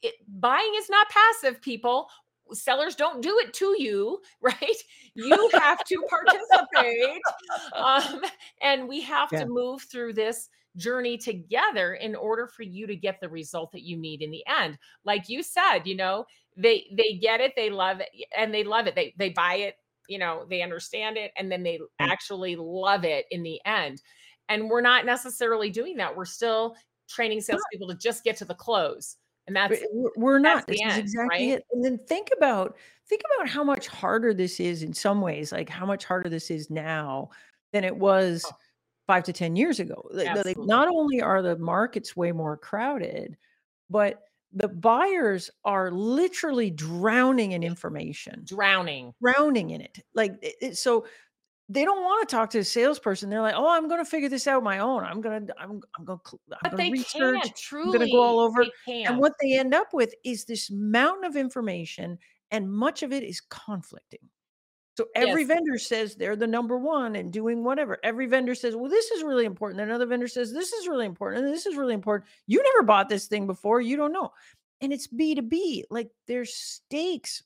it, 0.01 0.15
buying 0.27 0.73
is 0.77 0.89
not 0.89 1.07
passive, 1.09 1.61
people 1.61 2.09
sellers 2.53 2.95
don't 2.95 3.21
do 3.21 3.39
it 3.39 3.53
to 3.53 3.75
you, 3.77 4.19
right? 4.41 4.77
You 5.13 5.49
have 5.53 5.83
to 5.83 6.03
participate. 6.09 7.21
Um, 7.73 8.21
and 8.61 8.87
we 8.87 9.01
have 9.01 9.29
yeah. 9.31 9.39
to 9.39 9.45
move 9.45 9.81
through 9.83 10.13
this 10.13 10.49
journey 10.75 11.17
together 11.17 11.93
in 11.95 12.15
order 12.15 12.47
for 12.47 12.63
you 12.63 12.85
to 12.87 12.95
get 12.95 13.19
the 13.21 13.29
result 13.29 13.71
that 13.71 13.83
you 13.83 13.97
need 13.97 14.21
in 14.21 14.31
the 14.31 14.43
end. 14.47 14.77
Like 15.03 15.29
you 15.29 15.41
said, 15.41 15.79
you 15.85 15.95
know, 15.95 16.25
they 16.57 16.85
they 16.91 17.13
get 17.13 17.41
it, 17.41 17.53
they 17.55 17.69
love 17.69 17.99
it, 17.99 18.09
and 18.37 18.53
they 18.53 18.63
love 18.63 18.87
it. 18.87 18.95
They 18.95 19.13
they 19.17 19.29
buy 19.29 19.55
it, 19.55 19.75
you 20.07 20.17
know, 20.17 20.45
they 20.49 20.61
understand 20.61 21.17
it, 21.17 21.31
and 21.37 21.51
then 21.51 21.63
they 21.63 21.79
actually 21.99 22.55
love 22.55 23.03
it 23.03 23.25
in 23.31 23.43
the 23.43 23.59
end. 23.65 24.01
And 24.49 24.69
we're 24.69 24.81
not 24.81 25.05
necessarily 25.05 25.69
doing 25.69 25.97
that. 25.97 26.15
We're 26.15 26.25
still 26.25 26.75
training 27.07 27.41
salespeople 27.41 27.87
to 27.87 27.95
just 27.95 28.23
get 28.23 28.37
to 28.37 28.45
the 28.45 28.53
close 28.53 29.17
and 29.47 29.55
that's 29.55 29.79
we're 30.15 30.39
not. 30.39 30.67
This 30.67 30.79
end, 30.81 30.91
is 30.91 30.97
exactly 30.97 31.51
right? 31.51 31.57
it. 31.59 31.65
And 31.71 31.83
then 31.83 31.99
think 32.07 32.29
about 32.35 32.77
think 33.07 33.21
about 33.35 33.47
how 33.47 33.63
much 33.63 33.87
harder 33.87 34.33
this 34.33 34.59
is 34.59 34.83
in 34.83 34.93
some 34.93 35.21
ways, 35.21 35.51
like 35.51 35.69
how 35.69 35.85
much 35.85 36.05
harder 36.05 36.29
this 36.29 36.49
is 36.49 36.69
now 36.69 37.29
than 37.71 37.83
it 37.83 37.95
was 37.95 38.43
oh. 38.47 38.55
five 39.07 39.23
to 39.25 39.33
10 39.33 39.55
years 39.55 39.79
ago. 39.79 40.09
Like, 40.11 40.57
not 40.57 40.87
only 40.87 41.21
are 41.21 41.41
the 41.41 41.57
markets 41.57 42.15
way 42.15 42.31
more 42.31 42.57
crowded, 42.57 43.37
but 43.89 44.21
the 44.53 44.67
buyers 44.67 45.51
are 45.65 45.91
literally 45.91 46.71
drowning 46.71 47.51
in 47.51 47.61
information 47.61 48.41
drowning 48.45 49.13
drowning 49.21 49.71
in 49.71 49.81
it 49.81 49.99
like 50.13 50.33
it, 50.41 50.77
so 50.77 51.05
they 51.67 51.83
don't 51.83 52.03
want 52.03 52.27
to 52.27 52.35
talk 52.35 52.51
to 52.51 52.59
a 52.59 52.63
salesperson. 52.63 53.29
They're 53.29 53.41
like, 53.41 53.55
"Oh, 53.57 53.69
I'm 53.69 53.87
going 53.87 54.03
to 54.03 54.09
figure 54.09 54.29
this 54.29 54.47
out 54.47 54.63
my 54.63 54.79
own. 54.79 55.03
I'm 55.03 55.19
going 55.21 55.47
to, 55.47 55.53
I'm, 55.59 55.81
I'm 55.97 56.05
going 56.05 56.19
to, 56.25 56.37
I'm 56.63 56.75
going 56.75 56.85
to 56.85 56.91
research. 56.91 57.41
Can't, 57.41 57.55
truly, 57.55 57.85
I'm 57.85 57.93
going 57.93 58.07
to 58.07 58.11
go 58.11 58.21
all 58.21 58.39
over." 58.39 58.65
And 58.87 59.17
what 59.17 59.33
they 59.41 59.57
end 59.57 59.73
up 59.73 59.87
with 59.93 60.13
is 60.23 60.45
this 60.45 60.69
mountain 60.69 61.25
of 61.25 61.35
information, 61.35 62.19
and 62.51 62.71
much 62.71 63.01
of 63.03 63.11
it 63.11 63.23
is 63.23 63.41
conflicting. 63.49 64.19
So 64.97 65.07
every 65.15 65.41
yes. 65.41 65.47
vendor 65.49 65.77
says 65.77 66.15
they're 66.15 66.37
the 66.37 66.47
number 66.47 66.77
one 66.77 67.17
and 67.17 67.33
doing 67.33 67.63
whatever. 67.63 67.97
Every 68.03 68.27
vendor 68.27 68.55
says, 68.55 68.75
"Well, 68.75 68.89
this 68.89 69.11
is 69.11 69.23
really 69.23 69.45
important." 69.45 69.81
Another 69.81 70.05
vendor 70.05 70.27
says, 70.27 70.53
"This 70.53 70.71
is 70.71 70.87
really 70.87 71.05
important," 71.05 71.45
and 71.45 71.53
this 71.53 71.65
is 71.65 71.75
really 71.75 71.95
important. 71.95 72.29
You 72.47 72.63
never 72.63 72.83
bought 72.83 73.09
this 73.09 73.27
thing 73.27 73.47
before. 73.47 73.81
You 73.81 73.97
don't 73.97 74.13
know. 74.13 74.31
And 74.81 74.93
it's 74.93 75.07
B 75.07 75.33
two 75.33 75.41
B. 75.41 75.83
Like 75.89 76.11
there's 76.27 76.53
stakes 76.53 77.41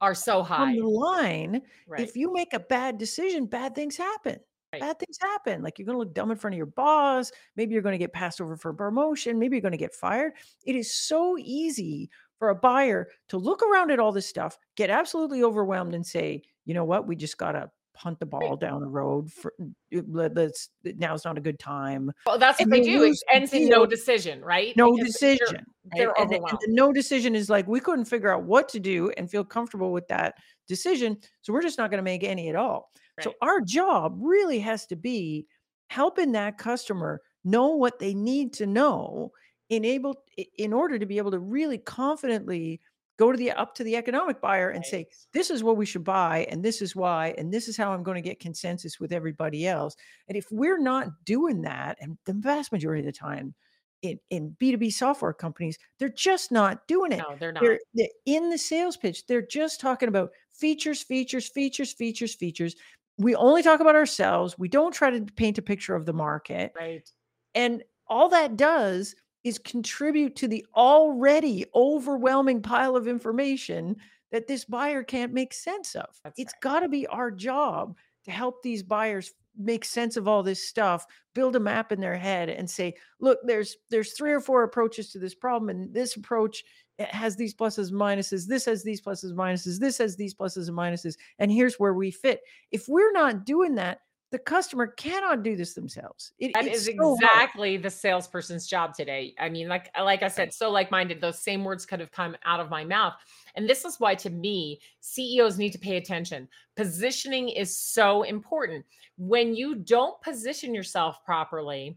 are 0.00 0.14
so 0.14 0.42
high 0.42 0.70
on 0.70 0.76
the 0.76 0.86
line. 0.86 1.62
Right. 1.86 2.00
If 2.00 2.16
you 2.16 2.32
make 2.32 2.52
a 2.52 2.60
bad 2.60 2.98
decision, 2.98 3.46
bad 3.46 3.74
things 3.74 3.96
happen. 3.96 4.38
Right. 4.72 4.80
Bad 4.80 4.98
things 4.98 5.16
happen. 5.20 5.62
Like 5.62 5.78
you're 5.78 5.86
going 5.86 5.96
to 5.96 6.00
look 6.00 6.14
dumb 6.14 6.30
in 6.30 6.36
front 6.36 6.54
of 6.54 6.58
your 6.58 6.66
boss. 6.66 7.30
Maybe 7.56 7.72
you're 7.72 7.82
going 7.82 7.94
to 7.94 7.98
get 7.98 8.12
passed 8.12 8.40
over 8.40 8.56
for 8.56 8.70
a 8.70 8.74
promotion. 8.74 9.38
Maybe 9.38 9.56
you're 9.56 9.62
going 9.62 9.72
to 9.72 9.78
get 9.78 9.94
fired. 9.94 10.32
It 10.64 10.76
is 10.76 10.94
so 10.94 11.36
easy 11.38 12.10
for 12.38 12.50
a 12.50 12.54
buyer 12.54 13.08
to 13.28 13.38
look 13.38 13.62
around 13.62 13.90
at 13.90 13.98
all 13.98 14.12
this 14.12 14.26
stuff, 14.26 14.58
get 14.76 14.90
absolutely 14.90 15.42
overwhelmed, 15.42 15.94
and 15.94 16.06
say, 16.06 16.42
you 16.66 16.74
know 16.74 16.84
what? 16.84 17.06
We 17.06 17.16
just 17.16 17.38
got 17.38 17.52
to 17.52 17.70
punt 17.96 18.18
the 18.20 18.26
ball 18.26 18.56
down 18.56 18.80
the 18.80 18.88
road 18.88 19.32
for 19.32 19.52
let's 19.92 20.70
now's 20.82 21.24
not 21.24 21.38
a 21.38 21.40
good 21.40 21.58
time. 21.58 22.10
Well, 22.26 22.38
that's 22.38 22.58
what 22.58 22.64
and 22.64 22.72
they 22.72 22.82
do. 22.82 23.04
It 23.04 23.16
ends 23.32 23.52
in 23.52 23.68
no 23.68 23.86
decision, 23.86 24.42
right? 24.42 24.76
No 24.76 24.94
because 24.94 25.12
decision. 25.12 25.64
They're, 25.94 26.12
they're 26.14 26.22
and, 26.22 26.32
and, 26.32 26.44
the 26.44 26.68
no 26.68 26.92
decision 26.92 27.34
is 27.34 27.48
like 27.48 27.66
we 27.66 27.80
couldn't 27.80 28.06
figure 28.06 28.32
out 28.32 28.44
what 28.44 28.68
to 28.70 28.80
do 28.80 29.10
and 29.16 29.30
feel 29.30 29.44
comfortable 29.44 29.92
with 29.92 30.06
that 30.08 30.34
decision. 30.68 31.16
So 31.42 31.52
we're 31.52 31.62
just 31.62 31.78
not 31.78 31.90
going 31.90 31.98
to 31.98 32.04
make 32.04 32.24
any 32.24 32.48
at 32.48 32.56
all. 32.56 32.90
Right. 33.18 33.24
So 33.24 33.34
our 33.42 33.60
job 33.60 34.16
really 34.20 34.58
has 34.60 34.86
to 34.86 34.96
be 34.96 35.46
helping 35.88 36.32
that 36.32 36.58
customer 36.58 37.20
know 37.44 37.68
what 37.68 37.98
they 37.98 38.12
need 38.12 38.52
to 38.54 38.66
know 38.66 39.30
in 39.70 39.84
able 39.84 40.16
in 40.58 40.72
order 40.72 40.98
to 40.98 41.06
be 41.06 41.18
able 41.18 41.30
to 41.30 41.38
really 41.38 41.78
confidently 41.78 42.80
go 43.18 43.32
to 43.32 43.38
the 43.38 43.50
up 43.52 43.74
to 43.74 43.84
the 43.84 43.96
economic 43.96 44.40
buyer 44.40 44.70
and 44.70 44.80
right. 44.80 44.86
say 44.86 45.06
this 45.32 45.50
is 45.50 45.62
what 45.62 45.76
we 45.76 45.86
should 45.86 46.04
buy 46.04 46.46
and 46.50 46.64
this 46.64 46.82
is 46.82 46.94
why 46.94 47.34
and 47.38 47.52
this 47.52 47.68
is 47.68 47.76
how 47.76 47.92
i'm 47.92 48.02
going 48.02 48.16
to 48.16 48.28
get 48.28 48.40
consensus 48.40 49.00
with 49.00 49.12
everybody 49.12 49.66
else. 49.66 49.96
And 50.28 50.36
if 50.36 50.46
we're 50.50 50.78
not 50.78 51.08
doing 51.24 51.62
that 51.62 51.98
and 52.00 52.18
the 52.24 52.34
vast 52.34 52.72
majority 52.72 53.00
of 53.00 53.06
the 53.06 53.12
time 53.12 53.54
in, 54.02 54.18
in 54.30 54.56
b2b 54.60 54.92
software 54.92 55.32
companies 55.32 55.78
they're 55.98 56.08
just 56.10 56.52
not 56.52 56.86
doing 56.86 57.12
it. 57.12 57.18
No 57.18 57.36
they're 57.38 57.52
not. 57.52 57.62
they're, 57.62 57.80
they're 57.94 58.08
in 58.26 58.50
the 58.50 58.58
sales 58.58 58.96
pitch 58.96 59.26
they're 59.26 59.42
just 59.42 59.80
talking 59.80 60.08
about 60.08 60.30
features 60.56 61.02
features 61.02 61.48
features 61.48 61.92
features 61.92 62.34
features. 62.34 62.74
We 63.18 63.34
only 63.34 63.62
talk 63.62 63.80
about 63.80 63.94
ourselves. 63.94 64.58
We 64.58 64.68
don't 64.68 64.92
try 64.92 65.10
to 65.10 65.24
paint 65.36 65.58
a 65.58 65.62
picture 65.62 65.94
of 65.94 66.04
the 66.04 66.12
market. 66.12 66.72
Right. 66.76 67.08
And 67.54 67.82
all 68.08 68.28
that 68.28 68.56
does 68.56 69.14
is 69.46 69.60
contribute 69.60 70.34
to 70.34 70.48
the 70.48 70.66
already 70.74 71.64
overwhelming 71.72 72.60
pile 72.60 72.96
of 72.96 73.06
information 73.06 73.94
that 74.32 74.48
this 74.48 74.64
buyer 74.64 75.04
can't 75.04 75.32
make 75.32 75.54
sense 75.54 75.94
of. 75.94 76.08
That's 76.24 76.36
it's 76.36 76.52
right. 76.54 76.60
got 76.60 76.80
to 76.80 76.88
be 76.88 77.06
our 77.06 77.30
job 77.30 77.96
to 78.24 78.32
help 78.32 78.60
these 78.60 78.82
buyers 78.82 79.30
make 79.56 79.84
sense 79.84 80.16
of 80.16 80.26
all 80.26 80.42
this 80.42 80.66
stuff, 80.68 81.06
build 81.32 81.54
a 81.54 81.60
map 81.60 81.92
in 81.92 82.00
their 82.00 82.16
head 82.16 82.48
and 82.48 82.68
say, 82.68 82.92
look, 83.20 83.38
there's 83.44 83.76
there's 83.88 84.14
three 84.14 84.32
or 84.32 84.40
four 84.40 84.64
approaches 84.64 85.12
to 85.12 85.20
this 85.20 85.36
problem 85.36 85.70
and 85.70 85.94
this 85.94 86.16
approach 86.16 86.64
has 86.98 87.36
these 87.36 87.54
pluses 87.54 87.90
and 87.90 88.00
minuses, 88.00 88.48
this 88.48 88.64
has 88.64 88.82
these 88.82 89.00
pluses 89.00 89.30
and 89.30 89.38
minuses, 89.38 89.78
this 89.78 89.98
has 89.98 90.16
these 90.16 90.34
pluses 90.34 90.66
and 90.66 90.76
minuses, 90.76 91.14
and 91.38 91.52
here's 91.52 91.76
where 91.76 91.94
we 91.94 92.10
fit. 92.10 92.40
If 92.72 92.88
we're 92.88 93.12
not 93.12 93.46
doing 93.46 93.76
that, 93.76 94.00
the 94.36 94.42
customer 94.42 94.88
cannot 94.88 95.42
do 95.42 95.56
this 95.56 95.72
themselves. 95.72 96.32
It, 96.38 96.52
that 96.52 96.66
is 96.66 96.84
so 96.84 97.14
exactly 97.14 97.72
hard. 97.72 97.82
the 97.82 97.90
salesperson's 97.90 98.66
job 98.66 98.92
today. 98.92 99.34
I 99.40 99.48
mean, 99.48 99.66
like 99.66 99.90
uh, 99.98 100.04
like 100.04 100.22
I 100.22 100.28
said, 100.28 100.52
so 100.52 100.70
like-minded. 100.70 101.22
Those 101.22 101.38
same 101.38 101.64
words 101.64 101.86
could 101.86 102.00
have 102.00 102.12
come 102.12 102.36
out 102.44 102.60
of 102.60 102.68
my 102.68 102.84
mouth. 102.84 103.14
And 103.54 103.66
this 103.66 103.86
is 103.86 103.98
why, 103.98 104.14
to 104.16 104.28
me, 104.28 104.78
CEOs 105.00 105.56
need 105.56 105.72
to 105.72 105.78
pay 105.78 105.96
attention. 105.96 106.48
Positioning 106.76 107.48
is 107.48 107.74
so 107.74 108.24
important. 108.24 108.84
When 109.16 109.54
you 109.54 109.76
don't 109.76 110.20
position 110.20 110.74
yourself 110.74 111.24
properly, 111.24 111.96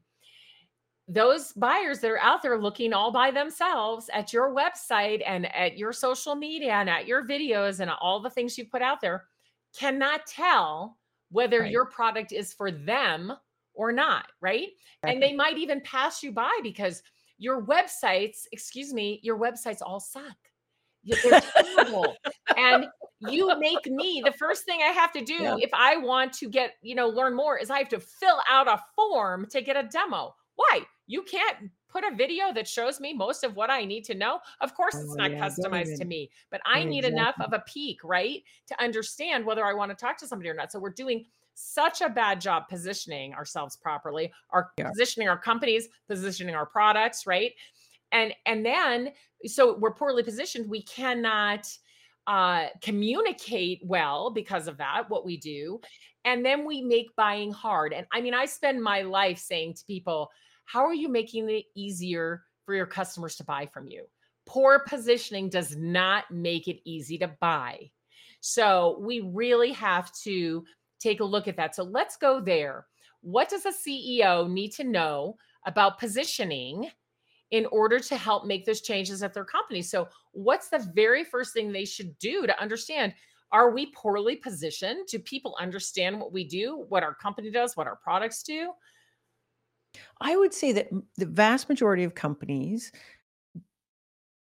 those 1.09 1.51
buyers 1.51 1.99
that 1.99 2.09
are 2.09 2.19
out 2.19 2.41
there 2.41 2.57
looking 2.57 2.93
all 2.93 3.11
by 3.11 3.31
themselves 3.31 4.09
at 4.13 4.31
your 4.31 4.55
website 4.55 5.21
and 5.27 5.53
at 5.53 5.77
your 5.77 5.91
social 5.91 6.35
media 6.35 6.71
and 6.71 6.89
at 6.89 7.05
your 7.05 7.27
videos 7.27 7.81
and 7.81 7.91
all 7.99 8.21
the 8.21 8.29
things 8.29 8.57
you 8.57 8.63
put 8.63 8.81
out 8.81 9.01
there 9.01 9.25
cannot 9.77 10.25
tell 10.25 10.95
whether 11.31 11.61
right. 11.61 11.71
your 11.71 11.85
product 11.85 12.31
is 12.31 12.53
for 12.53 12.71
them 12.71 13.33
or 13.73 13.91
not, 13.91 14.27
right? 14.41 14.67
Exactly. 15.03 15.13
And 15.13 15.23
they 15.23 15.33
might 15.33 15.57
even 15.57 15.81
pass 15.81 16.21
you 16.23 16.31
by 16.31 16.51
because 16.63 17.01
your 17.37 17.65
websites, 17.65 18.45
excuse 18.51 18.93
me, 18.93 19.19
your 19.23 19.37
websites 19.37 19.79
all 19.81 19.99
suck. 19.99 20.37
They're 21.05 21.41
terrible. 21.75 22.15
and 22.57 22.87
you 23.19 23.57
make 23.59 23.85
me 23.85 24.21
the 24.23 24.33
first 24.33 24.65
thing 24.65 24.81
I 24.83 24.91
have 24.91 25.11
to 25.13 25.23
do 25.23 25.33
yeah. 25.33 25.55
if 25.59 25.69
I 25.73 25.97
want 25.97 26.33
to 26.33 26.49
get, 26.49 26.73
you 26.81 26.95
know, 26.95 27.07
learn 27.07 27.35
more 27.35 27.57
is 27.57 27.69
I 27.69 27.79
have 27.79 27.89
to 27.89 27.99
fill 27.99 28.39
out 28.49 28.67
a 28.67 28.81
form 28.95 29.47
to 29.51 29.61
get 29.61 29.77
a 29.77 29.87
demo. 29.87 30.35
Why? 30.55 30.81
You 31.07 31.23
can't 31.23 31.71
put 31.89 32.03
a 32.03 32.15
video 32.15 32.53
that 32.53 32.67
shows 32.67 32.99
me 32.99 33.13
most 33.13 33.43
of 33.43 33.55
what 33.55 33.69
I 33.69 33.85
need 33.85 34.05
to 34.05 34.15
know. 34.15 34.39
Of 34.61 34.75
course, 34.75 34.95
it's 34.95 35.11
oh, 35.11 35.15
not 35.15 35.31
yeah, 35.31 35.47
customized 35.47 35.97
to 35.97 36.05
me, 36.05 36.29
but 36.51 36.61
I 36.65 36.83
need 36.83 37.05
exactly. 37.05 37.19
enough 37.19 37.35
of 37.39 37.53
a 37.53 37.63
peek, 37.67 38.03
right, 38.03 38.43
to 38.67 38.81
understand 38.81 39.45
whether 39.45 39.65
I 39.65 39.73
want 39.73 39.91
to 39.91 39.95
talk 39.95 40.17
to 40.19 40.27
somebody 40.27 40.49
or 40.49 40.53
not. 40.53 40.71
So 40.71 40.79
we're 40.79 40.91
doing 40.91 41.25
such 41.55 42.01
a 42.01 42.09
bad 42.09 42.39
job 42.39 42.69
positioning 42.69 43.33
ourselves 43.33 43.75
properly, 43.75 44.31
our 44.51 44.71
yeah. 44.77 44.89
positioning 44.89 45.27
our 45.27 45.37
companies, 45.37 45.89
positioning 46.07 46.55
our 46.55 46.65
products, 46.65 47.27
right? 47.27 47.51
And 48.11 48.33
and 48.45 48.65
then 48.65 49.11
so 49.45 49.77
we're 49.77 49.93
poorly 49.93 50.23
positioned. 50.23 50.69
We 50.69 50.83
cannot 50.83 51.67
uh, 52.27 52.67
communicate 52.81 53.81
well 53.83 54.29
because 54.29 54.67
of 54.67 54.77
that, 54.77 55.09
what 55.09 55.25
we 55.25 55.37
do. 55.37 55.81
And 56.25 56.45
then 56.45 56.65
we 56.65 56.81
make 56.81 57.15
buying 57.15 57.51
hard. 57.51 57.91
And 57.91 58.05
I 58.11 58.21
mean, 58.21 58.33
I 58.33 58.45
spend 58.45 58.81
my 58.81 59.01
life 59.01 59.39
saying 59.39 59.75
to 59.75 59.85
people, 59.85 60.29
how 60.71 60.85
are 60.85 60.93
you 60.93 61.09
making 61.09 61.49
it 61.49 61.65
easier 61.73 62.43
for 62.63 62.75
your 62.75 62.85
customers 62.85 63.35
to 63.35 63.43
buy 63.43 63.65
from 63.65 63.87
you? 63.87 64.05
Poor 64.45 64.83
positioning 64.87 65.49
does 65.49 65.75
not 65.75 66.29
make 66.29 66.67
it 66.67 66.79
easy 66.85 67.17
to 67.17 67.35
buy. 67.41 67.89
So 68.41 68.99
we 69.01 69.21
really 69.21 69.71
have 69.71 70.11
to 70.23 70.63
take 70.99 71.21
a 71.21 71.25
look 71.25 71.47
at 71.47 71.57
that. 71.57 71.75
So 71.75 71.83
let's 71.83 72.17
go 72.17 72.39
there. 72.39 72.85
What 73.21 73.49
does 73.49 73.65
a 73.65 73.71
CEO 73.71 74.47
need 74.47 74.71
to 74.73 74.83
know 74.83 75.37
about 75.65 75.97
positioning 75.97 76.91
in 77.49 77.65
order 77.71 77.99
to 78.01 78.15
help 78.15 78.45
make 78.45 78.63
those 78.63 78.81
changes 78.81 79.23
at 79.23 79.33
their 79.33 79.45
company? 79.45 79.81
So, 79.81 80.07
what's 80.33 80.69
the 80.69 80.87
very 80.93 81.23
first 81.23 81.51
thing 81.51 81.71
they 81.71 81.83
should 81.83 82.17
do 82.19 82.45
to 82.45 82.61
understand? 82.61 83.15
Are 83.51 83.71
we 83.71 83.91
poorly 83.93 84.35
positioned? 84.35 85.07
Do 85.07 85.17
people 85.17 85.57
understand 85.59 86.19
what 86.19 86.31
we 86.31 86.47
do, 86.47 86.85
what 86.89 87.01
our 87.01 87.15
company 87.15 87.49
does, 87.49 87.75
what 87.75 87.87
our 87.87 87.95
products 87.95 88.43
do? 88.43 88.71
I 90.21 90.35
would 90.35 90.53
say 90.53 90.71
that 90.73 90.89
the 91.17 91.25
vast 91.25 91.69
majority 91.69 92.03
of 92.03 92.15
companies 92.15 92.91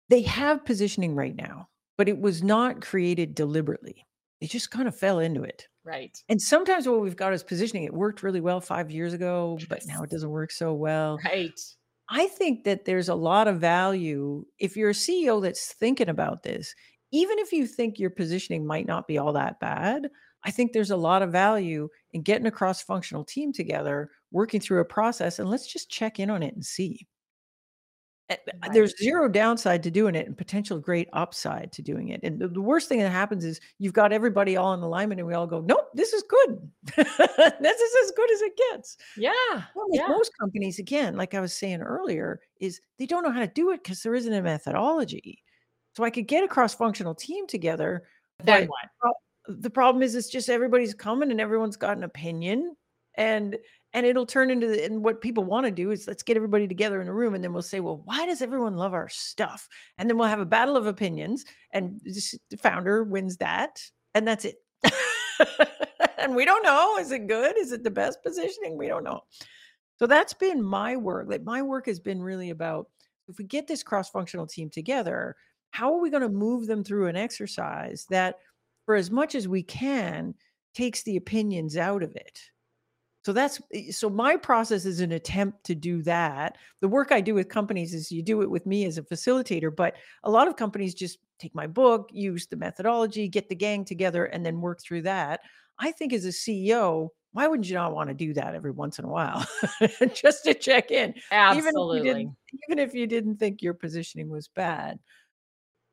they 0.10 0.22
have 0.22 0.66
positioning 0.66 1.16
right 1.16 1.36
now, 1.36 1.68
but 1.98 2.08
it 2.08 2.20
was 2.20 2.44
not 2.44 2.82
created 2.82 3.34
deliberately. 3.34 4.06
It 4.40 4.50
just 4.50 4.70
kind 4.70 4.88
of 4.88 4.96
fell 4.96 5.20
into 5.20 5.42
it. 5.42 5.68
Right. 5.84 6.16
And 6.30 6.42
sometimes 6.42 6.88
what 6.88 7.02
we've 7.02 7.16
got 7.16 7.34
is 7.34 7.44
positioning. 7.44 7.84
It 7.84 7.94
worked 7.94 8.22
really 8.22 8.42
well 8.42 8.62
5 8.62 8.92
years 8.92 9.14
ago, 9.14 9.58
but 9.70 9.86
now 9.88 10.04
it 10.04 10.10
doesn't 10.10 10.30
work 10.30 10.52
so 10.52 10.74
well. 10.74 11.20
Right. 11.26 11.60
I 12.10 12.28
think 12.28 12.66
that 12.66 12.86
there's 12.86 13.10
a 13.10 13.16
lot 13.16 13.48
of 13.48 13.60
value 13.60 14.46
if 14.60 14.78
you're 14.78 14.92
a 14.92 14.94
CEO 14.94 15.42
that's 15.42 15.74
thinking 15.74 16.10
about 16.10 16.44
this, 16.44 16.76
even 17.12 17.40
if 17.40 17.52
you 17.52 17.66
think 17.66 17.98
your 17.98 18.12
positioning 18.12 18.66
might 18.66 18.86
not 18.86 19.08
be 19.08 19.18
all 19.18 19.34
that 19.34 19.60
bad, 19.60 20.10
I 20.44 20.52
think 20.52 20.74
there's 20.74 20.92
a 20.92 20.98
lot 20.98 21.24
of 21.24 21.32
value 21.32 21.90
in 22.14 22.22
getting 22.22 22.46
a 22.46 22.52
cross-functional 22.52 23.26
team 23.26 23.52
together, 23.52 24.12
working 24.36 24.60
through 24.62 24.82
a 24.82 24.86
process, 24.86 25.40
and 25.40 25.50
let's 25.50 25.68
just 25.68 25.90
check 25.90 26.20
in 26.20 26.30
on 26.30 26.44
it 26.44 26.54
and 26.56 26.66
see. 26.66 27.08
Eh, 28.30 28.36
uh, 28.64 28.70
there's 28.74 28.98
0 28.98 29.30
downside 29.30 29.84
to 29.84 29.92
doing 29.92 30.16
it 30.16 30.26
and 30.28 30.36
potential 30.38 30.80
great 30.80 31.08
upside 31.14 31.72
to 31.74 31.84
doing 31.84 32.10
it. 32.10 32.20
And 32.24 32.40
the 32.40 32.48
the 32.48 32.62
worst 32.62 32.90
thing 32.90 33.00
that 33.00 33.12
happens 33.12 33.46
is 33.46 33.60
you've 33.78 33.94
got 33.94 34.12
everybody 34.12 34.58
all 34.58 34.74
in 34.74 34.80
alignment 34.82 35.20
and 35.20 35.28
we 35.28 35.36
all 35.36 35.46
go, 35.48 35.62
"Nope, 35.62 35.90
this 35.94 36.12
is 36.14 36.24
good. 36.24 36.72
This 37.62 37.80
is 37.82 37.96
as 38.06 38.12
good 38.16 38.32
as 38.32 38.42
it 38.42 38.58
gets." 38.72 38.98
Yeah. 39.16 39.32
Well, 39.76 39.86
with 39.90 40.02
Yeah. 40.02 40.08
most 40.08 40.32
companies, 40.40 40.80
again, 40.80 41.16
like 41.18 41.36
I 41.36 41.40
was 41.40 41.54
saying 41.54 41.82
earlier, 41.82 42.40
is 42.60 42.82
they 42.98 43.06
don't 43.06 43.24
know 43.24 43.32
how 43.32 43.42
to 43.42 43.48
do 43.48 43.72
it 43.72 43.84
because 43.84 44.02
there 44.04 44.16
isn't 44.16 44.34
a 44.34 44.42
methodology. 44.42 45.44
So 45.96 46.04
I 46.04 46.10
could 46.10 46.28
get 46.28 46.44
a 46.44 46.48
cross-functional 46.48 47.16
team 47.16 47.48
together, 47.48 48.08
Then 48.44 48.68
what? 48.68 48.90
the 49.48 49.70
problem 49.70 50.02
is 50.04 50.16
it's 50.16 50.30
just 50.30 50.50
everybody's 50.50 50.94
coming 50.96 51.32
and 51.32 51.40
everyone's 51.40 51.78
got 51.78 51.96
an 51.98 52.04
opinion, 52.04 52.76
and 53.16 53.58
and 53.96 54.06
it'll 54.06 54.26
turn 54.26 54.52
into 54.52 54.68
the 54.68 54.86
and 54.86 55.04
what 55.04 55.22
people 55.22 55.44
wanna 55.44 55.72
do 55.72 55.90
is 55.90 56.08
let's 56.08 56.22
get 56.22 56.38
everybody 56.38 56.68
together 56.68 57.02
in 57.02 57.08
a 57.08 57.14
room, 57.14 57.34
and 57.34 57.44
then 57.44 57.54
we'll 57.54 57.64
say, 57.64 57.80
"Well, 57.80 58.02
why 58.06 58.28
does 58.28 58.44
everyone 58.44 58.76
love 58.76 58.94
our 58.94 59.10
stuff?" 59.10 59.68
And 59.98 60.08
then 60.08 60.18
we'll 60.18 60.28
have 60.28 60.40
a 60.42 60.46
battle 60.46 60.78
of 60.78 60.86
opinions, 60.86 61.46
and 61.72 62.00
the 62.04 62.58
founder 62.58 63.04
wins 63.04 63.38
that, 63.38 63.82
and 64.14 64.28
that's 64.28 64.46
it. 64.46 64.58
And 66.18 66.36
we 66.36 66.44
don't 66.44 66.64
know, 66.64 66.98
is 66.98 67.12
it 67.12 67.28
good? 67.28 67.56
Is 67.56 67.72
it 67.72 67.84
the 67.84 67.92
best 67.92 68.24
positioning? 68.24 68.78
We 68.78 68.88
don't 68.88 69.04
know. 69.04 69.22
So 70.00 70.08
that's 70.08 70.34
been 70.34 70.60
my 70.60 70.96
work. 70.96 71.28
Like 71.30 71.44
my 71.44 71.62
work 71.62 71.86
has 71.86 72.00
been 72.00 72.20
really 72.20 72.50
about 72.50 72.88
if 73.28 73.38
we 73.38 73.44
get 73.44 73.68
this 73.68 73.84
cross-functional 73.84 74.48
team 74.48 74.72
together, 74.72 75.36
how 75.70 75.94
are 75.94 76.02
we 76.02 76.10
going 76.10 76.24
to 76.24 76.30
move 76.30 76.66
them 76.66 76.84
through 76.84 77.08
an 77.08 77.16
exercise 77.16 78.08
that 78.10 78.38
for 78.86 78.96
as 78.96 79.12
much 79.12 79.36
as 79.36 79.48
we 79.48 79.62
can 79.62 80.34
takes 80.74 81.04
the 81.04 81.18
opinions 81.18 81.78
out 81.78 82.04
of 82.04 82.16
it. 82.16 82.40
So 83.26 83.34
that's 83.34 83.60
eh, 83.74 83.92
so 83.92 84.08
my 84.08 84.38
process 84.38 84.86
is 84.86 85.00
an 85.00 85.14
attempt 85.14 85.64
to 85.64 85.74
do 85.74 86.04
that. 86.04 86.60
The 86.82 86.88
work 86.88 87.12
I 87.12 87.22
do 87.22 87.34
with 87.34 87.50
companies 87.50 87.96
is 87.96 88.12
you 88.12 88.22
do 88.22 88.44
it 88.44 88.52
with 88.52 88.68
me 88.68 88.86
as 88.86 89.00
a 89.00 89.02
facilitator, 89.02 89.76
but 89.76 89.96
a 90.24 90.30
lot 90.30 90.48
of 90.48 90.58
companies 90.58 90.94
just 90.94 91.18
take 91.40 91.56
my 91.56 91.66
book, 91.66 92.12
use 92.14 92.46
the 92.46 92.56
methodology, 92.56 93.28
get 93.28 93.50
the 93.50 93.56
gang 93.56 93.84
together 93.84 94.26
and 94.26 94.46
then 94.46 94.62
work 94.62 94.80
through 94.80 95.02
that. 95.02 95.40
I 95.80 95.92
think 95.92 96.14
as 96.14 96.26
a 96.26 96.30
CEO, 96.30 97.10
why 97.32 97.48
wouldn't 97.48 97.68
you 97.68 97.74
not 97.74 97.96
want 97.96 98.10
to 98.10 98.14
do 98.14 98.32
that 98.36 98.54
every 98.54 98.70
once 98.70 99.00
in 99.00 99.06
a 99.06 99.10
while? 99.10 99.44
Just 100.14 100.44
to 100.44 100.54
check 100.54 100.92
in. 100.92 101.10
Even 101.10 101.18
if 101.18 101.24
Absolutely. 101.32 102.30
even 102.70 102.78
if 102.78 102.94
you 102.94 103.08
didn't 103.08 103.38
think 103.38 103.64
your 103.64 103.74
positioning 103.74 104.30
was 104.30 104.48
bad. 104.50 105.00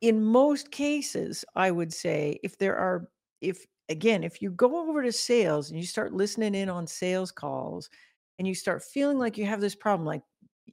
In 0.03 0.22
most 0.22 0.70
cases, 0.70 1.47
I 1.57 1.70
would 1.70 1.95
say 1.95 2.41
if 2.43 2.59
there 2.59 2.76
are 2.76 3.09
if 3.41 3.64
again, 3.89 4.24
if 4.24 4.41
you 4.43 4.51
go 4.51 4.89
over 4.89 5.03
to 5.03 5.12
sales 5.12 5.70
and 5.70 5.78
you 5.78 5.87
start 5.87 6.12
listening 6.12 6.55
in 6.55 6.68
on 6.68 6.87
sales 6.87 7.33
calls 7.33 7.91
and 8.39 8.49
you 8.49 8.55
start 8.55 8.83
feeling 8.83 9.18
like 9.18 9.37
you 9.39 9.47
have 9.47 9.61
this 9.61 9.74
problem, 9.74 10.07
like, 10.07 10.22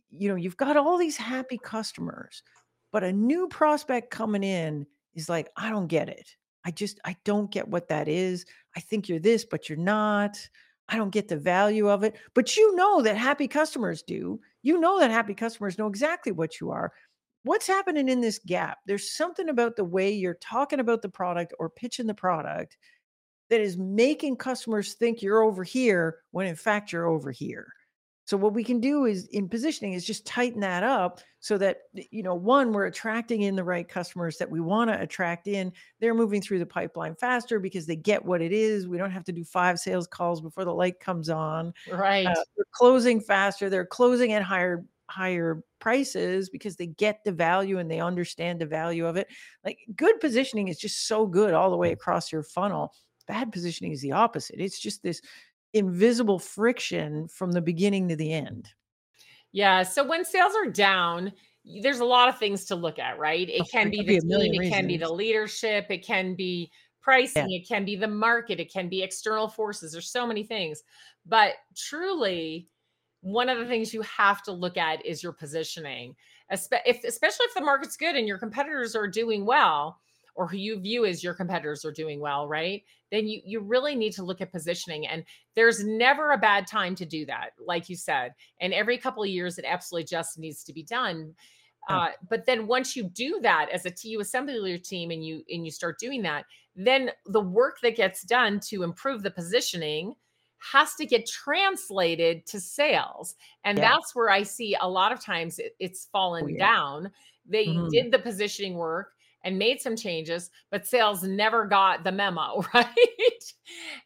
you 0.09 0.29
know, 0.29 0.35
you've 0.35 0.57
got 0.57 0.77
all 0.77 0.97
these 0.97 1.17
happy 1.17 1.57
customers, 1.57 2.43
but 2.91 3.03
a 3.03 3.11
new 3.13 3.47
prospect 3.47 4.11
coming 4.11 4.43
in 4.43 4.85
is 5.15 5.29
like, 5.29 5.49
"I 5.57 5.69
don't 5.69 5.87
get 5.87 6.09
it. 6.09 6.35
I 6.65 6.71
just 6.71 6.99
I 7.05 7.15
don't 7.25 7.51
get 7.51 7.67
what 7.67 7.87
that 7.89 8.07
is. 8.07 8.45
I 8.75 8.79
think 8.81 9.07
you're 9.09 9.19
this, 9.19 9.45
but 9.45 9.69
you're 9.69 9.77
not. 9.77 10.49
I 10.89 10.97
don't 10.97 11.11
get 11.11 11.27
the 11.27 11.37
value 11.37 11.89
of 11.89 12.03
it." 12.03 12.17
But 12.33 12.57
you 12.57 12.75
know 12.75 13.01
that 13.03 13.17
happy 13.17 13.47
customers 13.47 14.01
do. 14.03 14.39
You 14.63 14.79
know 14.79 14.99
that 14.99 15.11
happy 15.11 15.35
customers 15.35 15.77
know 15.77 15.87
exactly 15.87 16.31
what 16.31 16.59
you 16.59 16.71
are. 16.71 16.93
What's 17.43 17.67
happening 17.67 18.09
in 18.09 18.21
this 18.21 18.39
gap? 18.39 18.79
There's 18.85 19.11
something 19.11 19.49
about 19.49 19.75
the 19.75 19.85
way 19.85 20.11
you're 20.11 20.35
talking 20.35 20.79
about 20.79 21.01
the 21.01 21.09
product 21.09 21.53
or 21.59 21.69
pitching 21.69 22.07
the 22.07 22.13
product 22.13 22.77
that 23.49 23.61
is 23.61 23.77
making 23.77 24.37
customers 24.37 24.93
think 24.93 25.21
you're 25.21 25.41
over 25.43 25.63
here 25.63 26.19
when 26.31 26.47
in 26.47 26.55
fact 26.55 26.91
you're 26.91 27.07
over 27.07 27.31
here. 27.31 27.73
So 28.25 28.37
what 28.37 28.53
we 28.53 28.63
can 28.63 28.79
do 28.79 29.05
is 29.05 29.25
in 29.31 29.49
positioning 29.49 29.93
is 29.93 30.05
just 30.05 30.23
tighten 30.23 30.59
that 30.61 30.83
up 30.83 31.19
so 31.39 31.57
that 31.57 31.77
you 31.93 32.21
know 32.21 32.35
one 32.35 32.71
we're 32.71 32.85
attracting 32.85 33.41
in 33.41 33.55
the 33.55 33.63
right 33.63 33.89
customers 33.89 34.37
that 34.37 34.47
we 34.51 34.59
want 34.59 34.91
to 34.91 35.01
attract 35.01 35.47
in. 35.47 35.73
They're 35.99 36.13
moving 36.13 36.39
through 36.39 36.59
the 36.59 36.65
pipeline 36.67 37.15
faster 37.15 37.59
because 37.59 37.87
they 37.87 37.95
get 37.95 38.23
what 38.23 38.43
it 38.43 38.51
is. 38.51 38.87
We 38.87 38.99
don't 38.99 39.09
have 39.09 39.23
to 39.23 39.31
do 39.31 39.43
five 39.43 39.79
sales 39.79 40.05
calls 40.05 40.41
before 40.41 40.63
the 40.63 40.73
light 40.73 40.99
comes 40.99 41.27
on. 41.27 41.73
Uh, 41.91 41.95
Right. 41.97 42.23
they're 42.55 42.65
closing 42.71 43.19
faster. 43.19 43.67
They're 43.67 43.83
closing 43.85 44.33
at 44.33 44.43
higher 44.43 44.85
higher 45.09 45.63
prices 45.79 46.51
because 46.51 46.75
they 46.75 46.85
get 46.85 47.23
the 47.25 47.31
value 47.31 47.79
and 47.79 47.89
they 47.89 47.99
understand 47.99 48.61
the 48.61 48.65
value 48.67 49.07
of 49.07 49.17
it. 49.17 49.27
Like 49.65 49.79
good 49.95 50.19
positioning 50.19 50.67
is 50.67 50.77
just 50.77 51.07
so 51.07 51.25
good 51.25 51.55
all 51.55 51.71
the 51.71 51.77
way 51.77 51.93
across 51.93 52.31
your 52.31 52.43
funnel. 52.43 52.93
Bad 53.29 53.53
positioning 53.53 53.93
is 53.93 54.01
the 54.01 54.11
opposite. 54.11 54.59
It's 54.59 54.79
just 54.79 55.03
this 55.03 55.21
invisible 55.73 56.39
friction 56.39 57.27
from 57.27 57.51
the 57.51 57.61
beginning 57.61 58.07
to 58.09 58.15
the 58.15 58.33
end. 58.33 58.69
Yeah. 59.51 59.83
So 59.83 60.03
when 60.03 60.25
sales 60.25 60.53
are 60.55 60.69
down, 60.69 61.31
there's 61.83 61.99
a 61.99 62.05
lot 62.05 62.27
of 62.27 62.39
things 62.39 62.65
to 62.65 62.75
look 62.75 62.99
at, 62.99 63.19
right? 63.19 63.47
Oh, 63.51 63.61
It 63.63 63.71
can 63.71 63.91
be 63.91 64.01
the 64.01 64.19
team, 64.19 64.61
it 64.61 64.69
can 64.69 64.87
be 64.87 64.97
the 64.97 65.13
leadership, 65.13 65.85
it 65.89 66.03
can 66.03 66.35
be 66.35 66.71
Yeah. 66.71 66.75
pricing, 67.01 67.51
it 67.53 67.67
can 67.67 67.85
be 67.85 67.95
the 67.95 68.07
market, 68.07 68.59
it 68.59 68.73
can 68.73 68.89
be 68.89 69.03
external 69.03 69.47
forces. 69.47 69.91
There's 69.91 70.11
so 70.11 70.27
many 70.27 70.43
things. 70.43 70.83
But 71.25 71.53
truly, 71.75 72.67
one 73.21 73.47
of 73.49 73.59
the 73.59 73.65
things 73.67 73.93
you 73.93 74.01
have 74.01 74.41
to 74.43 74.51
look 74.51 74.75
at 74.77 75.05
is 75.05 75.21
your 75.21 75.33
positioning. 75.33 76.15
Especially 76.49 77.45
if 77.45 77.53
the 77.55 77.61
market's 77.61 77.95
good 77.95 78.15
and 78.15 78.27
your 78.27 78.39
competitors 78.39 78.95
are 78.95 79.07
doing 79.07 79.45
well, 79.45 79.99
or 80.39 80.47
who 80.47 80.57
you 80.57 80.79
view 80.79 81.05
as 81.05 81.23
your 81.23 81.33
competitors 81.33 81.83
are 81.85 81.91
doing 81.91 82.19
well, 82.19 82.47
right? 82.47 82.83
Then 83.11 83.27
you 83.27 83.41
you 83.43 83.59
really 83.59 83.95
need 83.95 84.13
to 84.13 84.23
look 84.23 84.41
at 84.41 84.51
positioning. 84.51 85.05
And 85.05 85.25
there's 85.55 85.83
never 85.83 86.31
a 86.31 86.37
bad 86.37 86.67
time 86.67 86.95
to 86.95 87.05
do 87.05 87.25
that, 87.25 87.51
like 87.59 87.89
you 87.89 87.95
said 87.95 88.33
and 88.61 88.73
every 88.73 88.97
couple 88.97 89.23
of 89.23 89.29
years 89.29 89.57
it 89.57 89.65
absolutely 89.65 90.05
just 90.05 90.37
needs 90.39 90.63
to 90.63 90.73
be 90.73 90.83
done 90.83 91.35
uh, 91.89 92.09
but 92.29 92.45
then 92.45 92.67
once 92.67 92.95
you 92.95 93.03
do 93.03 93.39
that 93.41 93.69
as 93.71 93.85
a 93.85 93.91
tu 93.91 94.19
assembly 94.19 94.59
leader 94.59 94.81
team 94.81 95.11
and 95.11 95.25
you 95.25 95.43
and 95.49 95.65
you 95.65 95.71
start 95.71 95.97
doing 95.99 96.21
that 96.21 96.45
then 96.75 97.11
the 97.25 97.41
work 97.41 97.79
that 97.81 97.95
gets 97.95 98.23
done 98.23 98.59
to 98.59 98.83
improve 98.83 99.23
the 99.23 99.31
positioning 99.31 100.15
has 100.59 100.93
to 100.95 101.05
get 101.05 101.25
translated 101.27 102.45
to 102.45 102.59
sales 102.59 103.35
and 103.63 103.81
Yeah. 103.81 103.83
that's 103.83 104.13
where 104.15 104.29
i 104.29 104.43
see 104.43 104.75
a 104.81 104.89
lot 104.89 105.11
of 105.11 105.19
times 105.23 105.57
it, 105.59 105.75
it's 105.79 106.05
Oh 106.41 106.47
fallen 106.47 106.47
yeah. 106.47 106.69
down 106.69 107.11
they 107.45 107.79
Mhm. 107.79 107.89
did 107.89 108.11
the 108.11 108.19
positioning 108.19 108.75
work 108.75 109.13
and 109.43 109.57
made 109.57 109.81
some 109.81 109.95
changes 109.95 110.49
but 110.71 110.85
sales 110.85 111.23
never 111.23 111.65
got 111.65 112.03
the 112.03 112.11
memo 112.11 112.61
right 112.73 112.87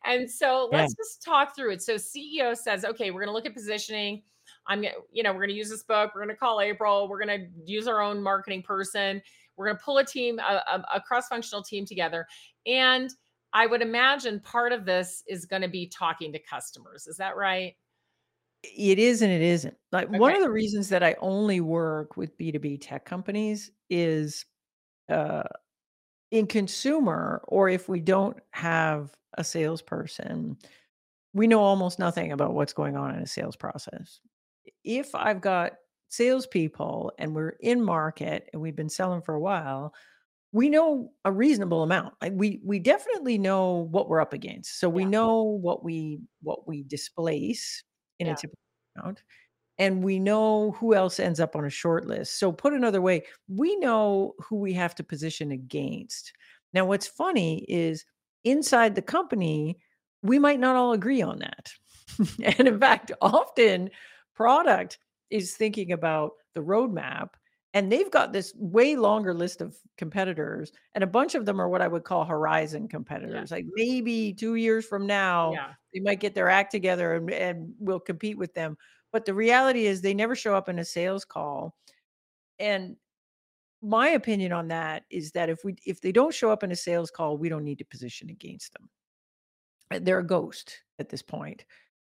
and 0.05 0.29
so 0.29 0.69
Yeah. 0.71 0.81
let's 0.81 0.93
just 0.95 1.23
talk 1.23 1.55
through 1.55 1.71
it. 1.73 1.81
So 1.81 1.95
CEO 1.95 2.55
says, 2.55 2.85
okay, 2.85 3.11
we're 3.11 3.21
going 3.21 3.29
to 3.29 3.33
look 3.33 3.45
at 3.45 3.53
positioning. 3.53 4.21
I'm 4.67 4.81
going 4.81 4.93
to, 4.93 4.99
you 5.11 5.23
know, 5.23 5.31
we're 5.31 5.39
going 5.39 5.49
to 5.49 5.55
use 5.55 5.69
this 5.69 5.83
book. 5.83 6.11
We're 6.13 6.21
going 6.21 6.35
to 6.35 6.39
call 6.39 6.61
April. 6.61 7.07
We're 7.07 7.23
going 7.23 7.39
to 7.39 7.47
use 7.65 7.87
our 7.87 8.01
own 8.01 8.21
marketing 8.21 8.63
person. 8.63 9.21
We're 9.55 9.67
going 9.67 9.77
to 9.77 9.83
pull 9.83 9.97
a 9.99 10.05
team, 10.05 10.39
a, 10.39 10.61
a, 10.71 10.85
a 10.95 11.01
cross-functional 11.01 11.63
team 11.63 11.85
together. 11.85 12.25
And 12.65 13.09
I 13.53 13.65
would 13.65 13.81
imagine 13.81 14.39
part 14.39 14.71
of 14.71 14.85
this 14.85 15.23
is 15.27 15.45
going 15.45 15.61
to 15.61 15.67
be 15.67 15.87
talking 15.87 16.31
to 16.33 16.39
customers. 16.39 17.07
Is 17.07 17.17
that 17.17 17.35
right? 17.35 17.73
It 18.63 18.97
is 18.99 19.21
and 19.21 19.31
it 19.31 19.41
isn't. 19.41 19.75
Like 19.91 20.09
one 20.09 20.35
of 20.35 20.41
the 20.41 20.49
reasons 20.49 20.87
that 20.89 21.03
I 21.03 21.15
only 21.19 21.59
work 21.59 22.15
with 22.15 22.37
B2B 22.37 22.79
tech 22.81 23.05
companies 23.05 23.71
is 23.89 24.45
uh 25.09 25.43
in 26.31 26.47
consumer, 26.47 27.43
or 27.47 27.69
if 27.69 27.89
we 27.89 27.99
don't 28.01 28.39
have 28.53 29.15
a 29.37 29.43
salesperson, 29.43 30.57
we 31.33 31.47
know 31.47 31.61
almost 31.61 31.99
nothing 31.99 32.31
about 32.31 32.53
what's 32.53 32.73
going 32.73 32.97
on 32.97 33.15
in 33.15 33.21
a 33.23 33.27
sales 33.27 33.55
process. 33.55 34.21
If 34.83 35.13
I've 35.15 35.41
got 35.41 35.73
salespeople 36.09 37.11
and 37.17 37.35
we're 37.35 37.57
in 37.61 37.83
market 37.83 38.49
and 38.53 38.61
we've 38.61 38.75
been 38.75 38.89
selling 38.89 39.21
for 39.21 39.33
a 39.33 39.39
while, 39.39 39.93
we 40.53 40.69
know 40.69 41.13
a 41.25 41.31
reasonable 41.31 41.83
amount. 41.83 42.15
Like 42.21 42.33
we 42.35 42.61
we 42.65 42.79
definitely 42.79 43.37
know 43.37 43.87
what 43.91 44.09
we're 44.09 44.21
up 44.21 44.33
against. 44.33 44.79
So 44.79 44.89
we 44.89 45.05
Yeah. 45.05 45.05
know 45.05 45.43
what 45.43 45.83
we 45.83 46.21
what 46.41 46.67
we 46.67 46.83
displace 46.83 47.83
in 48.19 48.27
a 48.27 48.35
typical 48.35 48.57
account, 48.97 49.23
and 49.77 50.03
we 50.03 50.19
know 50.19 50.71
who 50.71 50.93
else 50.93 51.19
ends 51.19 51.39
up 51.39 51.55
on 51.55 51.65
a 51.65 51.69
short 51.69 52.05
list. 52.05 52.39
So 52.39 52.51
put 52.51 52.73
another 52.73 53.01
way, 53.01 53.23
we 53.47 53.75
know 53.77 54.33
who 54.39 54.57
we 54.57 54.73
have 54.73 54.95
to 54.95 55.03
position 55.03 55.51
against. 55.51 56.33
Now, 56.73 56.85
what's 56.85 57.07
funny 57.07 57.65
is 57.67 58.05
inside 58.43 58.95
the 58.95 59.01
company, 59.01 59.79
we 60.21 60.39
might 60.39 60.59
not 60.59 60.75
all 60.75 60.93
agree 60.93 61.21
on 61.21 61.39
that. 61.39 61.71
and 62.57 62.67
in 62.67 62.79
fact, 62.79 63.11
often 63.21 63.89
product 64.35 64.99
is 65.29 65.55
thinking 65.55 65.91
about 65.91 66.33
the 66.53 66.61
roadmap 66.61 67.29
and 67.73 67.91
they've 67.91 68.11
got 68.11 68.33
this 68.33 68.53
way 68.55 68.95
longer 68.95 69.33
list 69.33 69.61
of 69.61 69.75
competitors 69.97 70.71
and 70.93 71.03
a 71.03 71.07
bunch 71.07 71.33
of 71.35 71.45
them 71.45 71.59
are 71.59 71.69
what 71.69 71.81
i 71.81 71.87
would 71.87 72.03
call 72.03 72.23
horizon 72.25 72.83
Yeah. 72.83 72.89
competitors 72.89 73.51
like 73.51 73.65
maybe 73.73 74.33
two 74.33 74.55
years 74.55 74.85
from 74.85 75.07
now 75.07 75.53
Yeah. 75.53 75.73
they 75.93 75.99
might 75.99 76.19
get 76.19 76.35
their 76.35 76.49
act 76.49 76.71
together 76.71 77.15
and, 77.15 77.31
and 77.31 77.73
we'll 77.79 77.99
compete 77.99 78.37
with 78.37 78.53
them 78.53 78.77
but 79.13 79.25
the 79.25 79.35
reality 79.35 79.85
is 79.87 80.01
they 80.01 80.15
never 80.15 80.35
show 80.35 80.55
up 80.55 80.69
in 80.69 80.79
a 80.79 80.85
sales 80.85 81.25
call 81.25 81.77
and 82.59 82.97
my 83.81 84.09
opinion 84.09 84.53
on 84.53 84.69
that 84.69 85.03
is 85.09 85.31
that 85.33 85.49
if 85.49 85.63
we 85.65 85.75
if 85.85 86.01
they 86.01 86.11
don't 86.11 86.33
show 86.33 86.51
up 86.51 86.63
in 86.63 86.71
a 86.71 86.75
sales 86.75 87.11
call 87.11 87.37
we 87.37 87.49
don't 87.49 87.65
need 87.65 87.79
to 87.79 87.85
position 87.85 88.29
against 88.29 88.73
them 88.73 88.89
Uh, 89.91 89.99
they're 90.01 90.19
a 90.19 90.25
ghost 90.25 90.81
at 90.99 91.09
this 91.09 91.21
point. 91.21 91.59
point 91.59 91.65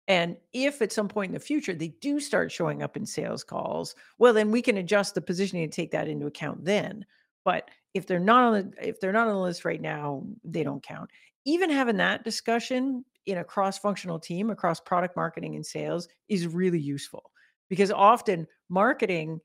and 0.08 0.38
if 0.54 0.82
at 0.82 0.92
some 0.92 1.08
point 1.08 1.30
in 1.30 1.34
the 1.36 1.40
future 1.40 1.74
they 1.76 1.90
do 2.02 2.20
start 2.20 2.52
showing 2.52 2.84
up 2.84 2.98
in 2.98 3.06
sales 3.06 3.44
calls, 3.44 3.96
well, 4.20 4.34
then 4.34 4.52
we 4.52 4.62
can 4.62 4.78
adjust 4.78 5.16
the 5.16 5.22
positioning 5.22 5.64
and 5.64 5.74
take 5.74 5.92
that 5.92 6.08
into 6.10 6.28
account 6.28 6.66
then. 6.66 7.06
But 7.46 7.70
if 7.94 8.08
they're 8.08 8.20
not 8.20 8.44
on 8.44 8.54
the 8.54 8.90
if 8.90 9.00
they're 9.00 9.14
not 9.14 9.28
on 9.28 9.36
the 9.36 9.42
list 9.42 9.66
right 9.66 9.82
now, 9.82 10.26
they 10.44 10.64
don't 10.64 10.84
count. 10.84 11.12
Even 11.46 11.70
having 11.70 11.98
that 11.98 12.24
discussion 12.24 13.06
in 13.26 13.40
a 13.40 13.44
cross-functional 13.44 14.20
team 14.20 14.50
across 14.50 14.80
product 14.80 15.16
marketing 15.16 15.56
and 15.56 15.66
sales 15.66 16.08
is 16.28 16.48
really 16.48 16.80
useful 16.80 17.32
because 17.70 17.92
often 17.92 18.48
marketing 18.70 19.40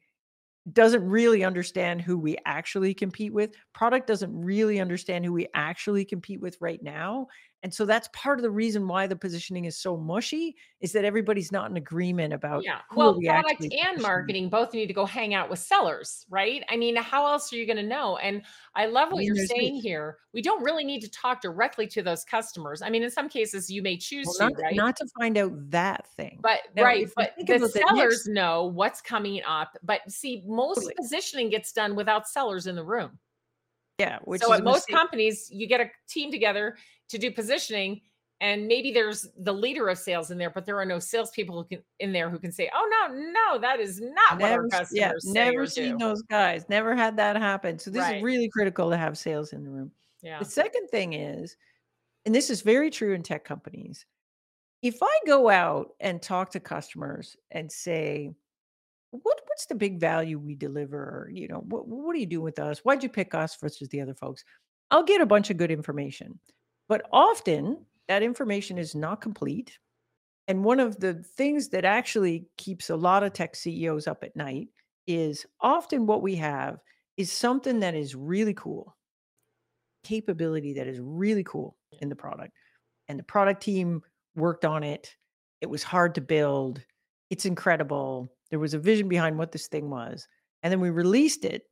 doesn't 0.72 1.05
really 1.07 1.45
understand 1.45 2.01
who 2.01 2.16
we 2.16 2.39
actually 2.47 2.95
compete 2.95 3.33
with. 3.33 3.53
Product 3.75 4.07
doesn't 4.07 4.35
really 4.35 4.81
understand 4.81 5.25
who 5.25 5.33
we 5.33 5.47
actually 5.55 6.05
compete 6.05 6.41
with 6.41 6.57
right 6.61 6.83
now. 6.83 7.27
And 7.65 7.73
so 7.73 7.87
that's 7.87 8.11
part 8.12 8.39
of 8.39 8.43
the 8.43 8.51
reason 8.51 8.87
why 8.87 9.07
the 9.07 9.17
positioning 9.17 9.65
is 9.65 9.75
so 9.79 9.97
mushy 9.97 10.55
is 10.81 10.93
that 10.93 11.07
everybody's 11.07 11.51
not 11.51 11.71
in 11.71 11.79
agreement 11.79 12.35
about 12.35 12.62
Yeah. 12.62 12.81
Well, 12.95 13.19
we 13.19 13.27
product 13.27 13.62
and 13.62 13.71
positioning. 13.71 14.03
marketing 14.03 14.49
both 14.51 14.75
need 14.75 14.87
to 14.87 14.93
go 14.93 15.07
hang 15.07 15.33
out 15.33 15.49
with 15.49 15.61
sellers, 15.61 16.27
right? 16.29 16.62
I 16.69 16.77
mean, 16.77 16.95
how 16.95 17.27
else 17.27 17.51
are 17.55 17.57
you 17.57 17.65
going 17.65 17.79
to 17.79 17.83
know? 17.83 18.19
And 18.19 18.43
I 18.75 18.85
love 18.85 19.09
I 19.09 19.12
what 19.15 19.19
mean, 19.21 19.35
you're 19.35 19.47
saying 19.47 19.77
here. 19.77 20.19
We 20.35 20.43
don't 20.43 20.62
really 20.62 20.85
need 20.85 21.01
to 21.01 21.11
talk 21.11 21.41
directly 21.41 21.87
to 21.87 22.03
those 22.03 22.23
customers. 22.23 22.83
I 22.83 22.91
mean, 22.91 23.03
in 23.03 23.11
some 23.11 23.31
cases, 23.31 23.71
you 23.71 23.81
may 23.81 23.93
Well, 23.95 23.99
choose 23.99 24.29
to, 24.37 24.45
not 24.45 24.53
right? 24.61 24.77
not 24.77 24.97
to 24.97 25.07
find 25.19 25.39
out 25.39 25.53
that 25.71 26.07
thing. 26.19 26.41
But 26.43 26.61
Now, 26.77 26.83
right, 26.85 27.09
but 27.17 27.33
the 27.47 27.67
sellers 27.67 28.27
next 28.27 28.27
know 28.27 28.65
what's 28.67 29.01
coming 29.01 29.41
up. 29.49 29.75
But 29.83 30.03
see, 30.11 30.43
most 30.47 30.77
totally. 30.81 30.95
positioning 31.01 31.49
gets 31.49 31.73
done 31.73 31.97
without 31.97 32.29
sellers 32.29 32.67
in 32.67 32.77
the 32.77 32.85
room. 32.85 33.19
Yeah, 33.99 34.19
which 34.25 34.43
So 34.43 34.53
at 34.53 34.65
most 34.65 34.89
mistake. 34.89 34.97
companies, 34.97 35.49
you 35.53 35.67
get 35.69 35.81
a 35.81 35.91
team 36.09 36.33
together 36.33 36.77
to 37.11 37.19
do 37.19 37.31
positioning, 37.31 38.01
and 38.41 38.67
maybe 38.67 38.93
there's 38.93 39.29
the 39.39 39.53
leader 39.53 39.89
of 39.89 39.99
sales 39.99 40.33
in 40.33 40.39
there, 40.39 40.51
but 40.51 40.67
there 40.67 40.77
are 40.79 40.85
no 40.85 40.99
salespeople 40.99 41.63
who 41.63 41.65
can 41.69 41.85
in 42.01 42.13
there 42.13 42.29
who 42.29 42.41
can 42.41 42.51
say, 42.51 42.69
"Oh 42.75 42.89
no, 43.09 43.15
no, 43.15 43.59
that 43.61 43.79
is 43.79 44.01
not 44.01 44.41
what 44.41 44.51
our 44.51 44.63
Never 44.67 44.83
s 44.83 44.91
yeah, 44.93 45.13
never 45.25 45.67
seen 45.67 45.93
do." 45.93 45.99
those 45.99 46.23
guys, 46.23 46.69
never 46.69 46.97
had 46.97 47.17
that 47.19 47.37
happen. 47.37 47.79
So 47.79 47.91
this 47.91 48.09
is 48.11 48.23
really 48.23 48.49
critical 48.49 48.91
to 48.91 48.97
have 48.97 49.17
sales 49.17 49.53
in 49.53 49.63
the 49.63 49.71
room. 49.71 49.93
Yeah. 50.23 50.41
The 50.41 50.45
second 50.45 50.89
thing 50.89 51.13
is, 51.13 51.57
and 52.27 52.35
this 52.35 52.51
is 52.51 52.63
very 52.63 52.91
true 52.91 53.15
in 53.15 53.23
tech 53.23 53.45
companies, 53.45 54.07
if 54.83 54.99
I 55.03 55.19
go 55.27 55.49
out 55.51 55.95
and 56.01 56.21
talk 56.21 56.51
to 56.51 56.61
customers 56.61 57.37
and 57.53 57.71
say, 57.71 58.33
"What 59.23 59.41
what's 59.47 59.67
the 59.67 59.75
big 59.75 59.99
value 60.01 60.39
we 60.39 60.55
deliver?" 60.55 61.31
You 61.33 61.49
know, 61.49 61.61
"What 61.61 61.89
what 61.89 62.15
do 62.15 62.21
you 62.21 62.27
do 62.27 62.41
with 62.41 62.59
us? 62.59 62.81
Why'd 62.81 63.03
you 63.03 63.09
pick 63.09 63.35
us 63.35 63.57
versus 63.57 63.89
the 63.89 64.01
other 64.01 64.15
folks?" 64.15 64.45
I'll 64.91 65.05
get 65.05 65.21
a 65.21 65.27
bunch 65.27 65.51
of 65.51 65.57
good 65.57 65.71
information. 65.71 66.39
But 66.89 67.03
often 67.12 67.87
that 68.09 68.23
information 68.23 68.79
is 68.79 68.95
not 68.95 69.21
complete. 69.21 69.79
And 70.47 70.65
one 70.65 70.79
of 70.81 71.01
the 71.01 71.15
things 71.15 71.71
that 71.71 71.85
actually 71.85 72.47
keeps 72.59 72.91
a 72.91 72.97
lot 72.97 73.23
of 73.23 73.33
tech 73.33 73.57
CEOs 73.57 74.07
up 74.07 74.23
at 74.23 74.37
night 74.37 74.69
is 75.07 75.47
often 75.61 76.07
what 76.07 76.23
we 76.23 76.37
have 76.37 76.79
is 77.17 77.33
something 77.33 77.81
that 77.81 77.95
is 77.95 78.15
really 78.15 78.55
cool, 78.55 78.95
capability 80.05 80.75
that 80.75 80.87
is 80.87 81.01
really 81.01 81.45
cool 81.45 81.77
in 82.01 82.09
the 82.11 82.17
product 82.17 82.53
and 83.09 83.19
the 83.19 83.25
product 83.25 83.62
team 83.62 84.03
worked 84.35 84.65
on 84.65 84.83
it. 84.83 85.15
It 85.61 85.71
was 85.71 85.83
hard 85.83 86.15
to 86.17 86.21
build. 86.21 86.83
It's 87.31 87.47
incredible. 87.47 88.31
There 88.55 88.61
was 88.61 88.73
a 88.73 88.79
vision 88.79 89.09
behind 89.09 89.37
what 89.37 89.51
this 89.51 89.67
thing 89.67 89.91
was. 89.91 90.29
And 90.63 90.71
then 90.71 90.79
we 90.79 90.91
released 90.91 91.45
it, 91.45 91.65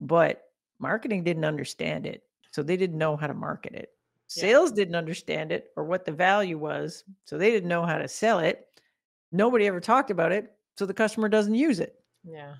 but 0.00 0.44
marketing 0.78 1.24
didn't 1.24 1.44
understand 1.44 2.06
it. 2.06 2.22
So 2.52 2.62
they 2.62 2.78
didn't 2.78 2.96
know 2.96 3.18
how 3.18 3.26
to 3.26 3.34
market 3.34 3.74
it. 3.74 3.90
Yeah. 4.34 4.40
Sales 4.44 4.72
didn't 4.72 4.94
understand 4.94 5.52
it 5.52 5.72
or 5.76 5.84
what 5.84 6.06
the 6.06 6.10
value 6.10 6.56
was. 6.56 7.04
So 7.26 7.36
they 7.36 7.50
didn't 7.50 7.68
know 7.68 7.84
how 7.84 7.98
to 7.98 8.08
sell 8.08 8.38
it. 8.38 8.66
Nobody 9.30 9.66
ever 9.66 9.78
talked 9.78 10.10
about 10.10 10.32
it. 10.32 10.54
So 10.78 10.86
the 10.86 10.94
customer 10.94 11.28
doesn't 11.28 11.54
use 11.54 11.80
it. 11.80 12.00
Yeah. 12.26 12.54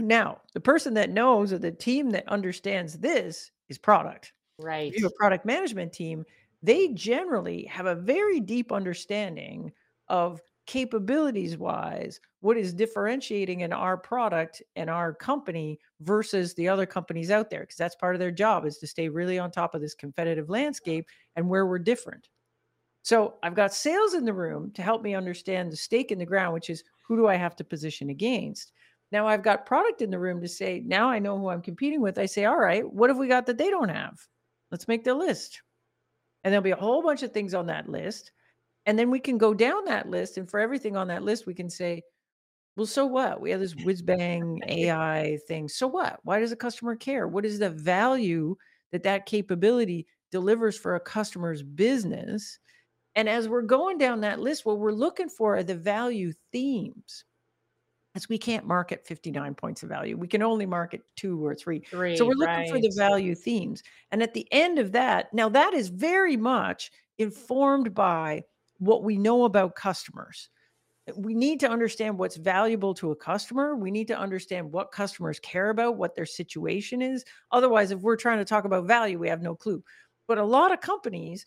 Now, 0.00 0.40
the 0.54 0.60
person 0.60 0.94
that 0.94 1.10
knows 1.10 1.52
or 1.52 1.58
the 1.58 1.72
team 1.72 2.08
that 2.12 2.26
understands 2.26 2.94
this 2.94 3.50
is 3.68 3.76
product. 3.76 4.32
Right. 4.58 4.90
if 4.90 4.98
you 4.98 5.04
have 5.04 5.12
a 5.12 5.20
product 5.20 5.44
management 5.44 5.92
team, 5.92 6.24
they 6.62 6.88
generally 6.88 7.64
have 7.64 7.84
a 7.84 7.94
very 7.94 8.40
deep 8.40 8.72
understanding 8.72 9.72
of 10.08 10.40
capabilities 10.66 11.56
wise 11.56 12.20
what 12.40 12.56
is 12.56 12.72
differentiating 12.72 13.60
in 13.60 13.72
our 13.72 13.96
product 13.96 14.62
and 14.76 14.88
our 14.88 15.12
company 15.12 15.78
versus 16.00 16.54
the 16.54 16.68
other 16.68 16.86
companies 16.86 17.30
out 17.30 17.50
there 17.50 17.60
because 17.60 17.76
that's 17.76 17.96
part 17.96 18.14
of 18.14 18.20
their 18.20 18.30
job 18.30 18.64
is 18.64 18.78
to 18.78 18.86
stay 18.86 19.08
really 19.08 19.38
on 19.38 19.50
top 19.50 19.74
of 19.74 19.80
this 19.80 19.94
competitive 19.94 20.48
landscape 20.48 21.06
and 21.36 21.48
where 21.48 21.66
we're 21.66 21.78
different 21.78 22.28
so 23.02 23.34
i've 23.42 23.54
got 23.54 23.74
sales 23.74 24.14
in 24.14 24.24
the 24.24 24.32
room 24.32 24.70
to 24.72 24.82
help 24.82 25.02
me 25.02 25.14
understand 25.14 25.72
the 25.72 25.76
stake 25.76 26.12
in 26.12 26.18
the 26.18 26.26
ground 26.26 26.54
which 26.54 26.70
is 26.70 26.84
who 27.02 27.16
do 27.16 27.26
i 27.26 27.34
have 27.34 27.56
to 27.56 27.64
position 27.64 28.10
against 28.10 28.72
now 29.10 29.26
i've 29.26 29.42
got 29.42 29.66
product 29.66 30.02
in 30.02 30.10
the 30.10 30.18
room 30.18 30.40
to 30.40 30.48
say 30.48 30.82
now 30.84 31.08
i 31.08 31.18
know 31.18 31.36
who 31.36 31.48
i'm 31.48 31.62
competing 31.62 32.00
with 32.00 32.18
i 32.18 32.26
say 32.26 32.44
all 32.44 32.58
right 32.58 32.88
what 32.92 33.10
have 33.10 33.18
we 33.18 33.26
got 33.26 33.46
that 33.46 33.58
they 33.58 33.70
don't 33.70 33.88
have 33.88 34.18
Let's 34.70 34.88
make 34.88 35.04
the 35.04 35.14
list. 35.14 35.62
And 36.44 36.52
there'll 36.52 36.62
be 36.62 36.70
a 36.70 36.76
whole 36.76 37.02
bunch 37.02 37.22
of 37.22 37.32
things 37.32 37.54
on 37.54 37.66
that 37.66 37.88
list. 37.88 38.32
And 38.86 38.98
then 38.98 39.10
we 39.10 39.20
can 39.20 39.38
go 39.38 39.54
down 39.54 39.84
that 39.84 40.08
list. 40.08 40.38
And 40.38 40.50
for 40.50 40.58
everything 40.60 40.96
on 40.96 41.08
that 41.08 41.22
list, 41.22 41.46
we 41.46 41.54
can 41.54 41.68
say, 41.68 42.02
well, 42.76 42.86
so 42.86 43.04
what? 43.04 43.40
We 43.40 43.50
have 43.50 43.60
this 43.60 43.74
whiz 43.84 44.02
bang 44.02 44.60
AI 44.66 45.38
thing. 45.46 45.68
So 45.68 45.86
what? 45.86 46.20
Why 46.22 46.40
does 46.40 46.52
a 46.52 46.56
customer 46.56 46.96
care? 46.96 47.28
What 47.28 47.44
is 47.44 47.58
the 47.58 47.70
value 47.70 48.56
that 48.92 49.02
that 49.02 49.26
capability 49.26 50.06
delivers 50.32 50.78
for 50.78 50.94
a 50.94 51.00
customer's 51.00 51.62
business? 51.62 52.58
And 53.16 53.28
as 53.28 53.48
we're 53.48 53.62
going 53.62 53.98
down 53.98 54.20
that 54.20 54.40
list, 54.40 54.64
what 54.64 54.78
we're 54.78 54.92
looking 54.92 55.28
for 55.28 55.56
are 55.56 55.62
the 55.62 55.74
value 55.74 56.32
themes. 56.52 57.24
As 58.16 58.28
we 58.28 58.38
can't 58.38 58.66
market 58.66 59.06
59 59.06 59.54
points 59.54 59.82
of 59.84 59.88
value, 59.88 60.16
we 60.16 60.26
can 60.26 60.42
only 60.42 60.66
market 60.66 61.02
two 61.16 61.44
or 61.44 61.54
three. 61.54 61.80
three 61.90 62.16
So 62.16 62.24
we're 62.24 62.34
looking 62.34 62.68
for 62.68 62.80
the 62.80 62.92
value 62.96 63.36
themes. 63.36 63.84
And 64.10 64.20
at 64.20 64.34
the 64.34 64.48
end 64.50 64.80
of 64.80 64.90
that, 64.92 65.32
now 65.32 65.48
that 65.50 65.74
is 65.74 65.90
very 65.90 66.36
much 66.36 66.90
informed 67.18 67.94
by 67.94 68.42
what 68.80 69.04
we 69.04 69.16
know 69.16 69.44
about 69.44 69.76
customers. 69.76 70.50
Uh, 71.08 71.12
We 71.16 71.34
need 71.34 71.60
to 71.60 71.70
understand 71.70 72.18
what's 72.18 72.36
valuable 72.36 72.94
to 72.94 73.12
a 73.12 73.16
customer. 73.16 73.76
We 73.76 73.90
need 73.90 74.08
to 74.08 74.18
understand 74.18 74.72
what 74.72 74.90
customers 74.90 75.38
care 75.38 75.70
about, 75.70 75.96
what 75.96 76.16
their 76.16 76.26
situation 76.26 77.00
is. 77.02 77.24
Otherwise, 77.52 77.92
if 77.92 78.00
we're 78.00 78.16
trying 78.16 78.38
to 78.38 78.44
talk 78.44 78.64
about 78.64 78.86
value, 78.86 79.18
we 79.18 79.28
have 79.28 79.42
no 79.42 79.54
clue. 79.54 79.84
But 80.26 80.38
a 80.38 80.44
lot 80.44 80.72
of 80.72 80.80
companies, 80.80 81.46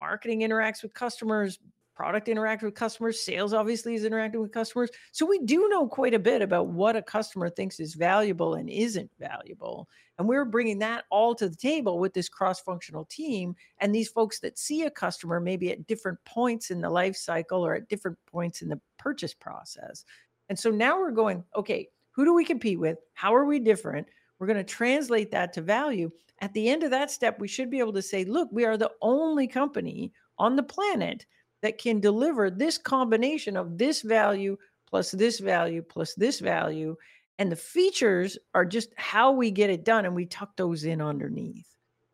marketing 0.00 0.40
interacts 0.40 0.82
with 0.82 0.94
customers, 0.94 1.58
product 1.98 2.28
interacts 2.28 2.62
with 2.62 2.76
customers, 2.76 3.18
sales 3.18 3.52
obviously 3.52 3.92
is 3.96 4.04
interacting 4.04 4.40
with 4.40 4.52
customers. 4.52 4.88
So 5.10 5.26
we 5.26 5.40
do 5.40 5.68
know 5.68 5.88
quite 5.88 6.14
a 6.14 6.18
bit 6.20 6.42
about 6.42 6.68
what 6.68 6.94
a 6.94 7.02
customer 7.02 7.50
thinks 7.50 7.80
is 7.80 7.94
valuable 7.94 8.54
and 8.54 8.70
isn't 8.70 9.10
valuable. 9.18 9.88
And 10.16 10.28
we're 10.28 10.44
bringing 10.44 10.78
that 10.78 11.06
all 11.10 11.34
to 11.34 11.48
the 11.48 11.56
table 11.56 11.98
with 11.98 12.14
this 12.14 12.28
cross 12.28 12.60
functional 12.60 13.04
team 13.06 13.56
and 13.80 13.92
these 13.92 14.10
folks 14.10 14.38
that 14.40 14.60
see 14.60 14.82
a 14.82 14.90
customer 14.92 15.40
maybe 15.40 15.72
at 15.72 15.88
different 15.88 16.20
points 16.24 16.70
in 16.70 16.80
the 16.80 16.88
life 16.88 17.16
cycle 17.16 17.66
or 17.66 17.74
at 17.74 17.88
different 17.88 18.16
points 18.30 18.62
in 18.62 18.68
the 18.68 18.80
purchase 18.96 19.34
process. 19.34 20.04
And 20.48 20.56
so 20.56 20.70
now 20.70 21.00
we're 21.00 21.10
going, 21.10 21.42
okay, 21.56 21.88
who 22.12 22.24
do 22.24 22.32
we 22.32 22.44
compete 22.44 22.78
with? 22.78 22.98
How 23.14 23.34
are 23.34 23.44
we 23.44 23.58
different? 23.58 24.06
We're 24.38 24.46
going 24.46 24.56
to 24.56 24.62
translate 24.62 25.32
that 25.32 25.52
to 25.54 25.62
value. 25.62 26.12
At 26.42 26.52
the 26.52 26.68
end 26.68 26.84
of 26.84 26.92
that 26.92 27.10
step, 27.10 27.40
we 27.40 27.48
should 27.48 27.72
be 27.72 27.80
able 27.80 27.94
to 27.94 28.02
say, 28.02 28.24
look, 28.24 28.50
we 28.52 28.64
are 28.64 28.76
the 28.76 28.92
only 29.02 29.48
company 29.48 30.12
on 30.38 30.54
the 30.54 30.62
planet 30.62 31.26
that 31.62 31.78
can 31.78 32.00
deliver 32.00 32.50
this 32.50 32.78
combination 32.78 33.56
of 33.56 33.78
this 33.78 34.02
value 34.02 34.56
plus 34.88 35.10
this 35.10 35.38
value 35.38 35.82
plus 35.82 36.14
this 36.14 36.40
value. 36.40 36.96
And 37.38 37.52
the 37.52 37.56
features 37.56 38.38
are 38.54 38.64
just 38.64 38.90
how 38.96 39.32
we 39.32 39.50
get 39.50 39.70
it 39.70 39.84
done. 39.84 40.04
And 40.04 40.14
we 40.14 40.26
tuck 40.26 40.56
those 40.56 40.84
in 40.84 41.00
underneath. 41.00 41.66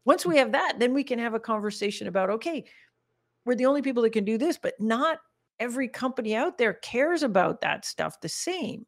Once 0.04 0.26
we 0.26 0.36
have 0.36 0.52
that, 0.52 0.74
then 0.78 0.92
we 0.92 1.02
can 1.02 1.18
have 1.18 1.34
a 1.34 1.40
conversation 1.40 2.08
about, 2.08 2.30
okay, 2.30 2.64
we're 3.46 3.54
the 3.54 3.66
only 3.66 3.82
people 3.82 4.02
that 4.02 4.12
can 4.12 4.24
do 4.24 4.36
this, 4.36 4.58
but 4.58 4.74
not 4.78 5.18
every 5.60 5.88
company 5.88 6.34
out 6.34 6.58
there 6.58 6.74
cares 6.74 7.22
about 7.22 7.60
that 7.60 7.84
stuff 7.84 8.20
the 8.20 8.28
same. 8.28 8.84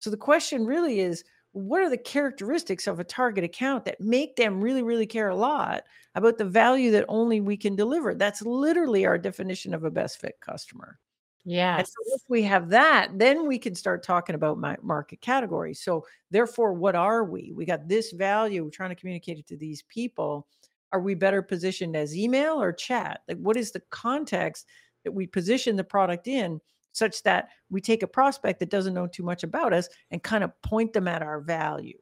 So 0.00 0.10
the 0.10 0.16
question 0.16 0.64
really 0.64 1.00
is 1.00 1.24
what 1.52 1.82
are 1.82 1.90
the 1.90 1.98
characteristics 1.98 2.86
of 2.86 3.00
a 3.00 3.04
target 3.04 3.44
account 3.44 3.84
that 3.84 4.00
make 4.00 4.36
them 4.36 4.60
really, 4.60 4.82
really 4.82 5.06
care 5.06 5.28
a 5.28 5.36
lot 5.36 5.82
about 6.14 6.38
the 6.38 6.44
value 6.44 6.90
that 6.92 7.04
only 7.08 7.40
we 7.40 7.56
can 7.56 7.74
deliver? 7.74 8.14
That's 8.14 8.42
literally 8.42 9.04
our 9.04 9.18
definition 9.18 9.74
of 9.74 9.84
a 9.84 9.90
best 9.90 10.20
fit 10.20 10.38
customer. 10.40 10.98
Yeah. 11.44 11.82
So 11.82 11.94
if 12.08 12.22
we 12.28 12.42
have 12.42 12.68
that, 12.70 13.10
then 13.14 13.46
we 13.46 13.58
can 13.58 13.74
start 13.74 14.02
talking 14.02 14.34
about 14.34 14.58
my 14.58 14.76
market 14.82 15.20
categories. 15.20 15.80
So 15.80 16.06
therefore, 16.30 16.74
what 16.74 16.94
are 16.94 17.24
we? 17.24 17.52
We 17.54 17.64
got 17.64 17.88
this 17.88 18.12
value. 18.12 18.62
We're 18.62 18.70
trying 18.70 18.90
to 18.90 18.96
communicate 18.96 19.38
it 19.38 19.46
to 19.48 19.56
these 19.56 19.82
people. 19.82 20.46
Are 20.92 21.00
we 21.00 21.14
better 21.14 21.40
positioned 21.40 21.96
as 21.96 22.16
email 22.16 22.60
or 22.60 22.72
chat? 22.72 23.22
Like, 23.26 23.38
what 23.38 23.56
is 23.56 23.70
the 23.72 23.82
context 23.90 24.66
that 25.04 25.12
we 25.12 25.26
position 25.26 25.76
the 25.76 25.84
product 25.84 26.28
in 26.28 26.60
such 26.92 27.22
that 27.22 27.48
we 27.70 27.80
take 27.80 28.02
a 28.02 28.08
prospect 28.08 28.58
that 28.60 28.70
doesn't 28.70 28.94
know 28.94 29.06
too 29.06 29.22
much 29.22 29.42
about 29.42 29.72
us 29.72 29.88
and 30.10 30.22
kind 30.22 30.44
of 30.44 30.60
point 30.62 30.92
them 30.92 31.08
at 31.08 31.22
our 31.22 31.40
value. 31.40 31.98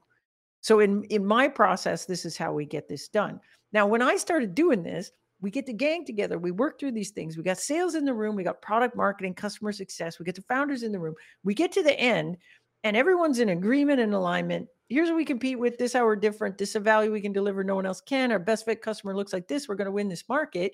So 0.61 0.81
in 0.81 1.05
in 1.05 1.25
my 1.25 1.49
process 1.49 2.05
this 2.05 2.25
is 2.25 2.37
how 2.37 2.53
we 2.53 2.65
get 2.65 2.89
this 2.89 3.09
done. 3.09 3.41
Now 3.73 3.87
when 3.87 4.03
I 4.03 4.17
started 4.17 4.55
doing 4.55 4.83
this, 4.83 5.11
we 5.41 5.51
get 5.51 5.67
the 5.67 5.73
gang 5.73 6.05
together, 6.05 6.39
we 6.39 6.51
work 6.51 6.81
through 6.81 6.93
these 6.93 7.11
things. 7.11 7.37
We 7.37 7.45
got 7.45 7.59
sales 7.59 7.95
in 7.95 8.05
the 8.05 8.15
room, 8.15 8.35
we 8.35 8.43
got 8.43 8.63
product 8.63 8.97
marketing, 8.97 9.35
customer 9.35 9.73
success, 9.73 10.19
we 10.19 10.25
get 10.25 10.35
the 10.35 10.43
founders 10.43 10.83
in 10.83 10.93
the 10.93 10.99
room. 10.99 11.15
We 11.45 11.55
get 11.55 11.73
to 11.73 11.83
the 11.83 11.99
end 11.99 12.37
and 12.85 12.97
everyone's 12.97 13.39
in 13.39 13.51
agreement 13.51 14.01
and 14.01 14.15
alignment. 14.15 14.69
Here's 14.89 15.09
what 15.09 15.17
we 15.17 15.25
compete 15.25 15.59
with. 15.59 15.77
This 15.77 15.93
how 15.93 16.05
we're 16.05 16.17
different. 16.17 16.57
This 16.57 16.71
is 16.71 16.77
a 16.77 16.81
value 16.81 17.13
we 17.13 17.21
can 17.21 17.33
deliver. 17.33 17.63
No 17.63 17.75
one 17.75 17.87
else 17.87 18.01
can. 18.01 18.33
Our 18.33 18.39
best 18.39 18.65
fit 18.65 18.81
customer 18.81 19.15
looks 19.15 19.33
like 19.33 19.47
this. 19.47 19.69
We're 19.69 19.75
going 19.75 19.87
to 19.87 19.93
win 19.93 20.09
this 20.09 20.25
market. 20.29 20.73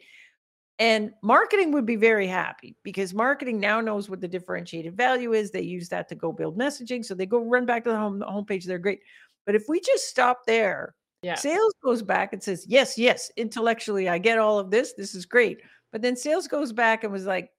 And 0.79 1.13
marketing 1.23 1.71
would 1.73 1.87
be 1.87 1.97
very 1.97 2.27
happy 2.27 2.77
because 2.83 3.15
marketing 3.15 3.61
now 3.61 3.81
knows 3.81 4.11
what 4.11 4.21
the 4.21 4.27
differentiated 4.27 4.97
value 4.97 5.33
is. 5.33 5.51
They 5.51 5.63
use 5.63 5.89
that 5.91 6.09
to 6.09 6.17
go 6.17 6.33
build 6.33 6.59
messaging. 6.59 7.05
So 7.05 7.15
they 7.15 7.27
go 7.27 7.39
run 7.39 7.65
back 7.65 7.85
to 7.85 7.91
the 7.91 7.97
home 7.97 8.21
homepage. 8.27 8.65
They're 8.65 8.79
great. 8.79 9.01
But 9.47 9.55
if 9.55 9.69
we 9.69 9.81
just 9.81 10.09
stop 10.09 10.47
there, 10.47 10.95
yeah. 11.23 11.37
sales 11.37 11.75
goes 11.85 12.03
back 12.03 12.33
and 12.33 12.43
says, 12.43 12.67
Yes, 12.69 12.99
yes, 12.99 13.31
intellectually, 13.37 14.09
I 14.09 14.19
get 14.19 14.39
all 14.39 14.59
of 14.59 14.71
this. 14.71 14.95
This 14.95 15.15
is 15.15 15.27
great. 15.27 15.59
But 15.93 16.03
then 16.03 16.17
sales 16.17 16.49
goes 16.49 16.73
back 16.73 17.05
and 17.05 17.13
was 17.13 17.25
like, 17.25 17.51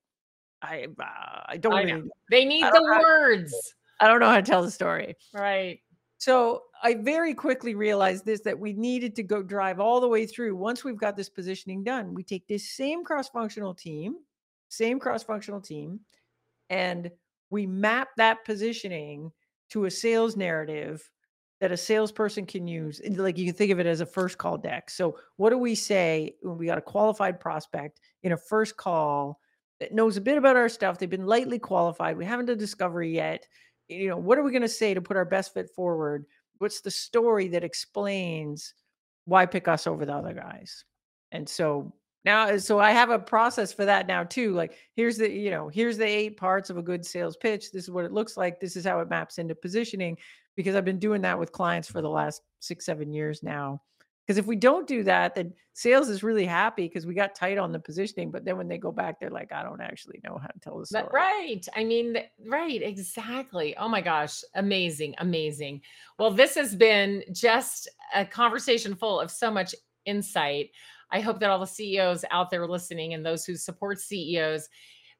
I 0.61 0.87
uh, 0.99 1.41
I 1.47 1.57
don't 1.57 1.73
I 1.73 1.83
really, 1.83 2.09
They 2.29 2.43
need 2.43 2.65
the 2.65 2.81
words. 2.81 3.53
I 4.01 4.07
don't 4.07 4.19
know 4.19 4.29
how 4.29 4.35
to 4.35 4.41
tell 4.41 4.61
the 4.61 4.71
story. 4.71 5.15
Right. 5.33 5.79
So 6.17 6.63
I 6.81 6.95
very 6.95 7.33
quickly 7.33 7.75
realized 7.75 8.25
this 8.25 8.41
that 8.41 8.57
we 8.57 8.73
needed 8.73 9.15
to 9.15 9.23
go 9.23 9.43
drive 9.43 9.79
all 9.79 9.99
the 9.99 10.07
way 10.07 10.25
through. 10.25 10.55
Once 10.55 10.83
we've 10.83 10.97
got 10.97 11.15
this 11.15 11.29
positioning 11.29 11.83
done, 11.83 12.13
we 12.13 12.23
take 12.23 12.47
this 12.47 12.69
same 12.69 13.03
cross 13.03 13.29
functional 13.29 13.73
team, 13.73 14.15
same 14.69 14.99
cross 14.99 15.23
functional 15.23 15.61
team, 15.61 15.99
and 16.69 17.11
we 17.49 17.65
map 17.65 18.09
that 18.17 18.45
positioning 18.45 19.31
to 19.69 19.85
a 19.85 19.91
sales 19.91 20.35
narrative 20.35 21.09
that 21.61 21.71
a 21.71 21.77
salesperson 21.77 22.45
can 22.45 22.67
use. 22.67 23.01
Like 23.09 23.37
you 23.37 23.45
can 23.45 23.55
think 23.55 23.71
of 23.71 23.79
it 23.79 23.85
as 23.85 24.01
a 24.01 24.05
first 24.05 24.37
call 24.37 24.57
deck. 24.57 24.89
So, 24.89 25.17
what 25.37 25.49
do 25.49 25.57
we 25.57 25.75
say 25.75 26.35
when 26.41 26.57
we 26.57 26.65
got 26.65 26.77
a 26.77 26.81
qualified 26.81 27.39
prospect 27.39 27.99
in 28.23 28.33
a 28.33 28.37
first 28.37 28.77
call 28.77 29.39
that 29.79 29.93
knows 29.93 30.17
a 30.17 30.21
bit 30.21 30.37
about 30.37 30.57
our 30.57 30.69
stuff? 30.69 30.97
They've 30.97 31.09
been 31.09 31.25
lightly 31.25 31.59
qualified. 31.59 32.17
We 32.17 32.25
haven't 32.25 32.47
done 32.47 32.57
discovery 32.57 33.13
yet 33.13 33.47
you 33.87 34.09
know, 34.09 34.17
what 34.17 34.37
are 34.37 34.43
we 34.43 34.51
going 34.51 34.61
to 34.61 34.69
say 34.69 34.93
to 34.93 35.01
put 35.01 35.17
our 35.17 35.25
best 35.25 35.53
foot 35.53 35.69
forward? 35.75 36.25
What's 36.57 36.81
the 36.81 36.91
story 36.91 37.47
that 37.49 37.63
explains 37.63 38.73
why 39.25 39.45
pick 39.45 39.67
us 39.67 39.87
over 39.87 40.05
the 40.05 40.13
other 40.13 40.33
guys? 40.33 40.85
And 41.31 41.47
so 41.47 41.93
now, 42.23 42.49
uh, 42.49 42.59
so 42.59 42.79
I 42.79 42.91
have 42.91 43.11
a 43.11 43.19
process 43.19 43.71
for 43.71 43.85
that 43.85 44.07
now 44.07 44.23
too. 44.23 44.53
Like, 44.53 44.77
here's 44.95 45.17
the, 45.17 45.29
you 45.29 45.51
know, 45.51 45.67
here's 45.67 45.97
the 45.97 46.05
eight 46.05 46.37
parts 46.37 46.69
of 46.69 46.77
a 46.77 46.81
good 46.81 47.05
sales 47.05 47.37
pitch. 47.37 47.71
This 47.71 47.83
is 47.83 47.91
what 47.91 48.05
it 48.05 48.11
looks 48.11 48.35
like. 48.35 48.59
This 48.59 48.75
is 48.75 48.85
how 48.85 48.99
it 48.99 49.09
maps 49.09 49.37
into 49.37 49.53
positioning 49.53 50.17
because 50.55 50.75
I've 50.75 50.85
been 50.85 50.99
doing 50.99 51.21
that 51.21 51.37
with 51.37 51.51
clients 51.51 51.89
for 51.89 52.01
the 52.01 52.09
last 52.09 52.41
six, 52.59 52.85
seven 52.85 53.13
years 53.13 53.43
now. 53.43 53.81
Because 54.25 54.37
if 54.37 54.45
we 54.45 54.55
don't 54.55 54.87
do 54.87 55.03
that, 55.03 55.35
then 55.35 55.53
sales 55.73 56.09
is 56.09 56.23
really 56.23 56.45
happy 56.45 56.87
because 56.87 57.05
we 57.05 57.13
got 57.13 57.35
tight 57.35 57.57
on 57.57 57.71
the 57.71 57.79
positioning. 57.79 58.31
But 58.31 58.43
then 58.43 58.57
when 58.57 58.67
they 58.67 58.77
go 58.77 58.91
back, 58.91 59.19
they're 59.19 59.29
like, 59.29 59.51
I 59.51 59.61
don't 59.61 59.81
actually 59.81 60.19
know 60.23 60.39
how 60.41 60.47
to 60.47 60.59
tell 60.59 60.79
the 60.79 60.85
story. 60.85 61.05
right. 61.11 61.67
I 61.75 61.83
mean, 61.83 62.17
right. 62.47 62.81
Exactly. 62.81 63.75
Oh 63.77 63.87
my 63.87 64.01
gosh. 64.01 64.41
Amazing. 64.55 65.15
Amazing. 65.19 65.81
Well, 66.17 66.31
this 66.31 66.55
has 66.55 66.75
been 66.75 67.23
just 67.31 67.87
a 68.15 68.25
conversation 68.25 68.95
full 68.95 69.19
of 69.19 69.29
so 69.29 69.51
much 69.51 69.75
insight. 70.05 70.71
I 71.11 71.19
hope 71.19 71.39
that 71.39 71.49
all 71.49 71.59
the 71.59 71.67
CEOs 71.67 72.25
out 72.31 72.49
there 72.49 72.67
listening 72.67 73.13
and 73.13 73.23
those 73.23 73.45
who 73.45 73.55
support 73.55 73.99
CEOs 73.99 74.69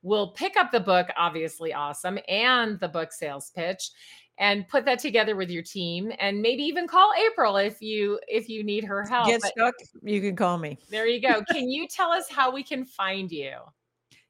will 0.01 0.32
pick 0.32 0.56
up 0.56 0.72
the 0.72 0.80
book, 0.80 1.08
obviously 1.18 1.74
awesome, 1.74 2.20
and 2.28 2.80
the 2.80 2.88
book 2.88 3.12
sales 3.12 3.51
pitch 3.56 3.89
and 4.38 4.68
put 4.68 4.86
that 4.86 5.00
together 5.00 5.36
with 5.36 5.50
your 5.50 5.64
team 5.64 6.12
and 6.20 6.42
maybe 6.42 6.64
even 6.64 6.88
call 6.88 7.12
April 7.32 7.58
if 7.58 7.82
you 7.82 8.20
if 8.28 8.50
you 8.50 8.64
need 8.64 8.84
her 8.84 9.04
help. 9.06 9.28
Get 9.28 9.42
stuck, 9.42 9.76
you 10.04 10.22
can 10.22 10.36
call 10.36 10.58
me. 10.58 10.78
There 10.90 11.08
you 11.08 11.22
go. 11.22 11.42
can 11.52 11.70
you 11.70 11.88
tell 11.88 12.12
us 12.12 12.30
how 12.30 12.52
we 12.52 12.64
can 12.64 12.86
find 12.86 13.32
you? 13.32 13.54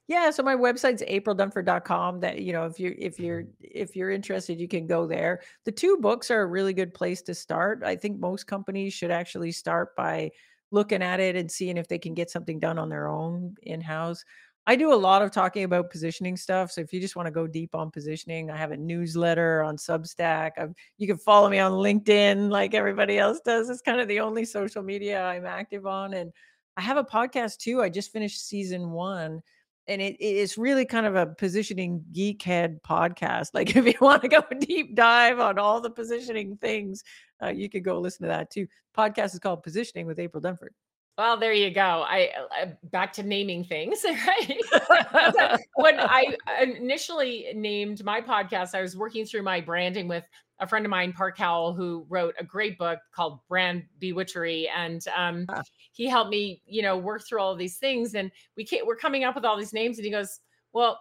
Yeah, 0.08 0.30
so 0.30 0.43
my 0.43 0.56
website's 0.56 1.01
aprildunford.com 1.01 2.20
that 2.20 2.41
you 2.41 2.53
know 2.53 2.66
if 2.66 2.80
you're 2.80 2.93
if 2.97 3.20
you're 3.20 3.45
if 3.60 3.95
you're 3.95 4.12
interested 4.12 4.60
you 4.60 4.68
can 4.68 4.86
go 4.86 5.08
there. 5.08 5.41
The 5.66 5.72
two 5.72 5.97
books 5.97 6.30
are 6.30 6.41
a 6.41 6.47
really 6.47 6.74
good 6.74 6.93
place 6.93 7.22
to 7.24 7.34
start. 7.34 7.82
I 7.84 7.95
think 7.95 8.20
most 8.20 8.45
companies 8.45 8.93
should 8.93 9.12
actually 9.12 9.51
start 9.51 9.95
by 9.95 10.32
looking 10.72 11.01
at 11.01 11.20
it 11.20 11.36
and 11.36 11.51
seeing 11.51 11.78
if 11.78 11.88
they 11.88 11.97
can 11.97 12.14
get 12.14 12.30
something 12.30 12.60
done 12.60 12.78
on 12.78 12.89
their 12.89 13.08
own 13.08 13.56
in-house. 13.64 14.24
I 14.68 14.76
do 14.76 14.91
a 14.91 14.95
lot 14.95 15.22
of 15.22 15.32
talking 15.32 15.63
about 15.63 15.91
positioning 15.91 16.36
stuff. 16.36 16.72
So 16.72 16.82
if 16.82 16.91
you 16.91 16.99
just 16.99 17.16
want 17.16 17.28
to 17.28 17.32
go 17.32 17.45
deep 17.45 17.76
on 17.76 17.91
positioning, 17.91 18.49
I 18.49 18.57
have 18.57 18.72
a 18.72 18.78
newsletter 18.78 19.61
on 19.61 19.78
Substack. 19.78 20.51
I've, 20.57 20.74
you 20.97 21.05
can 21.05 21.18
follow 21.18 21.49
me 21.49 21.59
on 21.59 21.74
LinkedIn 21.74 22.49
like 22.49 22.74
everybody 22.74 23.20
else 23.20 23.39
does. 23.45 23.70
It's 23.70 23.82
kind 23.82 24.01
of 24.01 24.07
the 24.07 24.22
only 24.22 24.43
social 24.43 24.82
media 24.82 25.24
I'm 25.24 25.45
active 25.45 25.86
on. 25.86 26.16
And 26.16 26.32
I 26.78 26.82
have 26.82 26.97
a 26.97 27.03
podcast 27.03 27.57
too. 27.57 27.84
I 27.84 27.89
just 27.89 28.11
finished 28.11 28.47
season 28.47 28.91
one. 28.91 29.41
And 29.88 30.01
it, 30.01 30.16
it's 30.20 30.57
really 30.57 30.84
kind 30.84 31.05
of 31.05 31.16
a 31.16 31.28
positioning 31.28 32.03
geekhead 32.11 32.82
podcast. 32.82 33.49
Like 33.53 33.76
if 33.76 33.86
you 33.86 33.93
want 34.01 34.24
to 34.24 34.28
go 34.28 34.43
deep 34.59 34.95
dive 34.95 35.39
on 35.39 35.59
all 35.59 35.80
the 35.80 35.91
positioning 35.91 36.57
things, 36.57 37.03
uh, 37.41 37.49
you 37.49 37.70
could 37.70 37.84
go 37.84 37.99
listen 37.99 38.24
to 38.24 38.30
that 38.30 38.49
too. 38.49 38.66
Podcast 38.97 39.34
is 39.34 39.39
called 39.39 39.61
Positioning 39.61 40.07
with 40.07 40.18
April 40.18 40.41
Dunford. 40.41 40.70
Well, 41.18 41.38
there 41.38 41.53
you 41.53 41.72
go. 41.72 42.03
I 42.05 42.30
uh, 42.61 42.66
back 42.91 43.13
to 43.13 43.24
naming 43.24 43.63
things, 43.63 44.03
right? 44.03 45.59
when 45.76 45.99
I 45.99 46.36
initially 46.61 47.47
named 47.55 48.03
my 48.03 48.20
podcast, 48.20 48.76
I 48.76 48.82
was 48.82 48.97
working 48.97 49.26
through 49.26 49.43
my 49.43 49.61
branding 49.61 50.09
with 50.09 50.26
a 50.59 50.68
friend 50.68 50.86
of 50.86 50.89
mine, 50.89 51.13
Park 51.13 51.38
Howell, 51.38 51.74
who 51.74 52.05
wrote 52.09 52.36
a 52.38 52.43
great 52.43 52.78
book 52.78 52.99
called 53.13 53.39
Brand 53.47 53.84
Bewitchery, 54.01 54.68
and 54.76 55.05
um, 55.16 55.45
ah. 55.49 55.61
he 55.93 56.07
helped 56.07 56.32
me, 56.32 56.61
you 56.66 56.82
know, 56.82 56.97
work 56.97 57.26
through 57.26 57.39
all 57.39 57.55
these 57.55 57.78
things. 57.78 58.16
And 58.16 58.30
we 58.57 58.66
can't, 58.66 58.86
we're 58.86 58.95
coming 58.95 59.24
up 59.24 59.36
with 59.36 59.45
all 59.45 59.57
these 59.57 59.74
names, 59.74 59.97
and 59.97 60.05
he 60.05 60.11
goes, 60.11 60.39
"Well, 60.74 60.99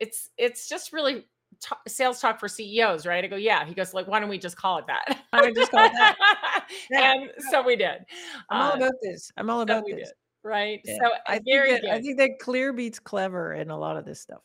it's 0.00 0.30
it's 0.36 0.68
just 0.68 0.92
really 0.92 1.24
t- 1.62 1.90
sales 1.90 2.20
talk 2.20 2.40
for 2.40 2.48
CEOs, 2.48 3.06
right? 3.06 3.24
I 3.24 3.26
go, 3.28 3.36
yeah. 3.36 3.64
He 3.64 3.74
goes, 3.74 3.94
like, 3.94 4.08
why 4.08 4.20
don't 4.20 4.28
we 4.28 4.38
just 4.38 4.56
call 4.56 4.78
it 4.78 4.86
that? 4.88 5.22
I 5.32 5.40
would 5.42 5.54
just 5.54 5.70
call 5.70 5.84
it 5.84 5.92
that. 5.92 6.16
Yeah. 6.90 7.12
and 7.12 7.30
so 7.50 7.62
we 7.62 7.76
did. 7.76 8.06
I'm 8.48 8.62
all 8.62 8.72
uh, 8.72 8.76
about 8.76 8.94
this. 9.02 9.30
I'm 9.36 9.50
all 9.50 9.60
about 9.60 9.84
this. 9.84 10.08
Did, 10.08 10.08
right. 10.42 10.80
Yeah. 10.84 10.96
So 11.02 11.10
I 11.26 11.38
think 11.38 11.82
that, 11.82 11.90
I 11.90 12.00
think 12.00 12.16
that 12.18 12.38
clear 12.40 12.72
beats 12.72 12.98
clever 12.98 13.52
in 13.52 13.68
a 13.70 13.78
lot 13.78 13.96
of 13.96 14.06
this 14.06 14.20
stuff. 14.20 14.40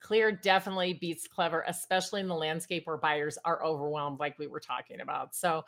Clear 0.00 0.32
definitely 0.32 0.94
beats 0.94 1.26
clever, 1.26 1.64
especially 1.68 2.20
in 2.20 2.28
the 2.28 2.34
landscape 2.34 2.86
where 2.86 2.98
buyers 2.98 3.38
are 3.44 3.64
overwhelmed, 3.64 4.20
like 4.20 4.38
we 4.38 4.46
were 4.46 4.60
talking 4.60 5.00
about. 5.00 5.34
So 5.34 5.64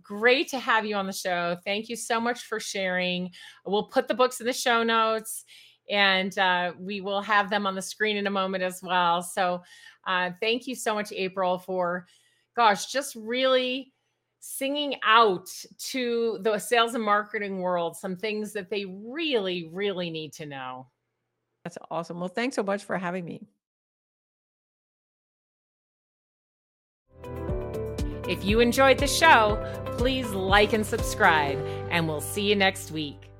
great 0.00 0.48
to 0.48 0.58
have 0.58 0.86
you 0.86 0.94
on 0.96 1.06
the 1.06 1.12
show. 1.12 1.58
Thank 1.64 1.88
you 1.90 1.96
so 1.96 2.18
much 2.20 2.44
for 2.44 2.58
sharing. 2.58 3.30
We'll 3.66 3.88
put 3.88 4.08
the 4.08 4.14
books 4.14 4.40
in 4.40 4.46
the 4.46 4.52
show 4.54 4.82
notes 4.82 5.44
and 5.90 6.38
uh, 6.38 6.72
we 6.78 7.00
will 7.00 7.22
have 7.22 7.50
them 7.50 7.66
on 7.66 7.74
the 7.74 7.82
screen 7.82 8.16
in 8.16 8.26
a 8.26 8.30
moment 8.30 8.62
as 8.62 8.82
well. 8.82 9.22
So, 9.22 9.62
uh, 10.06 10.30
thank 10.40 10.66
you 10.66 10.74
so 10.74 10.94
much, 10.94 11.12
April, 11.12 11.58
for 11.58 12.06
gosh, 12.56 12.86
just 12.86 13.14
really 13.14 13.92
singing 14.40 14.96
out 15.04 15.48
to 15.78 16.38
the 16.42 16.58
sales 16.58 16.94
and 16.94 17.04
marketing 17.04 17.60
world 17.60 17.96
some 17.96 18.16
things 18.16 18.52
that 18.52 18.68
they 18.68 18.84
really, 18.84 19.70
really 19.72 20.10
need 20.10 20.32
to 20.32 20.46
know. 20.46 20.86
That's 21.64 21.78
awesome. 21.90 22.18
Well, 22.18 22.28
thanks 22.28 22.56
so 22.56 22.62
much 22.62 22.82
for 22.82 22.98
having 22.98 23.24
me. 23.24 23.46
If 28.28 28.44
you 28.44 28.60
enjoyed 28.60 28.98
the 28.98 29.06
show, 29.06 29.62
please 29.98 30.30
like 30.30 30.72
and 30.72 30.86
subscribe, 30.86 31.58
and 31.90 32.08
we'll 32.08 32.20
see 32.20 32.48
you 32.48 32.56
next 32.56 32.90
week. 32.90 33.31